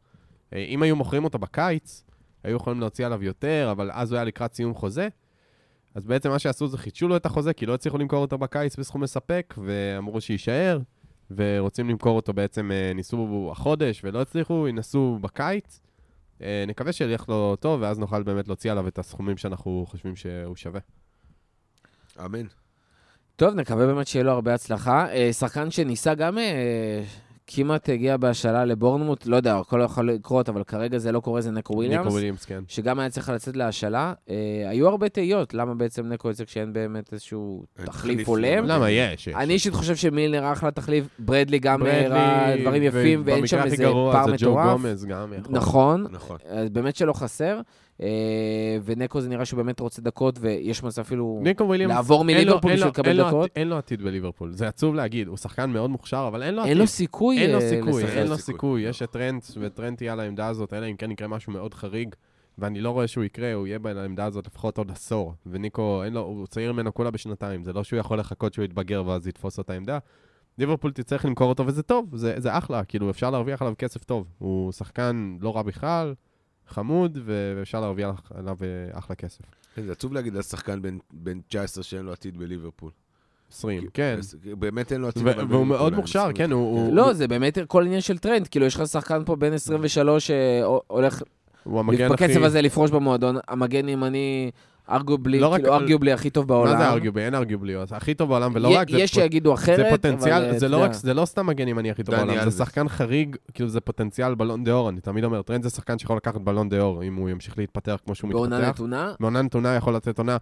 אם 0.57 0.83
היו 0.83 0.97
מוכרים 0.97 1.25
אותו 1.25 1.39
בקיץ, 1.39 2.05
היו 2.45 2.57
יכולים 2.57 2.81
להוציא 2.81 3.07
עליו 3.07 3.25
יותר, 3.25 3.69
אבל 3.71 3.91
אז 3.93 4.13
הוא 4.13 4.17
היה 4.17 4.25
לקראת 4.25 4.55
סיום 4.55 4.75
חוזה. 4.75 5.09
אז 5.97 6.07
בעצם 6.07 6.31
מה 6.31 6.39
שעשו 6.39 6.69
זה 6.69 6.79
חידשו 6.79 7.09
לו 7.09 7.17
את 7.17 7.27
החוזה, 7.27 7.53
כי 7.53 7.67
לא 7.67 7.75
הצליחו 7.75 7.99
למכור 7.99 8.19
אותו 8.19 8.39
בקיץ 8.39 8.77
בסכום 8.77 9.03
מספק, 9.03 9.55
ואמרו 9.65 10.21
שיישאר, 10.21 10.79
ורוצים 11.31 11.91
למכור 11.91 12.17
אותו 12.17 12.33
בעצם, 12.33 12.71
אה, 12.73 12.93
ניסו 12.95 13.49
החודש 13.53 14.01
ולא 14.05 14.21
הצליחו, 14.21 14.69
ינסו 14.69 15.19
בקיץ. 15.21 15.81
אה, 16.43 16.65
נקווה 16.67 16.93
שילך 16.93 17.29
לו 17.29 17.57
טוב, 17.57 17.81
ואז 17.83 17.99
נוכל 17.99 18.23
באמת 18.23 18.49
להוציא 18.49 18.73
עליו 18.73 18.89
את 18.89 18.99
הסכומים 18.99 19.37
שאנחנו 19.37 19.85
חושבים 19.89 20.17
שהוא 20.17 20.57
שווה. 20.57 20.81
אמן. 22.25 22.47
טוב, 23.37 23.55
נקווה 23.55 23.87
באמת 23.87 24.07
שיהיה 24.07 24.25
לו 24.25 24.33
הרבה 24.33 24.55
הצלחה. 24.55 25.13
אה, 25.13 25.33
שחקן 25.33 25.71
שניסה 25.71 26.15
גם 26.15 26.39
כמעט 27.47 27.89
הגיע 27.89 28.17
בהשאלה 28.17 28.65
לבורנמוט, 28.65 29.27
לא 29.27 29.37
יודע, 29.37 29.57
הכל 29.57 29.81
יכול 29.85 30.11
לקרות, 30.11 30.49
אבל 30.49 30.65
כרגע 30.65 30.99
זה 30.99 31.13
לא 31.13 31.21
קורה, 31.21 31.41
זה 31.41 31.51
נקו 31.51 31.75
וויליאמס. 31.75 32.05
ניקו 32.05 32.13
וויליאמס, 32.13 32.45
כן. 32.45 32.65
שגם 32.69 32.99
היה 32.99 33.11
צריך 33.11 33.29
לצאת 33.29 33.57
להשאלה. 33.57 34.13
אה, 34.31 34.35
היו 34.69 34.89
הרבה 34.89 35.09
תהיות, 35.09 35.55
למה 35.55 35.75
בעצם 35.75 36.07
נקו 36.07 36.29
יוצא 36.29 36.45
כשאין 36.45 36.73
באמת 36.73 37.13
איזשהו 37.13 37.65
אין 37.79 37.87
תחליף 37.87 38.29
הולם. 38.29 38.65
למה? 38.65 38.91
יש, 38.91 39.27
יש. 39.27 39.35
אני 39.35 39.53
אישית 39.53 39.75
חושב 39.75 39.97
שמילנר 39.97 40.53
אחלה 40.53 40.71
תחליף, 40.71 41.05
ברדלי 41.19 41.59
גם 41.59 41.83
הראה 41.83 42.57
דברים 42.61 42.83
יפים, 42.83 43.23
ואין 43.25 43.47
שם 43.47 43.57
ובמקרה 43.57 43.61
הכי 43.61 43.71
איזה 43.71 43.83
גרוע 43.83 44.13
פער 44.13 44.27
זה 44.27 44.37
ג'ו 44.39 44.51
מטורף. 44.51 44.67
גומז 44.67 45.05
גם 45.05 45.33
יכול. 45.39 45.57
נכון, 45.57 46.07
נכון. 46.11 46.39
באמת 46.73 46.97
שלא 46.97 47.13
חסר. 47.13 47.61
אה, 48.03 48.79
ונקו 48.85 49.21
זה 49.21 49.29
נראה 49.29 49.45
שהוא 49.45 49.57
באמת 49.57 49.81
רוצה 49.81 50.03
דקות, 50.03 50.39
ויש 50.41 50.83
מצב 50.83 51.01
אפילו 51.01 51.41
לעבור 51.89 52.25
מליברפול 52.25 52.73
בשביל 52.73 52.89
לקבל 52.89 53.29
דקות. 53.29 53.51
אין 53.57 53.69
לו 53.69 53.77
עתיד 53.77 54.03
בליברפול. 54.03 54.53
זה 54.53 54.69
עצוב 54.69 54.95
להגיד, 54.95 55.29
הוא 55.29 55.37
שחקן 55.37 55.71
מאוד 55.71 55.91
מוכשר, 55.91 56.25
אבל 56.29 56.43
אין 56.43 56.55
לו 56.55 56.61
עתיד. 56.61 56.71
אין 56.71 56.79
לו 56.79 56.87
סיכוי 56.87 57.39
אין 57.39 57.51
לו 57.51 57.61
סיכוי, 57.61 58.03
לשחק. 58.03 58.17
אין 58.17 58.27
לו 58.27 58.39
סיכוי. 58.39 58.83
יש 58.83 59.03
את 59.03 59.11
טרנט, 59.11 59.45
וטרנט 59.61 60.03
יהיה 60.03 60.13
על 60.13 60.21
העמדה 60.21 60.47
הזאת, 60.47 60.73
אלא 60.73 60.87
אם 60.87 60.97
כן 60.97 61.11
יקרה 61.11 61.29
משהו 61.29 61.53
מאוד 61.53 61.75
חריג, 61.75 62.15
ואני 62.59 62.81
לא 62.81 62.91
רואה 62.91 63.07
שהוא 63.07 63.25
יקרה, 63.25 63.53
הוא 63.53 63.67
יהיה 63.67 63.79
בעמדה 63.79 64.25
הזאת 64.25 64.47
לפחות 64.47 64.79
עוד 64.79 64.91
עשור. 64.91 65.35
וניקו, 65.47 66.05
אין 66.05 66.13
לו, 66.13 66.21
הוא 66.21 66.47
צעיר 66.47 66.73
ממנו 66.73 66.95
כולה 66.95 67.11
בשנתיים, 67.11 67.65
זה 67.65 67.73
לא 67.73 67.85
שהוא 67.85 67.99
יכול 67.99 68.19
לחכות 68.19 68.55
שהוא 68.55 68.65
יתבגר 68.65 69.03
ואז 69.07 69.27
יתפוס 69.27 69.59
לו 69.59 69.63
את 69.63 69.71
העמדה. 69.71 69.99
ליברפול 70.59 70.93
תצטרך 70.93 71.25
למכור 71.25 71.49
אותו, 71.49 71.67
וזה 71.67 71.83
טוב, 71.83 72.17
זה, 72.17 72.35
זה 72.37 72.59
אחלה, 72.59 72.85
כאילו, 72.85 73.11
אפשר 73.11 73.31
להרוויח 73.31 73.63
עליו 73.63 73.75
כסף 73.79 74.05
טוב. 74.05 74.27
הוא 74.39 74.73
שחקן 74.73 75.37
לא 75.41 75.57
רע 75.57 75.63
בכלל, 75.63 76.15
חמוד, 76.69 77.19
ואפשר 77.25 77.81
להרוויח 77.81 78.33
עליו 78.35 78.57
אה, 78.63 78.99
אחלה 78.99 79.17
כסף. 79.17 79.41
זה 79.77 79.93
עצוב 79.93 80.13
להגיד 80.13 80.37
על 80.37 80.43
שחקן 80.43 80.83
בן- 80.83 80.99
בן 81.13 81.41
19 81.49 81.85
שאין 81.85 82.05
לו 82.05 82.13
עתיד 82.13 82.37
בליברפול. 82.39 82.91
20, 83.53 83.87
כן. 83.95 84.19
באמת 84.59 84.93
אין 84.93 85.01
לו 85.01 85.09
עתיד. 85.09 85.23
והוא 85.49 85.67
מאוד 85.67 85.93
מוכשר, 85.95 86.29
כן. 86.35 86.53
הוא... 86.53 86.81
הוא- 86.87 86.95
לא, 86.97 87.13
זה 87.13 87.29
באמת 87.29 87.59
כל 87.69 87.85
עניין 87.87 88.01
של 88.01 88.19
טרנט. 88.19 88.47
כאילו, 88.49 88.67
יש 88.67 88.75
לך 88.77 88.87
שחקן 88.87 89.23
פה 89.25 89.37
בן 89.37 89.53
23 89.53 90.27
שהולך 90.27 91.23
הוא 91.65 91.81
המגן 91.81 92.13
הכי... 92.13 92.25
בקצב 92.27 92.43
הזה 92.43 92.63
לפרוש 92.63 92.91
במועדון, 92.91 93.37
המגן 93.49 93.89
ימני 93.89 94.51
arguably, 94.91 95.39
לא 95.41 95.49
רק- 95.49 95.61
כאילו 95.61 95.75
arguably 95.75 96.13
הכי 96.13 96.31
טוב 96.31 96.49
בעולם. 96.49 96.73
מה 96.73 96.79
זה 96.79 96.89
arguably? 96.91 97.21
אין 97.21 97.35
arguably, 97.35 97.75
הוא 97.75 97.85
הכי 97.91 98.15
טוב 98.15 98.29
בעולם, 98.29 98.51
ולא 98.55 98.69
י- 98.69 98.77
רק 98.77 98.91
זה... 98.91 98.99
יש 98.99 99.11
שיגידו 99.11 99.55
אחרת, 99.55 99.77
זה 99.77 99.87
פוטנציאל, 99.91 100.43
אבל, 100.45 100.59
זה 100.59 100.67
אתה 100.67 100.69
לא 100.69 100.83
רק, 100.83 100.93
זה 100.93 101.15
לא 101.15 101.25
סתם 101.25 101.47
מגן 101.47 101.69
ימני 101.69 101.91
הכי 101.91 102.03
טוב 102.03 102.15
בעולם, 102.15 102.51
זה. 102.51 102.59
שחקן 102.59 102.89
חריג, 102.89 103.37
כאילו 103.55 103.69
זה 103.69 103.81
פוטנציאל 103.81 104.35
בלון 104.35 104.65
דה 104.65 104.73
אור, 104.73 104.89
אני 104.89 105.01
תמיד 105.01 105.25
אומר, 105.25 105.43
טרנט 105.43 105.63
זה 105.63 105.71
שחקן 105.71 105.99
שיכול 105.99 106.17
לקחת 106.17 106.41
בלון 106.41 106.69
דה 106.69 106.81
אור, 106.81 107.03
אם 107.03 107.15
הוא 107.15 107.29
ימשיך 107.31 107.59
להתפתח 107.59 107.97
כמו 108.05 108.15
שהוא 108.15 108.31
בעונה 108.31 108.57
מתפתח. 108.59 108.71
נתונה. 108.71 109.13
בעונה 109.21 109.43
נתונה 109.43 109.75
יכול 109.75 109.95
לתת 109.95 110.19
עונה. 110.19 110.37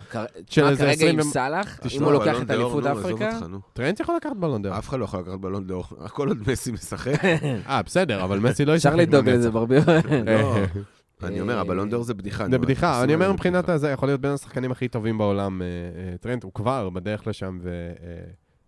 של 0.51 0.76
כרגע 0.76 0.90
20 0.90 1.14
עם 1.20 1.22
סאלח, 1.22 1.80
אם 1.97 2.03
הוא 2.03 2.12
לוקח 2.12 2.42
את 2.42 2.51
אליפות 2.51 2.86
עזוב 2.86 2.99
אפריקה. 2.99 3.30
טרנד 3.72 4.01
יכול 4.01 4.16
לקחת 4.16 4.36
בלון 4.36 4.62
דה 4.62 4.68
אור. 4.68 4.78
אף 4.78 4.88
אחד 4.88 4.99
לא 4.99 5.05
יכול 5.05 5.20
לקחת 5.20 5.38
בלון 5.40 5.66
דאור. 5.66 5.84
הכל 6.01 6.28
עוד 6.28 6.38
מסי 6.47 6.72
משחק. 6.72 7.24
אה, 7.68 7.82
בסדר, 7.82 8.24
אבל 8.24 8.38
מסי 8.38 8.64
לא 8.64 8.76
אפשר 8.76 8.88
ישחק 8.88 8.99
לדאוג 9.01 9.24
בנצח. 9.24 9.38
לזה 9.38 9.51
ברבי. 9.51 9.76
אני 11.27 11.41
אומר, 11.41 11.59
הבלון 11.59 11.91
דאור 11.91 12.03
זה 12.03 12.14
בדיחה. 12.14 12.49
זה 12.51 12.59
בדיחה, 12.59 13.05
אני 13.05 13.14
אומר 13.14 13.33
מבחינת. 13.33 13.68
הזה, 13.68 13.91
יכול 13.91 14.09
להיות 14.09 14.20
בין 14.20 14.31
השחקנים 14.31 14.72
הכי 14.72 14.89
טובים 14.89 15.18
בעולם, 15.18 15.62
אה, 15.62 15.66
אה, 15.66 16.16
טרנט, 16.18 16.45
הוא 16.45 16.53
כבר 16.55 16.91
בדרך 16.91 17.27
לשם, 17.27 17.59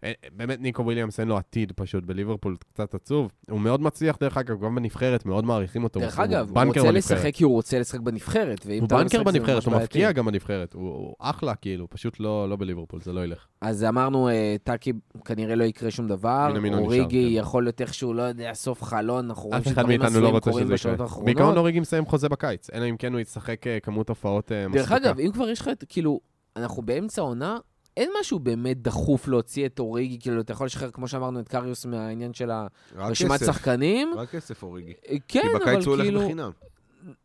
ובאמת 0.05 0.61
ניקו 0.61 0.83
וויליאמס 0.83 1.21
אין 1.21 1.29
לו 1.29 1.37
עתיד 1.37 1.73
פשוט 1.73 2.05
בליברפול, 2.05 2.57
קצת 2.73 2.95
עצוב. 2.95 3.33
הוא 3.51 3.61
מאוד 3.61 3.81
מצליח, 3.81 4.17
דרך 4.21 4.37
אגב, 4.37 4.65
גם 4.65 4.75
בנבחרת, 4.75 5.27
מאוד 5.27 5.45
מעריכים 5.45 5.85
אותו. 5.85 6.01
דרך 6.01 6.19
הוא 6.19 6.25
אגב, 6.25 6.49
הוא 6.49 6.55
בנקר 6.55 6.81
רוצה 6.81 6.93
בנבחרת. 6.93 7.19
לשחק 7.19 7.35
כי 7.35 7.45
הוא 7.45 7.53
רוצה 7.53 7.79
לשחק 7.79 8.01
בנבחרת, 8.01 8.65
הוא 8.65 8.73
לא 8.91 8.99
בנקר 8.99 9.23
בנבחרת, 9.23 9.65
הוא. 9.65 9.77
מפקיע 9.77 10.13
גם 10.13 10.27
בנבחרת, 10.27 10.73
הוא 10.73 10.83
הוא 10.83 11.15
אחלה, 11.19 11.55
כאילו, 11.55 11.91
פשוט 11.91 12.21
לא 12.21 12.49
לא 12.49 12.57
בליברפול, 12.57 13.01
זה 13.01 13.13
לא 13.13 13.25
ילך. 13.25 13.47
אז 13.61 13.85
אמרנו, 13.85 14.29
אה, 14.29 14.57
טאקי, 14.65 14.93
כנראה 15.25 15.55
לא 15.55 15.65
יקרה 15.65 15.91
שום 15.91 16.09
דבר, 16.09 16.53
אוריגי 16.73 17.33
כן. 17.35 17.41
יכול 17.41 17.65
להיות 17.65 17.81
איכשהו, 17.81 18.15
לא 18.15 18.23
יודע, 18.23 18.55
סוף 18.55 18.83
חלון, 18.83 19.25
אנחנו 19.25 19.49
רואים 19.49 19.65
שדברים 19.65 20.01
לא 20.03 20.29
רוצה 20.29 20.51
קורים 20.51 20.69
בשעות. 20.69 21.01
האחרונות. 21.01 21.25
בעיקרון 21.25 21.57
אוריגי 21.57 21.81
מסיים 21.81 22.07
חוזה 22.07 22.29
בקיץ, 22.29 22.71
אלא 22.75 22.91
אם 22.91 22.97
כן 22.97 23.13
הוא 23.13 23.21
ישחק 23.21 23.67
אה, 23.67 23.81
כמות 23.81 24.09
הופעות 24.09 24.53
אה, 24.53 24.67
דרך 24.73 24.93
מספיקה. 24.93 24.97
אגב, 24.97 25.21
אם 25.21 25.31
כבר 25.33 25.49
יש 25.49 25.61
לך 25.61 25.71
כאילו, 25.89 26.21
אנחנו 26.57 26.83
באמצע 26.83 27.23
העונה, 27.23 27.59
אין 27.97 28.11
משהו 28.21 28.39
באמת 28.39 28.83
דחוף 28.83 29.29
להוציא 29.29 29.67
את 29.67 29.79
אוריגי, 29.79 30.19
כאילו, 30.21 30.41
אתה 30.41 30.53
יכול 30.53 30.67
לשחרר, 30.67 30.91
כמו 30.91 31.09
שאמרנו, 31.09 31.41
את 31.41 31.49
קריוס 31.49 31.87
מהעניין 31.87 32.35
של 32.35 32.51
הרשימת. 32.97 33.41
שחקנים. 33.47 34.13
רק 34.17 34.31
כסף 34.31 34.63
אוריגי. 34.63 34.93
אה, 35.09 35.17
כן, 35.29 35.41
כי 35.41 35.49
אבל 35.53 35.61
בקיץ 35.61 35.85
הוא 35.87 35.95
הולך 35.95 36.05
כאילו... 36.05 36.21
בחינם. 36.21 36.51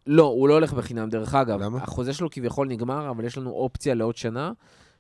לא, 0.07 0.23
הוא 0.23 0.49
לא 0.49 0.53
הולך 0.53 0.73
בחינם, 0.73 1.09
דרך 1.09 1.35
אגב. 1.35 1.59
למה? 1.61 1.77
החוזה 1.83 2.13
שלו 2.13 2.29
כביכול 2.29 2.67
נגמר, 2.67 3.09
אבל 3.09 3.25
יש 3.25 3.37
לנו 3.37 3.49
אופציה 3.49 3.93
לעוד 3.93 4.15
שנה. 4.15 4.51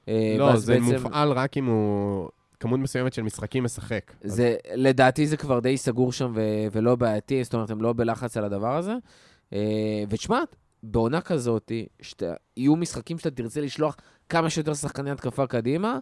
אה, 0.07 0.35
לא, 0.39 0.55
זה 0.55 0.73
בעצם- 0.79 1.03
מופעל 1.03 1.31
רק 1.31 1.57
אם 1.57 1.65
הוא 1.65 2.29
כמות 2.59 2.79
מסוימת 2.79 3.13
של 3.13 3.21
משחקים 3.21 3.63
משחק. 3.63 4.11
אז 4.23 4.31
זה, 4.35 4.55
לדעתי 4.75 5.27
זה 5.27 5.37
כבר 5.37 5.59
די 5.59 5.77
סגור 5.77 6.11
שם 6.13 6.31
ו- 6.35 6.41
ולא 6.71 6.95
בעייתי, 6.95 7.43
זאת 7.43 7.53
אומרת, 7.53 7.69
הם 7.69 7.81
לא 7.81 7.93
בלחץ 7.93 8.37
על 8.37 8.43
הדבר 8.45 8.77
הזה. 8.77 8.93
אה, 9.53 9.59
ותשמע, 10.09 10.39
בעונה 10.83 11.21
כזאת, 11.21 11.71
שאתה, 12.01 12.33
יהיו 12.57 12.75
משחקים 12.75 13.17
שאתה 13.17 13.31
תרצה 13.31 13.61
לשלוח 13.61 13.95
כמה 14.31 14.49
שיותר 14.49 14.73
שחקני 14.73 15.11
התקפה 15.11 15.47
קדימה, 15.47 15.99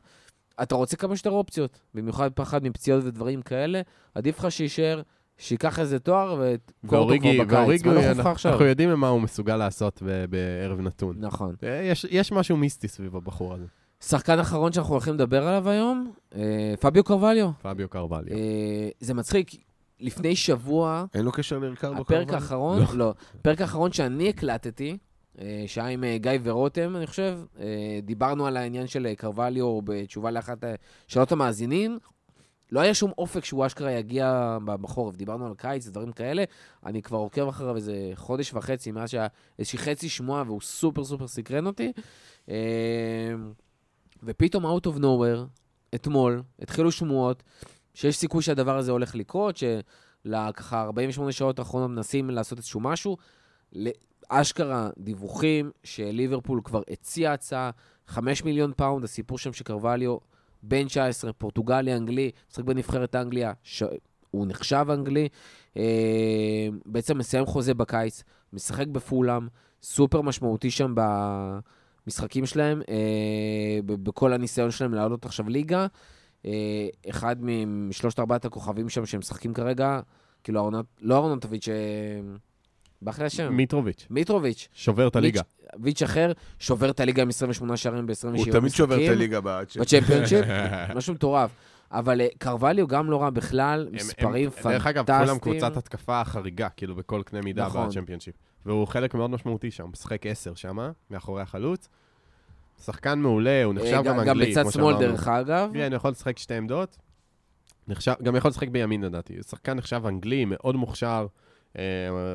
אתה 0.62 0.76
רוצה 0.76 0.98
כמה 0.98 1.16
שיותר 1.16 1.30
אופציות, 1.30 1.80
במיוחד 1.94 2.32
פחד 2.34 2.64
מפציעות 2.64 3.04
ודברים 3.04 3.42
כאלה, 3.42 3.82
עדיף 4.16 4.40
לך 4.40 4.52
שיישאר, 4.52 5.02
שייקח 5.38 5.80
איזה 5.80 6.00
תואר 6.00 6.34
ותקור 6.42 6.76
אותו 6.84 6.96
ואוריגי, 6.96 7.46
כבר 7.48 7.66
בקיץ. 7.66 7.82
ואוריגי, 7.86 8.22
אנחנו 8.46 8.66
יודעים 8.66 8.90
מה 8.90 9.08
הוא 9.08 9.22
מסוגל 9.22 9.56
לעשות 9.56 10.04
ב- 10.06 10.26
בערב 10.26 10.80
נתון. 10.80 11.16
נכון. 11.20 11.56
אה, 11.64 11.82
יש, 11.84 12.06
יש 12.10 12.32
משהו 12.32 12.58
מיסטי 12.58 12.88
סביב 12.88 13.16
הבחור 13.16 13.54
הזה. 13.54 13.66
שחקן 14.04 14.40
אחרון 14.40 14.72
שאנחנו 14.72 14.94
הולכים 14.94 15.14
לדבר 15.14 15.48
עליו 15.48 15.70
היום, 15.70 16.12
אה, 16.36 16.74
פביו 16.80 17.04
קרווליו. 17.04 17.50
פביו 17.62 17.90
קרווליו. 17.90 18.38
אה, 18.38 18.90
זה 19.00 19.14
מצחיק, 19.14 19.52
לפני 20.00 20.36
שבוע, 20.36 21.06
אין 21.14 21.26
לו 21.26 21.32
קשר 21.32 21.60
לריקרדו 21.60 22.02
הפרק 22.02 22.08
קרווליו? 22.08 22.36
האחרון, 22.36 22.84
לא, 22.94 23.14
הפרק 23.40 23.62
האחרון 23.62 23.92
שאני 23.92 24.30
הקלטתי, 24.30 24.98
שהיה 25.68 25.88
עם 25.88 26.04
אה, 26.04 26.18
גיא 26.18 26.32
ורותם, 26.44 26.96
אני 26.96 27.08
חושב, 27.08 27.40
אה, 27.60 28.00
דיברנו 28.04 28.48
על 28.48 28.58
העניין 28.58 28.88
של 28.88 29.06
אה, 29.06 29.16
קרווליו 29.16 29.82
בתשובה 29.82 30.32
לאחת 30.32 30.64
השאלות 31.08 31.32
המאזינים. 31.32 32.00
לא 32.72 32.80
היה 32.80 32.94
שום 32.94 33.12
אופק 33.18 33.46
שהוא 33.46 33.66
אשכרה 33.66 33.92
יגיע 33.92 34.58
בחורף. 34.64 35.16
דיברנו 35.16 35.48
על 35.48 35.54
קיץ 35.58 35.88
ודברים 35.88 36.12
כאלה. 36.12 36.44
אני 36.86 37.02
כבר 37.02 37.18
עוקב 37.18 37.48
אחריו 37.48 37.76
איזה 37.76 38.12
חודש 38.16 38.54
וחצי, 38.54 38.92
מאז 38.92 39.10
שהיה 39.10 39.28
איזושהי 39.60 39.80
חצי 39.80 40.10
שמועה, 40.10 40.44
והוא 40.46 40.62
סופר 40.62 41.04
סופר 41.04 41.28
סקרן 41.28 41.66
אותי. 41.66 41.92
אה, 42.50 42.56
ופתאום, 44.24 44.66
out 44.66 44.88
of 44.88 45.00
nowhere, 45.00 45.46
אתמול, 45.96 46.44
התחילו 46.60 46.92
שמועות 46.92 47.44
שיש 47.94 48.18
סיכוי 48.18 48.44
שהדבר 48.44 48.78
הזה 48.78 48.92
הולך 48.92 49.16
לקרות, 49.16 49.58
שלככה 49.58 50.82
48 50.82 51.32
שעות 51.32 51.60
האחרונות 51.60 51.92
מנסים 51.92 52.30
לעשות 52.30 52.58
איזשהו 52.58 52.80
משהו. 52.80 53.18
אשכרה 54.30 54.90
דיווחים 54.98 55.72
שליברפול 55.84 56.62
כבר 56.64 56.82
הציעה 56.90 57.34
הצעה, 57.34 57.70
5 58.08 58.44
מיליון 58.44 58.74
פאונד, 58.76 59.04
הסיפור 59.04 59.38
שם 59.38 59.54
שקרווליו, 59.54 60.18
בן 60.64 60.86
19, 60.88 61.34
פורטוגלי, 61.34 61.96
אנגלי, 61.96 62.32
משחק 62.52 62.64
בנבחרת 62.64 63.16
אנגליה, 63.16 63.54
ש... 63.64 63.84
הוא 64.32 64.48
נחשב 64.48 64.86
אנגלי, 64.94 65.28
אה, 65.78 66.68
בעצם 66.86 67.18
מסיים 67.18 67.46
חוזה 67.46 67.74
בקיץ, 67.74 68.24
משחק 68.54 68.88
בפולאם, 68.88 69.48
סופר 69.84 70.22
משמעותי 70.22 70.72
שם 70.72 70.94
במשחקים 70.96 72.46
שלהם, 72.46 72.82
אה, 72.90 73.80
בכל 73.86 74.34
הניסיון 74.34 74.72
שלהם 74.72 74.94
לעלות 74.94 75.26
עכשיו 75.26 75.50
ליגה. 75.50 75.88
אה, 76.46 76.88
אחד 77.10 77.36
משלושת 77.68 78.20
ארבעת 78.20 78.46
הכוכבים 78.46 78.90
שם 78.90 79.06
שמשחקים 79.06 79.54
כרגע, 79.54 80.00
כאילו 80.44 80.60
אהרונוט, 80.60 80.86
לא 81.02 81.16
אהרונוטוביץ', 81.16 81.70
אה, 81.70 81.76
באחרי 83.02 83.26
השם, 83.26 83.54
מיטרוביץ', 83.54 84.08
מיטרוביץ', 84.10 84.68
שובר 84.74 85.08
את 85.08 85.16
הליגה. 85.16 85.41
ויץ' 85.80 86.02
אחר, 86.02 86.32
שובר 86.60 86.89
את 86.89 87.00
הליגה 87.00 87.22
עם 87.22 87.30
28 87.30 87.78
שערים 87.78 88.06
ב-27 88.06 88.24
הוא 88.24 88.32
משחקים. 88.32 88.54
תמיד 88.54 88.72
שובר 88.72 89.06
את 89.06 89.10
הליגה. 89.10 89.39
בצ'מפיונשיפ, 89.80 90.45
משהו 90.95 91.14
מטורף. 91.14 91.52
אבל 91.91 92.22
אה, 92.22 92.28
קרווליו 92.38 92.88
גם 92.88 93.12
לא 93.12 93.22
רע 93.22 93.30
בכלל, 93.30 93.88
מספרים 93.91 94.50
פנטסטיים. 94.50 94.74
דרך 94.74 94.88
אגב, 94.88 95.06
כולם 95.06 95.39
קבוצת 95.39 95.78
התקפה 95.78 96.24
חריגה, 96.24 96.70
כאילו, 96.70 96.95
בכל 96.95 97.22
קנה 97.26 97.41
מידה 97.41 97.66
נכון. 97.66 97.89
בצ'מפיונשיפ. 97.89 98.36
והוא 98.66 98.88
חלק 98.88 99.14
מאוד 99.14 99.30
משמעותי 99.30 99.72
שם, 99.72 99.84
הוא 99.84 99.91
משחק 99.91 100.26
10 100.26 100.56
שם, 100.56 100.78
מאחורי 101.12 101.41
החלוץ. 101.41 101.89
שחקן 102.86 103.20
מעולה, 103.20 103.64
הוא 103.64 103.74
נחשב 103.74 103.93
אה, 103.93 104.02
גם 104.02 104.06
גם 104.06 104.20
אנגלי, 104.20 104.52
בצד 104.52 104.62
כמו 104.62 104.72
שמאל. 104.72 105.00
דרך 105.00 105.28
אגב. 105.28 105.70
כן, 105.74 105.91
הוא 105.91 105.95
יכול 105.95 106.12
לשחק 106.12 106.38
שתי 106.38 106.54
עמדות. 106.54 106.97
נחשב, 107.88 108.14
גם 108.24 108.36
יכול 108.36 108.50
לשחק 108.50 108.68
בימין 108.68 109.02
לדעתי. 109.02 109.34
הוא 109.34 109.43
שחקן 109.43 109.74
נחשב 109.74 110.02
אנגלי, 110.06 110.45
מאוד 110.45 110.76
מוכשר, 110.76 111.28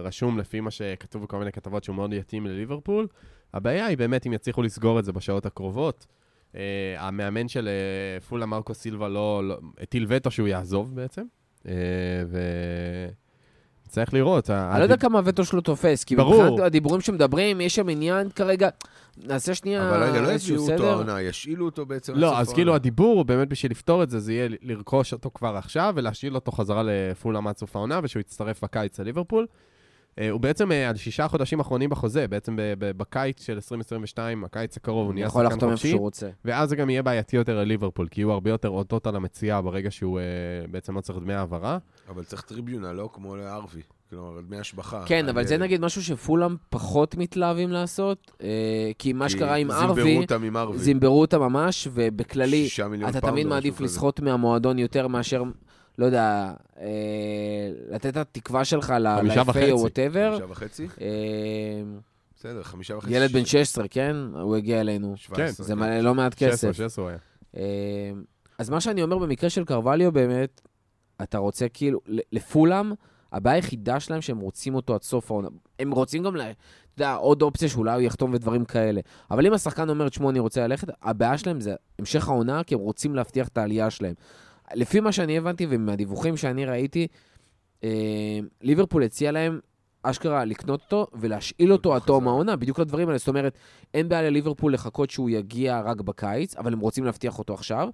רשום 0.03 0.39
לפי 0.39 0.61
מה 0.61 0.71
שכתוב 0.71 1.23
בכל 1.23 1.39
מיני 1.39 1.53
כתבות 1.53 1.85
שהוא 1.85 1.97
מאוד 1.97 2.13
יתאים 2.13 2.47
לליברפול. 2.47 3.07
הבעיה 3.55 3.87
היא 3.87 3.99
באמת 3.99 4.27
אם 4.27 4.33
יצליחו 4.33 4.63
לסגור 4.63 4.99
את 4.99 5.05
זה 5.05 5.13
בשעות 5.13 5.47
הקרובות. 5.47 6.07
אה, 6.57 6.95
המאמן 6.99 7.49
של 7.49 7.69
אה, 7.69 8.21
פולה 8.21 8.47
מרקו 8.47 8.75
סילבה 8.75 9.09
לא, 9.09 9.49
לא 9.49 9.59
הטיל 9.81 10.07
וטו 10.09 10.31
שהוא 10.31 10.49
יעזוב 10.49 10.95
בעצם. 10.95 11.23
אה, 11.69 11.73
ו... 12.27 12.39
צריך 13.89 14.15
לראות. 14.15 14.51
אני 14.51 14.79
לא 14.79 14.83
יודע 14.83 14.97
כמה 14.97 15.19
הווטו 15.19 15.45
שלו 15.45 15.61
תופס, 15.61 16.05
כי. 16.05 16.17
מבחינת 16.17 16.59
הדיבורים 16.59 17.01
שמדברים, 17.01 17.61
יש 17.61 17.75
שם 17.75 17.89
עניין 17.89 18.31
כרגע, 18.31 18.69
נעשה 19.23 19.55
שנייה 19.55 19.89
אבל 19.91 20.03
רגע, 20.03 20.21
לא 20.21 20.33
יביאו 20.33 20.57
אותו 20.57 20.67
סדר. 20.67 20.91
העונה, 20.91 21.23
ישאילו 21.23 21.65
אותו 21.65 21.87
בעצם 21.87 22.15
לא, 22.17 22.39
אז. 22.39 22.53
כאילו 22.53 22.75
הדיבור 22.75 23.17
הוא 23.17 23.25
באמת 23.25 23.49
בשביל 23.49 23.73
לפתור 23.73 24.03
את 24.03 24.11
זה, 24.11 24.19
זה 24.19 24.33
יהיה 24.33 24.49
לרכוש 24.63 25.13
אותו 25.13 25.31
כבר 25.35 25.57
עכשיו 25.57 25.93
ולהשאיל 25.97 26.35
אותו 26.35 26.53
חזרה 26.53 26.83
לפולאם 26.87 27.47
עד 27.47 27.57
סוף 27.57 27.77
העונה, 27.77 28.01
ושהוא 28.03 28.21
יצטרף 28.21 28.65
בקיץ 28.65 29.01
לליברפול. 29.01 29.47
אה, 30.19 30.31
הוא 30.31 30.41
בעצם 30.41 30.73
אה, 30.73 30.89
על 30.89 30.97
שישה 30.97 31.29
חודשים 31.29 31.61
אחרונים 31.61 31.91
בחוזה, 31.91 32.29
בעצם 32.29 32.57
בקיץ 32.79 33.43
של 33.43 33.55
2022, 33.55 34.45
הקיץ 34.45 34.77
הקרוב, 34.77 34.99
הוא 34.99 35.07
הוא 35.07 35.15
נהיה 35.15 35.27
יכול 35.27 35.43
שחקן 35.43 35.55
לחתום 35.55 35.71
איפה 35.71 35.77
חופשי, 35.77 35.91
שהוא 35.91 36.01
רוצה. 36.01 36.31
ואז 36.45 36.69
זה 36.69 36.77
גם 36.77 36.91
יהיה 36.91 37.03
בעייתי 37.03 37.37
יותר 37.37 37.59
לליברפול, 37.59 38.09
כי 38.09 38.21
יהיו 38.21 38.33
הרבה 38.33 38.51
יותר 38.51 38.69
אותות 38.69 39.07
על 39.07 39.17
המציאה 39.17 39.63
ברגע 39.63 39.91
שהוא 39.91 40.19
אה, 40.19 40.25
בעצם 40.71 40.97
לא 40.97 41.01
צריך 41.01 41.19
דמי 41.19 41.35
העברה. 41.35 41.79
אבל 42.09 42.25
צריך 42.25 42.43
טריביונה, 42.43 42.93
לא 42.93 43.11
כמו 43.13 43.37
לארווי. 43.37 43.83
כלומר, 44.15 44.41
דמי 44.41 44.57
השבחה. 44.59 45.03
כן, 45.07 45.29
אבל 45.29 45.47
זה 45.47 45.57
נגיד 45.59 45.81
משהו 45.81 46.03
שפולאם 46.03 46.57
פחות 46.71 47.15
מתלהבים 47.15 47.71
לעשות, 47.71 48.31
אה, 48.43 48.49
כי 48.99 49.13
מה 49.13 49.29
שקרה 49.29 49.55
עם 49.55 49.71
זימברו 49.71 49.87
הארווי, 49.97 50.17
אותם 50.19 50.43
עם 50.43 50.57
הארווי. 50.57 50.79
זימברו 50.79 51.21
אותה 51.21 51.39
ממש, 51.39 51.89
ובכללי, 51.93 52.69
אתה 53.09 53.21
תמיד 53.21 53.47
מעדיף. 53.47 53.81
לסחוט 53.81 54.21
מהמועדון 54.21 54.79
יותר 54.79 55.09
מאשר, 55.09 55.43
לא 55.99 56.07
יודע, 56.07 56.53
אה, 56.81 56.87
לתת 57.91 58.07
את 58.07 58.17
התקווה 58.17 58.65
שלך 58.65 58.95
ל- 59.01 59.17
חמישה 59.19 59.41
ל-FA 59.41 59.49
וחצי. 59.51 59.71
או 59.71 59.79
whatever. 59.81 60.31
חמישה 60.39 60.51
וחצי? 60.53 60.87
בסדר, 62.37 62.63
חמישה 62.63 62.97
וחצי. 62.97 63.15
ילד 63.15 63.33
בן 63.33 63.45
ש- 63.45 63.51
16, 63.51 63.89
כן? 63.89 64.17
הוא 64.41 64.57
הגיע 64.57 64.81
אלינו. 64.81 65.15
17, 65.17 65.67
זה 65.67 65.73
כן. 65.75 65.79
מלא 65.79 66.01
לא 66.01 66.15
מעט 66.15 66.33
16, 66.39 66.51
כסף. 66.53 66.73
16 66.77 67.03
הוא 67.05 67.09
היה. 67.11 67.19
אה, 67.57 67.63
אז 68.59 68.71
מה 68.71 68.81
שאני 68.81 69.03
אומר 69.03 69.19
במקרה 69.19 69.51
של 69.51 69.65
קרווליו 69.65 70.13
באמת, 70.13 70.61
אתה 71.23 71.39
רוצה 71.39 71.67
כאילו, 71.69 72.01
ל- 72.07 72.19
לפולאם, 72.33 72.93
הבעיה 73.35 73.57
היחידה 73.57 74.01
שלהם 74.01 74.21
שהם 74.21 74.41
רוצים 74.41 74.75
אותו 74.75 74.95
עד 74.95 75.03
סוף 75.03 75.31
העונה. 75.31 75.49
הם 75.79 75.91
רוצים 75.91 76.23
גם, 76.23 76.37
אתה 76.37 76.45
יודע, 76.97 77.15
עוד 77.15 77.43
אופציה 77.43 77.69
שאולי 77.69 77.93
הוא 77.93 78.01
יחתום 78.01 78.35
ודברים 78.35 78.65
כאלה. 78.65 79.01
אבל 79.31 79.47
אם 79.47 79.53
השחקן 79.53 79.89
אומר, 79.89 80.09
תשמעו, 80.09 80.31
אני 80.31 80.39
רוצה 80.39 80.67
ללכת, 80.67 80.89
הבעיה 81.03 81.39
שלהם 81.39 81.61
זה 81.61 81.75
המשך 81.99 82.29
העונה, 82.29 82.65
כי 82.65 82.75
הם 82.75 82.81
רוצים 82.81 83.15
להבטיח 83.15 83.49
את 83.49 83.59
העלייה 83.59 83.91
שלהם. 83.91 84.15
לפי 84.75 85.01
מה 85.01 85.13
שאני 85.13 85.39
הבנתי 85.39 85.67
ומהדיווחים 85.71 86.37
שאני 86.37 86.65
ראיתי, 86.65 87.07
אה, 87.85 88.39
ליברפול 88.63 89.03
הציע 89.03 89.33
להם 89.33 89.61
אשכרה 90.03 90.45
לקנות 90.45 90.81
אותו 90.81 91.07
ולהשאיל 91.15 91.73
אותו 91.73 91.95
עד 91.95 92.03
תום. 92.03 92.29
העונה, 92.29 92.57
בדיוק 92.57 92.79
לדברים 92.79 93.09
האלה. 93.09 93.19
זאת 93.19 93.29
אומרת, 93.29 93.59
אין 93.95 94.09
בעיה 94.09 94.23
לליברפול 94.23 94.75
לחכות 94.75 95.11
שהוא 95.11 95.31
יגיע 95.31 95.81
רק 95.81 96.01
בקיץ, 96.01 96.57
אבל 96.57 96.73
הם 96.73 96.81
רוצים 96.81 97.05
להבטיח 97.05 97.39
אותו 97.39 97.55
עכשיו. 97.55 97.89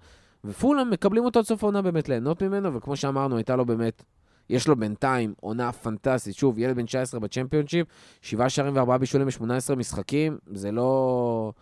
ופולאם 0.45 0.91
מקבלים 0.91 1.25
אותו 1.25 1.39
עד 1.39 1.45
סוף 1.45 1.65
העונה 1.65 1.83
באמת 1.83 2.09
ליהנות 2.09 2.43
ממנו, 2.43 2.75
וכמו 2.75 2.97
שאמרנו, 2.97 3.37
הייתה 3.37 3.57
לו 3.57 3.65
באמת, 3.65 4.05
יש 4.51 4.69
לו 4.69 4.77
בינתיים 4.77 5.35
עונה 5.41 5.73
פנטסטית. 5.73 6.35
שוב, 6.35 6.59
ילד 6.59 6.77
בן 6.77 6.87
19 6.87 7.21
בצ'מפיונשיפ, 7.21 7.87
שבעה 8.23 8.49
שערים 8.49 8.77
וארבעה 8.77 8.99
בישולים 8.99 9.27
ב-18 9.27 9.75
משחקים, 9.77 10.39
זה 10.55 10.73
לא... 10.73 11.53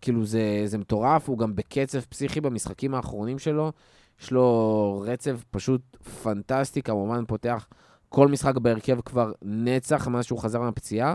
כאילו, 0.00 0.24
זה, 0.24 0.62
זה 0.64 0.78
מטורף, 0.78 1.28
הוא 1.28 1.38
גם 1.38 1.56
בקצב 1.56 2.00
פסיכי 2.00 2.40
במשחקים 2.40 2.94
האחרונים 2.94 3.38
שלו. 3.38 3.72
יש 4.20 4.30
לו 4.30 5.04
רצף 5.06 5.44
פשוט 5.50 5.80
פנטסטי, 6.22 6.82
כמובן 6.82 7.24
פותח 7.24 7.68
כל 8.08 8.28
משחק 8.28 8.58
בהרכב 8.58 9.00
כבר 9.00 9.32
נצח 9.42 10.08
מאז 10.08 10.24
שהוא 10.24 10.38
חזר 10.38 10.60
מהפציעה. 10.60 11.14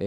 אה, 0.00 0.06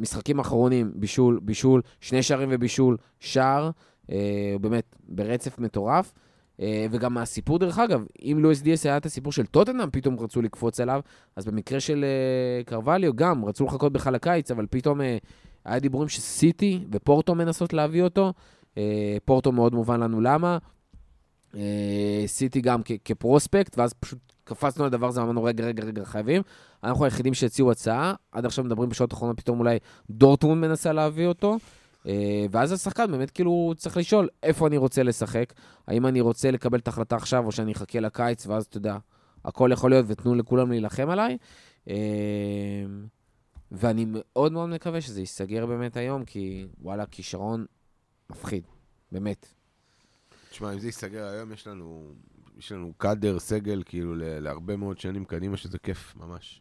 משחקים 0.00 0.38
אחרונים, 0.38 0.92
בישול, 0.94 1.40
בישול, 1.42 1.82
שני 2.00 2.22
שערים 2.22 2.48
ובישול, 2.52 2.96
שער, 3.20 3.70
אה, 4.10 4.56
באמת, 4.60 4.96
ברצף 5.08 5.58
מטורף. 5.58 6.12
אה, 6.60 6.86
וגם 6.90 7.18
הסיפור, 7.18 7.58
דרך 7.58 7.78
אגב, 7.78 8.04
אם 8.22 8.38
לואיס 8.40 8.62
דיאס 8.62 8.86
היה 8.86 8.96
את 8.96 9.06
הסיפור 9.06 9.32
של 9.32 9.46
טוטנאם, 9.46 9.90
פתאום 9.90 10.20
רצו 10.20 10.42
לקפוץ 10.42 10.80
אליו, 10.80 11.00
אז 11.36 11.46
במקרה 11.46 11.80
של 11.80 12.04
אה, 12.04 12.64
קרווליו 12.64 13.14
גם, 13.14 13.44
רצו 13.44 13.64
לחכות 13.64 13.92
בכלל 13.92 14.14
לקיץ, 14.14 14.50
אבל 14.50 14.66
פתאום 14.70 15.00
אה, 15.00 15.18
היה 15.64 15.78
דיבורים 15.78 16.08
שסיטי 16.08 16.80
ופורטו 16.92 17.34
מנסות 17.34 17.72
להביא 17.72 18.02
אותו. 18.02 18.32
פורטו 19.24 19.52
מאוד 19.52 19.74
מובן 19.74 20.00
לנו 20.00 20.20
למה. 20.20 20.58
סיטי 22.26 22.60
גם 22.60 22.80
כ- 22.84 22.92
כפרוספקט, 23.04 23.78
ואז 23.78 23.92
פשוט 23.92 24.18
קפצנו 24.44 24.84
על 24.84 24.86
הדבר 24.86 25.06
הזה, 25.06 25.22
אמרנו, 25.22 25.44
רגע, 25.44 25.64
רגע, 25.64 25.84
רגע, 25.84 26.04
חייבים. 26.04 26.42
אנחנו 26.84 27.04
היחידים 27.04 27.34
שהציעו 27.34 27.70
הצעה, 27.70 28.14
עד 28.32 28.46
עכשיו 28.46 28.64
מדברים 28.64 28.88
בשעות 28.88 29.12
האחרונות, 29.12 29.40
פתאום 29.40 29.58
אולי 29.58 29.78
דורטמונד 30.10 30.66
מנסה 30.66 30.92
להביא 30.92 31.26
אותו. 31.26 31.56
אה, 32.06 32.46
ואז 32.50 32.72
השחקן 32.72 33.10
באמת 33.10 33.30
כאילו 33.30 33.74
צריך 33.76 33.96
לשאול 33.96 34.28
איפה 34.42 34.66
אני 34.66 34.76
רוצה 34.76 35.02
לשחק, 35.02 35.52
האם 35.86 36.06
אני 36.06 36.20
רוצה 36.20 36.50
לקבל 36.50 36.78
את 36.78 36.88
ההחלטה 36.88 37.16
עכשיו, 37.16 37.46
או 37.46 37.52
שאני 37.52 37.72
אחכה 37.72 38.00
לקיץ, 38.00 38.46
ואז 38.46 38.64
אתה 38.64 38.76
יודע, 38.76 38.96
הכל 39.44 39.70
יכול 39.72 39.90
להיות, 39.90 40.06
ותנו 40.08 40.34
לכולם 40.34 40.70
להילחם 40.70 41.08
עליי. 41.10 41.36
אה, 41.88 41.94
ואני 43.72 44.06
מאוד 44.08 44.52
מאוד 44.52 44.68
מקווה 44.68 45.00
שזה 45.00 45.20
ייסגר 45.20 45.66
באמת 45.66 45.96
היום, 45.96 46.24
כי 46.24 46.66
וואלה, 46.80 47.06
כישרון 47.06 47.66
מפחיד, 48.30 48.64
באמת. 49.12 49.46
תשמע, 50.50 50.72
אם 50.72 50.78
זה 50.78 50.86
ייסגר 50.86 51.24
היום, 51.24 51.52
יש 51.52 51.66
לנו, 51.66 52.12
יש 52.58 52.72
לנו 52.72 52.92
קאדר, 52.98 53.38
סגל, 53.38 53.82
כאילו, 53.86 54.14
להרבה 54.16 54.76
מאוד 54.76 54.98
שנים 54.98 55.24
קדימה, 55.24 55.56
שזה 55.56 55.78
כיף, 55.78 56.16
ממש. 56.16 56.60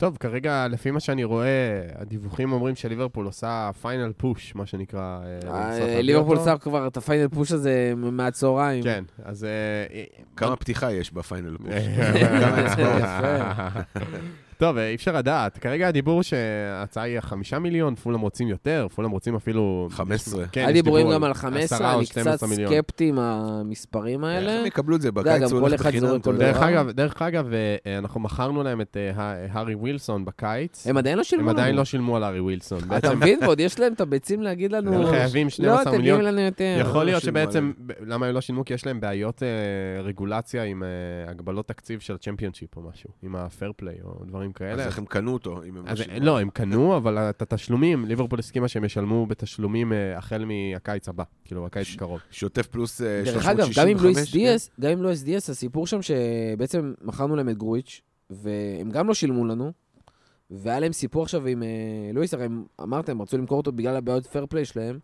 טוב, 0.00 0.16
כרגע, 0.20 0.66
לפי 0.68 0.90
מה 0.90 1.00
שאני 1.00 1.24
רואה, 1.24 1.82
הדיווחים 1.94 2.52
אומרים 2.52 2.74
שליברפול 2.74 3.26
עושה 3.26 3.70
final 3.82 4.12
push, 4.16 4.54
מה 4.54 4.66
שנקרא. 4.66 5.20
אה, 5.48 6.02
ליברפול. 6.02 6.38
שם 6.44 6.56
כבר 6.60 6.86
את 6.86 6.96
ה 6.96 7.01
final 7.01 7.28
push 7.28 7.52
הזה 7.52 7.92
מהצהריים. 7.96 8.82
כן, 8.82 9.04
אז... 9.24 9.44
אה, 9.44 10.04
כמה 10.36 10.56
פתיחה 10.56 10.92
יש 10.92 11.12
ב 11.12 11.19
final 11.19 11.56
push? 11.56 11.68
אה? 14.62 14.68
טוב, 14.68 14.78
אי 14.78 14.94
אפשר 14.94 15.16
לדעת. 15.16 15.58
כרגע 15.58 15.88
הדיבור 15.88 16.22
שההצעה 16.22 17.04
היא 17.04 17.18
החמישה 17.18 17.58
מיליון, 17.58 17.94
פולאם 17.94 18.20
רוצים 18.20 18.48
יותר, 18.48 18.86
פולאם 18.94 19.10
רוצים 19.10 19.34
אפילו... 19.34 19.88
15. 19.90 20.46
כן, 20.52 20.60
היה 20.60 20.70
יש 20.70 20.74
דיבורים 20.74 21.02
דיבור 21.06 21.14
גם 21.14 21.24
על 21.24 21.34
15, 21.34 21.78
10 21.78 21.84
או 21.94 21.98
אני 21.98 22.06
קצת 22.06 22.20
12 22.20 22.48
מיליון. 22.48 22.72
סקפטי 22.72 23.08
עם 23.08 23.18
המספרים 23.18 24.24
איך 24.24 24.32
האלה. 24.34 24.60
הם 24.60 24.66
יקבלו 24.66 24.96
את 24.96 25.00
זה? 25.02 25.12
בקיץ 25.12 25.52
הוא 25.52 25.60
הולך 25.60 25.80
אחד 25.80 25.90
בחינם. 25.90 26.18
דרך 26.38 26.56
דבר. 26.56 26.68
אגב, 26.68 26.90
דרך 26.90 27.22
אגב, 27.22 27.52
אה, 27.52 27.98
אנחנו 27.98 28.20
מכרנו 28.20 28.62
להם 28.62 28.80
את 28.80 28.96
אה, 28.96 29.22
ה- 29.22 29.46
הארי 29.50 29.74
ווילסון 29.74 30.24
בקיץ. 30.24 30.86
הם 30.86 30.96
עדיין 30.96 31.18
לא 31.18 31.24
שילמו 31.24 31.50
הם. 31.50 31.56
עדיין 31.56 31.76
לא 31.76 31.84
שילמו 31.84 32.16
על 32.16 32.22
הארי 32.22 32.40
ווילסון. 32.40 32.80
אתה 32.98 33.14
מבין? 33.14 33.38
ועוד 33.42 33.60
יש 33.60 33.78
להם 33.80 33.92
את 33.92 34.00
הביצים 34.00 34.42
להגיד 34.42 34.72
לנו... 34.72 34.92
הם 34.94 35.10
חייבים 35.10 35.46
לא, 35.46 35.50
12 35.50 35.92
מיליון. 35.92 36.16
תביאו 36.18 36.32
לנו 36.32 36.40
יותר. 36.40 36.76
יכול 36.80 37.04
להיות 37.04 37.22
שילמו 37.22 37.38
שבעצם, 37.40 37.72
למה 38.06 38.26
הם 38.26 38.34
לא 38.34 38.40
שילמו? 38.40 38.64
כי 38.64 38.74
יש 38.74 38.86
להם 38.86 39.00
בעיות 39.00 39.42
אה, 39.42 39.48
רגולציה 40.02 40.62
עם 40.64 40.82
אה, 40.82 41.30
הגבלות 41.30 41.68
תקציב 41.68 42.00
של 42.00 42.16
צ'מפיונשיפ 42.16 42.76
או 42.76 42.82
משהו, 42.82 43.10
עם 43.22 43.36
ה 43.36 43.43
fair 43.43 43.72
play 43.76 43.96
או 44.04 44.24
דברים 44.24 44.49
אז 44.50 44.56
כאלה. 44.58 44.86
איך 44.86 44.98
הם 44.98 45.04
קנו 45.04 45.32
אותו, 45.32 45.62
אם 45.62 45.76
הם 45.76 45.86
לא 45.86 45.90
אז 45.90 45.98
שילמו? 45.98 46.26
לא, 46.26 46.40
הם 46.40 46.50
קנו, 46.50 46.92
אבל 46.96 47.18
את 47.18 47.42
התשלומים, 47.42 48.04
ליברפול 48.04 48.38
הסכימה 48.38 48.68
שהם 48.68 48.84
ישלמו 48.84 49.26
בתשלומים 49.26 49.92
אה, 49.92 50.18
החל 50.18 50.44
מהקיץ 50.44 51.08
הבא, 51.08 51.24
כאילו, 51.44 51.66
הקיץ 51.66 51.94
הקרוב. 51.94 52.20
שוטף 52.30 52.66
פלוס 52.66 53.02
אה, 53.02 53.22
דרך 53.24 53.46
אגב, 53.46 53.68
גם 53.76 53.88
עם 53.88 53.98
365, 53.98 54.02
לואיס 54.02 54.32
כן? 54.32 54.38
דיאס, 54.38 54.70
גם 54.80 54.90
עם 54.90 55.02
לואיס 55.02 55.22
דיאס, 55.22 55.50
הסיפור 55.50 55.86
שם 55.86 56.02
שבעצם 56.02 56.92
מכרנו 57.02 57.36
להם 57.36 57.48
את 57.48 57.58
גרויץ', 57.58 58.00
והם 58.30 58.90
גם 58.90 59.08
לא 59.08 59.14
שילמו 59.14 59.44
לנו, 59.44 59.72
והיה 60.50 60.80
להם 60.80 60.92
סיפור 60.92 61.22
עכשיו 61.22 61.46
עם 61.46 61.62
אה, 61.62 61.68
לואיס, 62.12 62.34
הרי 62.34 62.46
אמרתם, 62.82 63.22
רצו 63.22 63.38
למכור 63.38 63.58
אותו 63.58 63.72
בגלל 63.72 63.96
הבעיות 63.96 64.26
פייר 64.26 64.46
פליי 64.46 64.64
שלהם, 64.64 64.98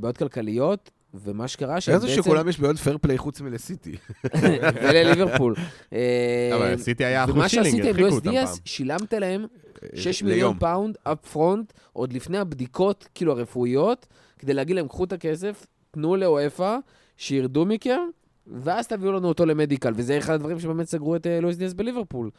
בעיות 0.00 0.16
כלכליות, 0.16 0.90
ומה 1.14 1.48
שקרה 1.48 1.80
שהם 1.80 1.94
איך 1.94 2.02
זה 2.02 2.08
בעצם... 2.08 2.22
שכולם 2.22 2.48
יש 2.48 2.60
בעיות 2.60 2.78
פייר 2.78 2.98
פליי 2.98 3.18
חוץ 3.18 3.40
מלסיטי? 3.40 3.92
ולליברפול. 4.82 5.54
אה, 5.92 6.50
אבל 6.56 6.76
סיטי 6.76 7.04
היה 7.04 7.24
אחוז 7.24 7.34
ומה 7.34 7.48
שילינג, 7.48 7.70
שעשית 7.70 7.84
עם 7.84 7.88
הרחיקו 7.88 8.02
לואיס 8.02 8.14
אותם 8.14 8.30
דיאס, 8.30 8.50
פעם. 8.50 8.58
שילמת 8.64 9.12
להם 9.12 9.46
6 9.94 10.22
ליום. 10.22 10.30
מיליון 10.32 10.58
פאונד 10.58 10.96
אפ 11.02 11.26
פרונט, 11.26 11.72
עוד 11.92 12.12
לפני 12.12 12.38
הבדיקות, 12.38 13.08
כאילו, 13.14 13.32
הרפואיות, 13.32 14.06
כדי 14.38 14.54
להגיד 14.54 14.76
להם, 14.76 14.88
קחו 14.88 15.04
את 15.04 15.12
הכסף, 15.12 15.66
תנו 15.90 16.16
לאופה, 16.16 16.76
שירדו 17.16 17.64
מכם, 17.64 18.00
ואז 18.46 18.88
תביאו 18.88 19.12
לנו 19.12 19.28
אותו 19.28 19.46
ל 19.46 19.51
medical. 19.51 19.92
וזה 19.96 20.18
אחד 20.18 20.34
הדברים 20.34 20.60
שבאמת 20.60 20.86
סגרו 20.86 21.16
את 21.16 21.26
אה, 21.26 21.40
לואיס 21.40 21.56
דיאס 21.56 21.72
בליברפול. 21.72 22.30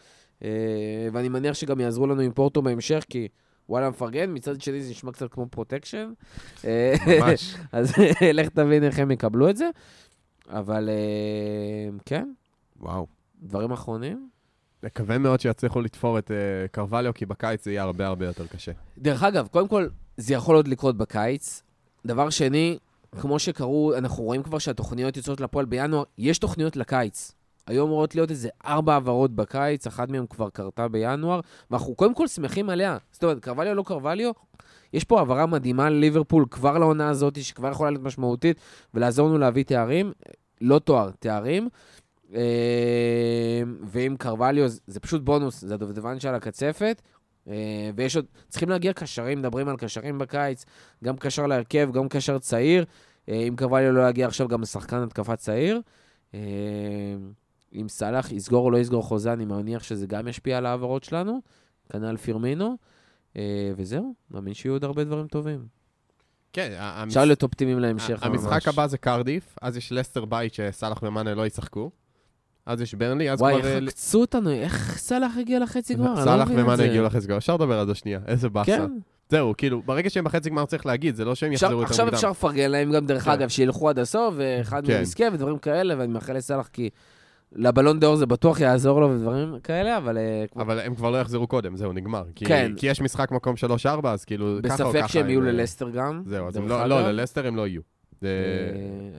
אה, 0.44 0.50
ואני 1.14 1.30
מניח 1.30 1.54
שגם 1.54 1.80
יעזרו 1.80 2.08
לנו 2.08 2.22
עם 2.22 2.32
פורטו 2.32 2.62
בהמשך, 2.62 3.06
כי 3.10 3.28
וואלה, 3.70 3.90
מפרגן, 3.90 4.34
מצד 4.34 4.62
שני 4.62 4.82
זה 4.82 4.92
נשמע 4.92 5.12
קצת 5.12 5.32
כמו 5.32 5.48
protection. 5.48 6.14
אה, 6.66 6.96
ממש. 7.08 7.56
אז 7.72 7.94
לך 8.34 8.50
תבין 8.50 8.84
איך 8.84 9.00
הם 9.00 9.12
יקבלו 9.12 9.50
את 9.50 9.58
זה. 9.58 9.70
אבל 10.50 10.90
אה, 10.90 11.98
כן, 12.06 12.30
וואו. 12.80 13.08
דברים 13.42 13.72
אחרונים. 13.72 14.30
מקווה 14.84 15.18
מאוד 15.18 15.40
שיצליחו 15.40 15.82
לתפור 15.82 16.20
את 16.20 16.32
אה, 16.32 16.68
קרווליו, 16.72 17.14
כי 17.14 17.26
בקיץ 17.26 17.66
זה 17.66 17.72
יהיה 17.72 17.84
הרבה 17.84 18.08
הרבה 18.08 18.26
יותר 18.26 18.48
קשה. 18.48 18.72
דרך 18.98 19.24
אגב, 19.24 19.48
קודם 19.48 19.68
כל, 19.68 19.88
זה 20.18 20.34
יכול 20.34 20.56
עוד 20.56 20.68
לקרות 20.68 20.98
בקיץ. 20.98 21.64
דבר 22.06 22.30
שני, 22.30 22.78
כמו 23.22 23.40
שקראו, 23.40 23.98
אנחנו 23.98 24.24
רואים 24.24 24.44
כבר 24.44 24.60
שהתוכניות 24.60 25.18
יוצאות 25.18 25.42
לפועל 25.42 25.66
בינואר, 25.66 26.04
יש 26.18 26.40
תוכניות 26.40 26.76
לקיץ. 26.76 27.32
היו 27.68 27.86
אמורות 27.86 28.16
להיות 28.16 28.32
איזה 28.32 28.50
ארבע 28.66 28.94
העברות 28.94 29.32
בקיץ, 29.36 29.88
אחת 29.88 30.10
מהן 30.10 30.26
כבר 30.30 30.50
קרתה 30.50 30.88
בינואר, 30.88 31.40
ואנחנו 31.72 31.96
קודם 31.96 32.14
כל 32.16 32.28
שמחים 32.28 32.70
עליה. 32.70 32.98
זאת 33.12 33.24
אומרת, 33.24 33.40
קרווליו 33.40 33.76
לא 33.76 33.84
קרווליו, 33.84 34.32
יש 34.94 35.04
פה 35.04 35.20
העברה 35.20 35.46
מדהימה 35.46 35.90
לליברפול 35.90 36.46
כבר 36.52 36.78
לעונה 36.78 37.10
הזאת, 37.10 37.44
שכבר 37.44 37.72
יכולה 37.72 37.90
להיות 37.90 38.04
משמעותית, 38.04 38.58
ולעזור 38.94 39.28
לנו 39.30 39.38
להביא 39.38 39.64
תארים, 39.64 40.12
לא 40.62 40.80
תואר, 40.80 41.10
תארים. 41.20 41.70
אה, 42.36 42.42
ואם 43.84 44.16
קרווליו, 44.20 44.68
זה- 44.88 45.00
פשוט 45.00 45.22
בונוס, 45.22 45.62
זה 45.62 45.74
הדובדבן 45.74 46.20
שעל 46.20 46.36
הקצפת. 46.36 47.02
אה, 47.50 47.54
ויש 47.96 48.16
עוד, 48.16 48.26
צריכים 48.50 48.70
להגיע 48.70 48.94
קשרים, 48.94 49.40
מדברים 49.40 49.68
על 49.68 49.78
קשרים 49.78 50.18
בקיץ, 50.18 50.66
גם 51.04 51.18
קשר 51.18 51.48
להרכב, 51.48 51.90
גם 51.94 52.10
קשר 52.10 52.38
צעיר. 52.40 52.86
אה, 53.30 53.36
אם 53.48 53.56
קרווליו 53.56 53.92
לא 53.92 54.10
יגיע 54.10 54.28
עכשיו, 54.28 54.48
גם 54.48 54.66
שחקן 54.66 54.98
התקפה 55.04 55.36
צעיר. 55.36 55.82
אם 57.82 57.90
סאלח 57.90 58.32
יסגור 58.32 58.66
או 58.66 58.72
לא 58.72 58.78
יסגור 58.78 59.04
חוזה, 59.04 59.34
אני 59.34 59.46
מניח 59.46 59.84
שזה 59.84 60.08
גם 60.08 60.28
ישפיע 60.28 60.58
על 60.58 60.66
ההעברות 60.66 61.04
שלנו. 61.04 61.40
כנ"ל 61.92 62.18
פירמינו. 62.18 62.76
אה, 63.38 63.42
וזהו, 63.78 64.14
מאמין 64.32 64.54
שיהיו 64.54 64.74
עוד 64.74 64.84
הרבה 64.84 65.04
דברים 65.04 65.28
טובים. 65.28 65.66
כן, 66.54 66.72
ה- 66.80 67.02
המש- 67.04 67.08
אפשר 67.08 67.26
להיות 67.26 67.44
אופטימיים 67.44 67.80
להמשך. 67.80 68.24
המשחק 68.24 68.52
ממש. 68.52 68.68
הבא 68.68 68.88
זה 68.88 68.98
קרדיף, 68.98 69.56
אז 69.62 69.78
יש 69.78 69.92
לסטר 69.92 70.26
בית 70.26 70.54
שסאלח 70.54 71.04
ומאנה 71.04 71.36
לא 71.36 71.46
ישחקו. 71.48 71.92
אז 72.66 72.82
יש 72.82 72.94
ברנלי, 72.94 73.32
אז 73.32 73.42
וואי, 73.42 73.54
כבר... 73.54 73.68
איך 73.70 73.82
אה, 73.84 73.88
עקצו 73.88 74.22
אותנו, 74.22 74.50
איך 74.52 74.98
סאלח 74.98 75.38
הגיע 75.38 75.60
לחצי 75.60 75.94
גמר? 75.96 76.14
לא 76.14 76.24
סאלח 76.24 76.48
את 76.52 76.54
ומאנה. 76.58 76.84
הגיעו 76.84 77.06
לחצי 77.06 77.28
גמר, 77.28 77.38
אפשר 77.38 77.56
לדבר 77.56 77.80
על 77.80 77.88
זה 77.88 77.96
שנייה, 77.96 78.20
איזה 78.28 78.50
באסה. 78.50 78.78
כן, 78.78 78.92
זהו, 79.30 79.54
כאילו, 79.58 79.82
ברגע 79.82 80.10
שהם 80.10 80.24
בחצי 80.24 80.50
גמר 80.50 80.66
צריך 80.66 80.86
להגיד, 80.86 81.16
זה 81.16 81.26
לא 81.26 81.36
שהם 81.36 81.52
עכשיו, 81.54 81.68
יחזרו 81.68 81.82
יותר 81.82 81.92
עכשיו 81.92 82.06
מוקדם. 82.06 82.16
אפשר 82.16 82.30
לפרגן 82.32 82.72
להם 82.72 82.92
גם, 82.92 83.06
דרך 83.06 83.24
כן. 83.26 83.32
אגב, 83.32 83.50
שילכו 83.50 83.90
עד 83.90 84.00
הסוף, 84.00 84.34
ואחד 84.38 84.86
כן. 84.86 84.94
מהם 84.94 85.02
יזכה 85.02 85.24
ודברים 85.34 85.58
כאלה, 85.58 85.96
ואני 85.98 86.14
מאחל 86.14 86.34
לסאלח 86.34 86.68
כי 86.68 86.90
לבלון 87.52 88.00
דאור 88.00 88.16
זה 88.16 88.26
בטוח 88.26 88.60
יעזור 88.60 89.02
לו 89.02 89.10
ודברים 89.10 89.60
כאלה, 89.64 89.98
אבל 89.98 90.18
אה, 90.18 90.46
אבל 90.56 90.80
הם 90.80 90.96
כבר 90.96 91.10
לא 91.10 91.18
יחזרו 91.18 91.48
קודם, 91.48 91.76
זהו, 91.78 91.94
נגמר. 91.94 92.24
כי, 92.36 92.46
כן. 92.46 92.72
כי 92.78 92.88
יש 92.88 93.02
משחק 93.02 93.32
מקום 93.32 93.56
3-4, 94.04 94.08
אז 94.08 94.26
כאילו, 94.26 94.58
ככה 94.64 94.84
או 94.84 94.90
ככה... 94.90 95.00
בספק 95.00 95.08
שהם 95.12 95.30
יהיו 95.30 95.42
אה, 95.42 95.46
ללסטר 95.52 95.90
גם. 95.90 96.24
זהו, 96.26 96.48
אז 96.48 96.58
הם 96.58 96.68
לא. 96.68 96.86
לא, 96.86 97.02
ללסטר 97.02 97.48
הם 97.48 97.56
לא 97.56 97.68
יהיו. 97.68 97.82
זה- 98.22 98.28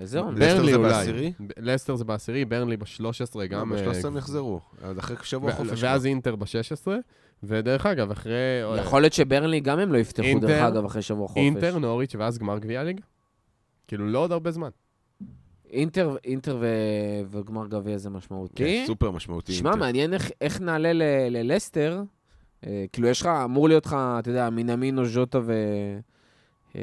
אה, 0.01 0.07
זהו, 0.07 0.33
לסטר 0.33 0.55
ברנלי 0.55 0.73
זה 0.73 0.77
אולי. 0.79 1.33
לסטר 1.59 1.95
זה 1.95 2.05
בעשירי, 2.05 2.45
ברנלי 2.45 2.77
ב-13 2.77 3.47
גם... 3.51 3.73
אה, 3.73 3.79
בשלוש 3.79 4.05
הם 4.05 4.17
יחזרו. 4.17 4.61
אז 4.83 4.99
אחרי 4.99 5.17
שבוע 5.23 5.53
חופש. 5.53 5.83
ואז 5.83 6.07
אינטר 6.07 6.37
ב-16, 6.37 6.89
ודרך 7.43 7.87
אגב, 7.87 8.11
אחרי... 8.11 8.33
יכול 8.79 9.01
להיות 9.03 9.13
שברנלי 9.13 9.61
גם 9.61 9.79
הם 9.79 9.93
לא 9.93 9.99
יפתחו, 9.99 10.39
דרך 10.41 10.63
אגב, 10.63 10.85
אחרי 10.85 11.03
שבוע 11.03 11.29
חופש. 11.29 11.39
אינטר, 11.41 11.79
נוריץ' 11.79 12.15
ואז 12.19 12.39
גמר 12.39 12.59
גביע 12.59 12.83
ליגה. 12.83 13.03
כאילו, 13.89 14.07
לא 14.09 14.19
עוד 14.19 14.33
הרבה 14.33 14.51
זמן. 14.51 14.69
אינטר, 15.73 16.17
אינטר 16.25 16.57
ו- 16.61 16.67
וגמר 17.31 17.67
גביע 17.67 17.99
זה 17.99 18.11
משמעותי. 18.11 18.55
כן, 18.57 18.85
סופר 18.87 19.11
משמעותי. 19.11 19.53
שמע. 19.53 19.75
מעניין 19.75 20.15
איך- 20.15 20.31
איך 20.41 20.61
נעלה 20.61 20.93
ל- 20.93 21.03
ללסטר. 21.31 22.03
אה, 22.67 22.85
כאילו, 22.93 23.09
יש 23.09 23.21
לך, 23.21 23.27
אמור 23.45 23.69
להיות 23.69 23.87
לך, 23.87 23.97
אתה 24.19 24.31
יודע, 24.31 24.51
מינמינו, 24.51 25.05
ז'וטה 25.05 25.39
ו... 25.45 25.53
אה, 26.77 26.81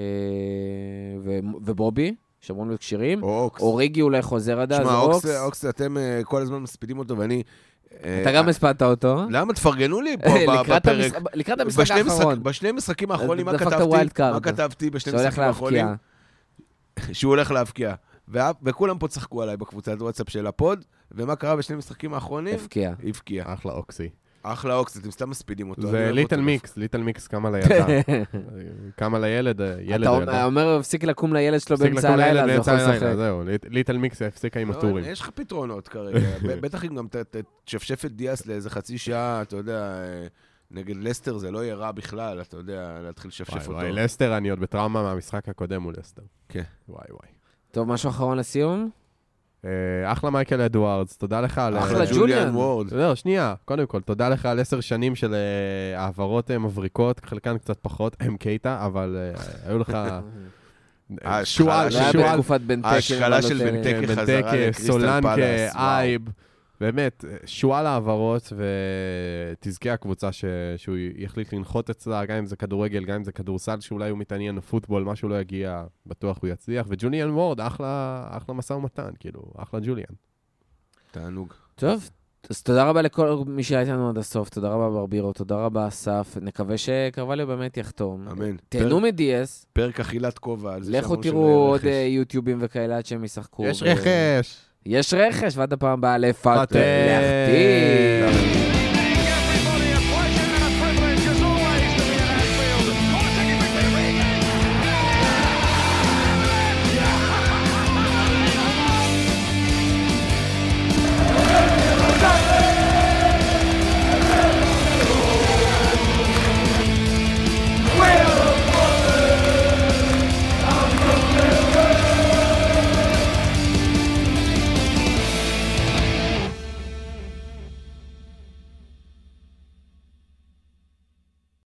ו- 1.24 1.40
ובובי, 1.66 2.16
שאמורים 2.42 2.70
להיות 2.70 2.80
כשירים. 2.82 3.24
או 3.24 3.40
אוקס. 3.40 3.62
אוריגי 3.62 4.02
אולי 4.02 4.22
חוזר 4.22 4.60
עד 4.60 4.74
אז, 4.74 4.80
שמע, 4.82 4.96
או 5.00 5.02
אוקס, 5.02 5.16
אוקס. 5.26 5.38
אוקס, 5.42 5.66
אתם 5.66 5.98
אה, 5.98 6.22
כל 6.24 6.42
הזמן 6.42 6.60
מספידים 6.60 7.00
אותו, 7.00 7.18
ואני... 7.18 7.44
אה, 8.04 8.22
אתה 8.22 8.32
גם 8.32 8.50
הספדת 8.50 8.82
אותו. 8.82 9.22
למה 9.30 9.54
תפרגנו 9.54 10.02
לי 10.02 10.16
פה 10.18 10.30
בפרק? 10.70 11.14
לקראת 11.34 11.60
המשחק 11.60 11.92
האחרון. 11.92 12.44
בשני 12.44 12.72
משחקים 12.72 13.12
האחרונים, 13.12 13.46
מה 13.46 13.58
כתבתי? 13.58 14.22
מה 14.32 14.40
כתבתי 14.40 14.90
בשני 14.90 15.12
שהולך 15.12 15.26
משחקים 15.28 15.44
האחרונים? 15.44 15.86
שהוא 17.14 17.30
הולך 17.30 17.52
להבקיע. 17.52 17.94
וה- 18.28 18.52
וכולם 18.64 18.98
פה 18.98 19.08
צחקו 19.08 19.42
עליי 19.42 19.58
בקבוצת 19.58 19.96
וואטסאפ 20.02 20.30
של 20.30 20.48
ה 20.48 20.55
pod, 20.55 20.86
ומה 21.12 21.36
קרה 21.36 21.56
בשני 21.56 21.76
משחקים 21.76 22.14
האחרונים? 22.14 22.56
הבקיע. 22.56 22.94
הבקיע. 23.04 23.44
אחלה 23.54 23.72
אוקסי. 23.72 24.10
אחלה 24.46 24.76
אוקס, 24.76 24.98
אתם 24.98 25.12
סתם 25.12 25.30
מספידים 25.30 25.70
אותו. 25.70 25.88
זה 25.88 26.12
Little. 26.12 26.42
Mix, 26.42 26.78
Little 26.78 27.02
Mix 27.02 27.28
קם 27.28 27.46
על 27.46 27.56
הילדה. 27.56 27.86
קם 28.96 29.16
על 29.16 29.24
הילד, 29.24 29.62
ילד 29.82 30.02
אתה 30.02 30.10
או 30.10 30.16
אומר-. 30.22 30.44
אומר, 30.46 30.78
הפסיק 30.80 31.04
לקום 31.04 31.34
לילד 31.34 31.60
שלו 31.62 31.78
באמצע 31.78 32.14
הלילה, 32.14 32.44
אז 32.44 32.50
הוא 32.50 32.58
יכול 32.60 32.74
לשחק. 32.74 33.16
זהו. 33.16 33.44
Lit- 33.44 33.66
Little 33.70 33.98
Mix 33.98 34.22
הפסיקה 34.22 34.60
עם 34.60 34.72
לא, 34.72 34.78
הטורים. 34.78 35.06
יש 35.08 35.22
לך 35.22 35.30
פתרונות 35.30 35.88
כרגע. 35.88 36.20
בטח 36.62 36.86
אם 36.86 36.96
גם 36.96 37.08
תשפשף 37.66 38.06
את 38.06 38.12
דיאס 38.16 38.46
לאיזה 38.46 38.70
חצי 38.70 38.98
שעה, 38.98 39.42
אתה 39.42 39.56
יודע, 39.58 39.82
אה, 39.84 40.28
נגד 40.72 40.96
לסטר 40.98 41.38
זה 41.38 41.52
לא 41.52 41.64
יהיה 41.64 41.76
רע 41.76 41.92
בכלל, 41.92 42.42
אתה 42.42 42.58
יודע, 42.58 43.00
להתחיל 43.02 43.30
לשפשף 43.30 43.54
וואי 43.54 43.62
אותו. 43.62 43.72
וואי, 43.74 43.92
לסטר, 43.92 44.38
אני 44.38 44.50
עוד 44.50 44.60
בטראומה 44.60 45.04
מהמשחק 45.04 45.50
הקודם 45.50 45.82
מול 45.82 45.94
לסטר. 45.98 46.22
כן. 46.50 46.64
וואי 46.90 47.06
וואי. 47.10 47.30
טוב, 47.74 47.88
משהו 47.88 48.10
אחרון 48.10 48.38
לסיום? 48.38 48.90
אה, 49.66 49.70
אחלה 50.06 50.30
מייקל 50.30 50.62
אדוארדס, 50.62 51.18
תודה 51.18 51.42
לך 51.42 51.58
על... 51.58 51.78
אחלה 51.78 52.00
אה, 52.00 52.06
ג'וליאן. 52.14 52.56
וורד. 52.56 52.92
לא, 52.92 53.16
שנייה, 53.16 53.54
קודם 53.66 53.86
כל, 53.86 54.02
תודה 54.02 54.30
לך 54.30 54.46
על 54.46 54.60
עשר 54.60 54.80
שנים 54.80 55.16
של 55.16 55.34
אה, 55.34 56.00
העברות 56.00 56.52
מבריקות, 56.52 57.26
חלקן 57.26 57.58
קצת 57.58 57.78
פחות, 57.82 58.16
הם 58.20 58.38
קייטה, 58.38 58.86
אבל 58.86 59.18
היו 59.66 59.80
לך... 59.80 59.98
שועל, 61.44 61.92
זה 61.92 62.00
היה 62.00 62.12
שועל. 62.12 62.40
ההשכלה 62.84 63.42
של 63.42 63.62
אבל, 63.62 63.76
אה, 63.76 64.02
בנטקה. 64.02 64.22
חזרה 64.22 64.40
לקריסטל 64.40 64.84
סולנקה, 64.84 65.36
פלאס, 65.36 65.76
וואו. 65.76 65.86
אייב, 65.86 66.22
באמת, 66.84 67.26
שועל 67.46 67.86
העברות, 67.86 68.54
ותזכה 69.56 69.94
הקבוצה 69.94 70.32
ש... 70.32 70.46
שהוא 70.78 70.98
יחליט 71.16 71.54
לנחות 71.54 71.90
אצלה, 71.90 72.26
גם 72.26 72.38
אם 72.38 72.46
זה 72.46 72.56
כדורגל, 72.56 73.06
גם 73.06 73.16
אם 73.16 73.24
זה 73.24 73.32
כדורסל, 73.32 73.80
שאולי 73.80 74.10
הוא 74.10 74.20
מתעניין 74.20 74.56
בפוטבול, 74.56 75.04
מה 75.04 75.16
שהוא 75.16 75.30
לא 75.30 75.42
יגיע, 75.42 75.84
בטוח 76.06 76.40
הוא 76.42 76.50
יצליח. 76.50 76.86
וג'וליאן 76.90 77.30
וורד, 77.30 77.62
אחלה, 77.62 78.26
אחלה 78.30 78.56
משא 78.56 78.74
ומתן, 78.74 79.10
כאילו, 79.20 79.42
אחלה 79.58 79.80
ג'וליאן. 79.84 80.16
תענוג. 81.12 81.54
טוב, 81.76 82.10
אז 82.50 82.64
תודה 82.64 82.90
רבה 82.90 83.02
לכל 83.02 83.44
מי 83.48 83.64
שהיה 83.64 83.82
איתנו 83.82 84.10
עד 84.10 84.18
הסוף, 84.18 84.50
תודה 84.50 84.70
רבה 84.70 84.90
ברבירו, 84.90 85.34
תודה 85.34 85.56
רבה 85.56 85.88
אסף, 85.88 86.38
נקווה 86.42 86.78
שקרווליו 86.78 87.48
באמת 87.48 87.78
יחתום. 87.78 88.28
אמן. 88.28 88.56
תהנו 88.70 89.00
מדיאס, 89.00 89.66
פרק 89.74 90.00
אכילת 90.00 90.40
כובע. 90.40 90.74
על 90.74 90.84
זה 90.84 90.92
לכו 90.92 91.08
שאמרו 91.08 91.22
תראו 91.22 91.68
עוד 91.68 91.80
רכש. 91.80 91.88
אה, 91.88 92.08
יוטיובים 92.10 92.58
וכאלה 92.62 92.98
עד 92.98 93.06
שהם 93.06 93.24
ישחקו. 93.24 93.66
יש 93.66 93.82
ו- 93.82 93.86
רכש! 93.86 94.73
יש 94.86 95.14
רכש, 95.14 95.58
ועד 95.58 95.74
הפעם 95.74 95.92
הבאה. 95.92 96.34
פאטר. 96.34 96.80
להחתים. 97.08 98.63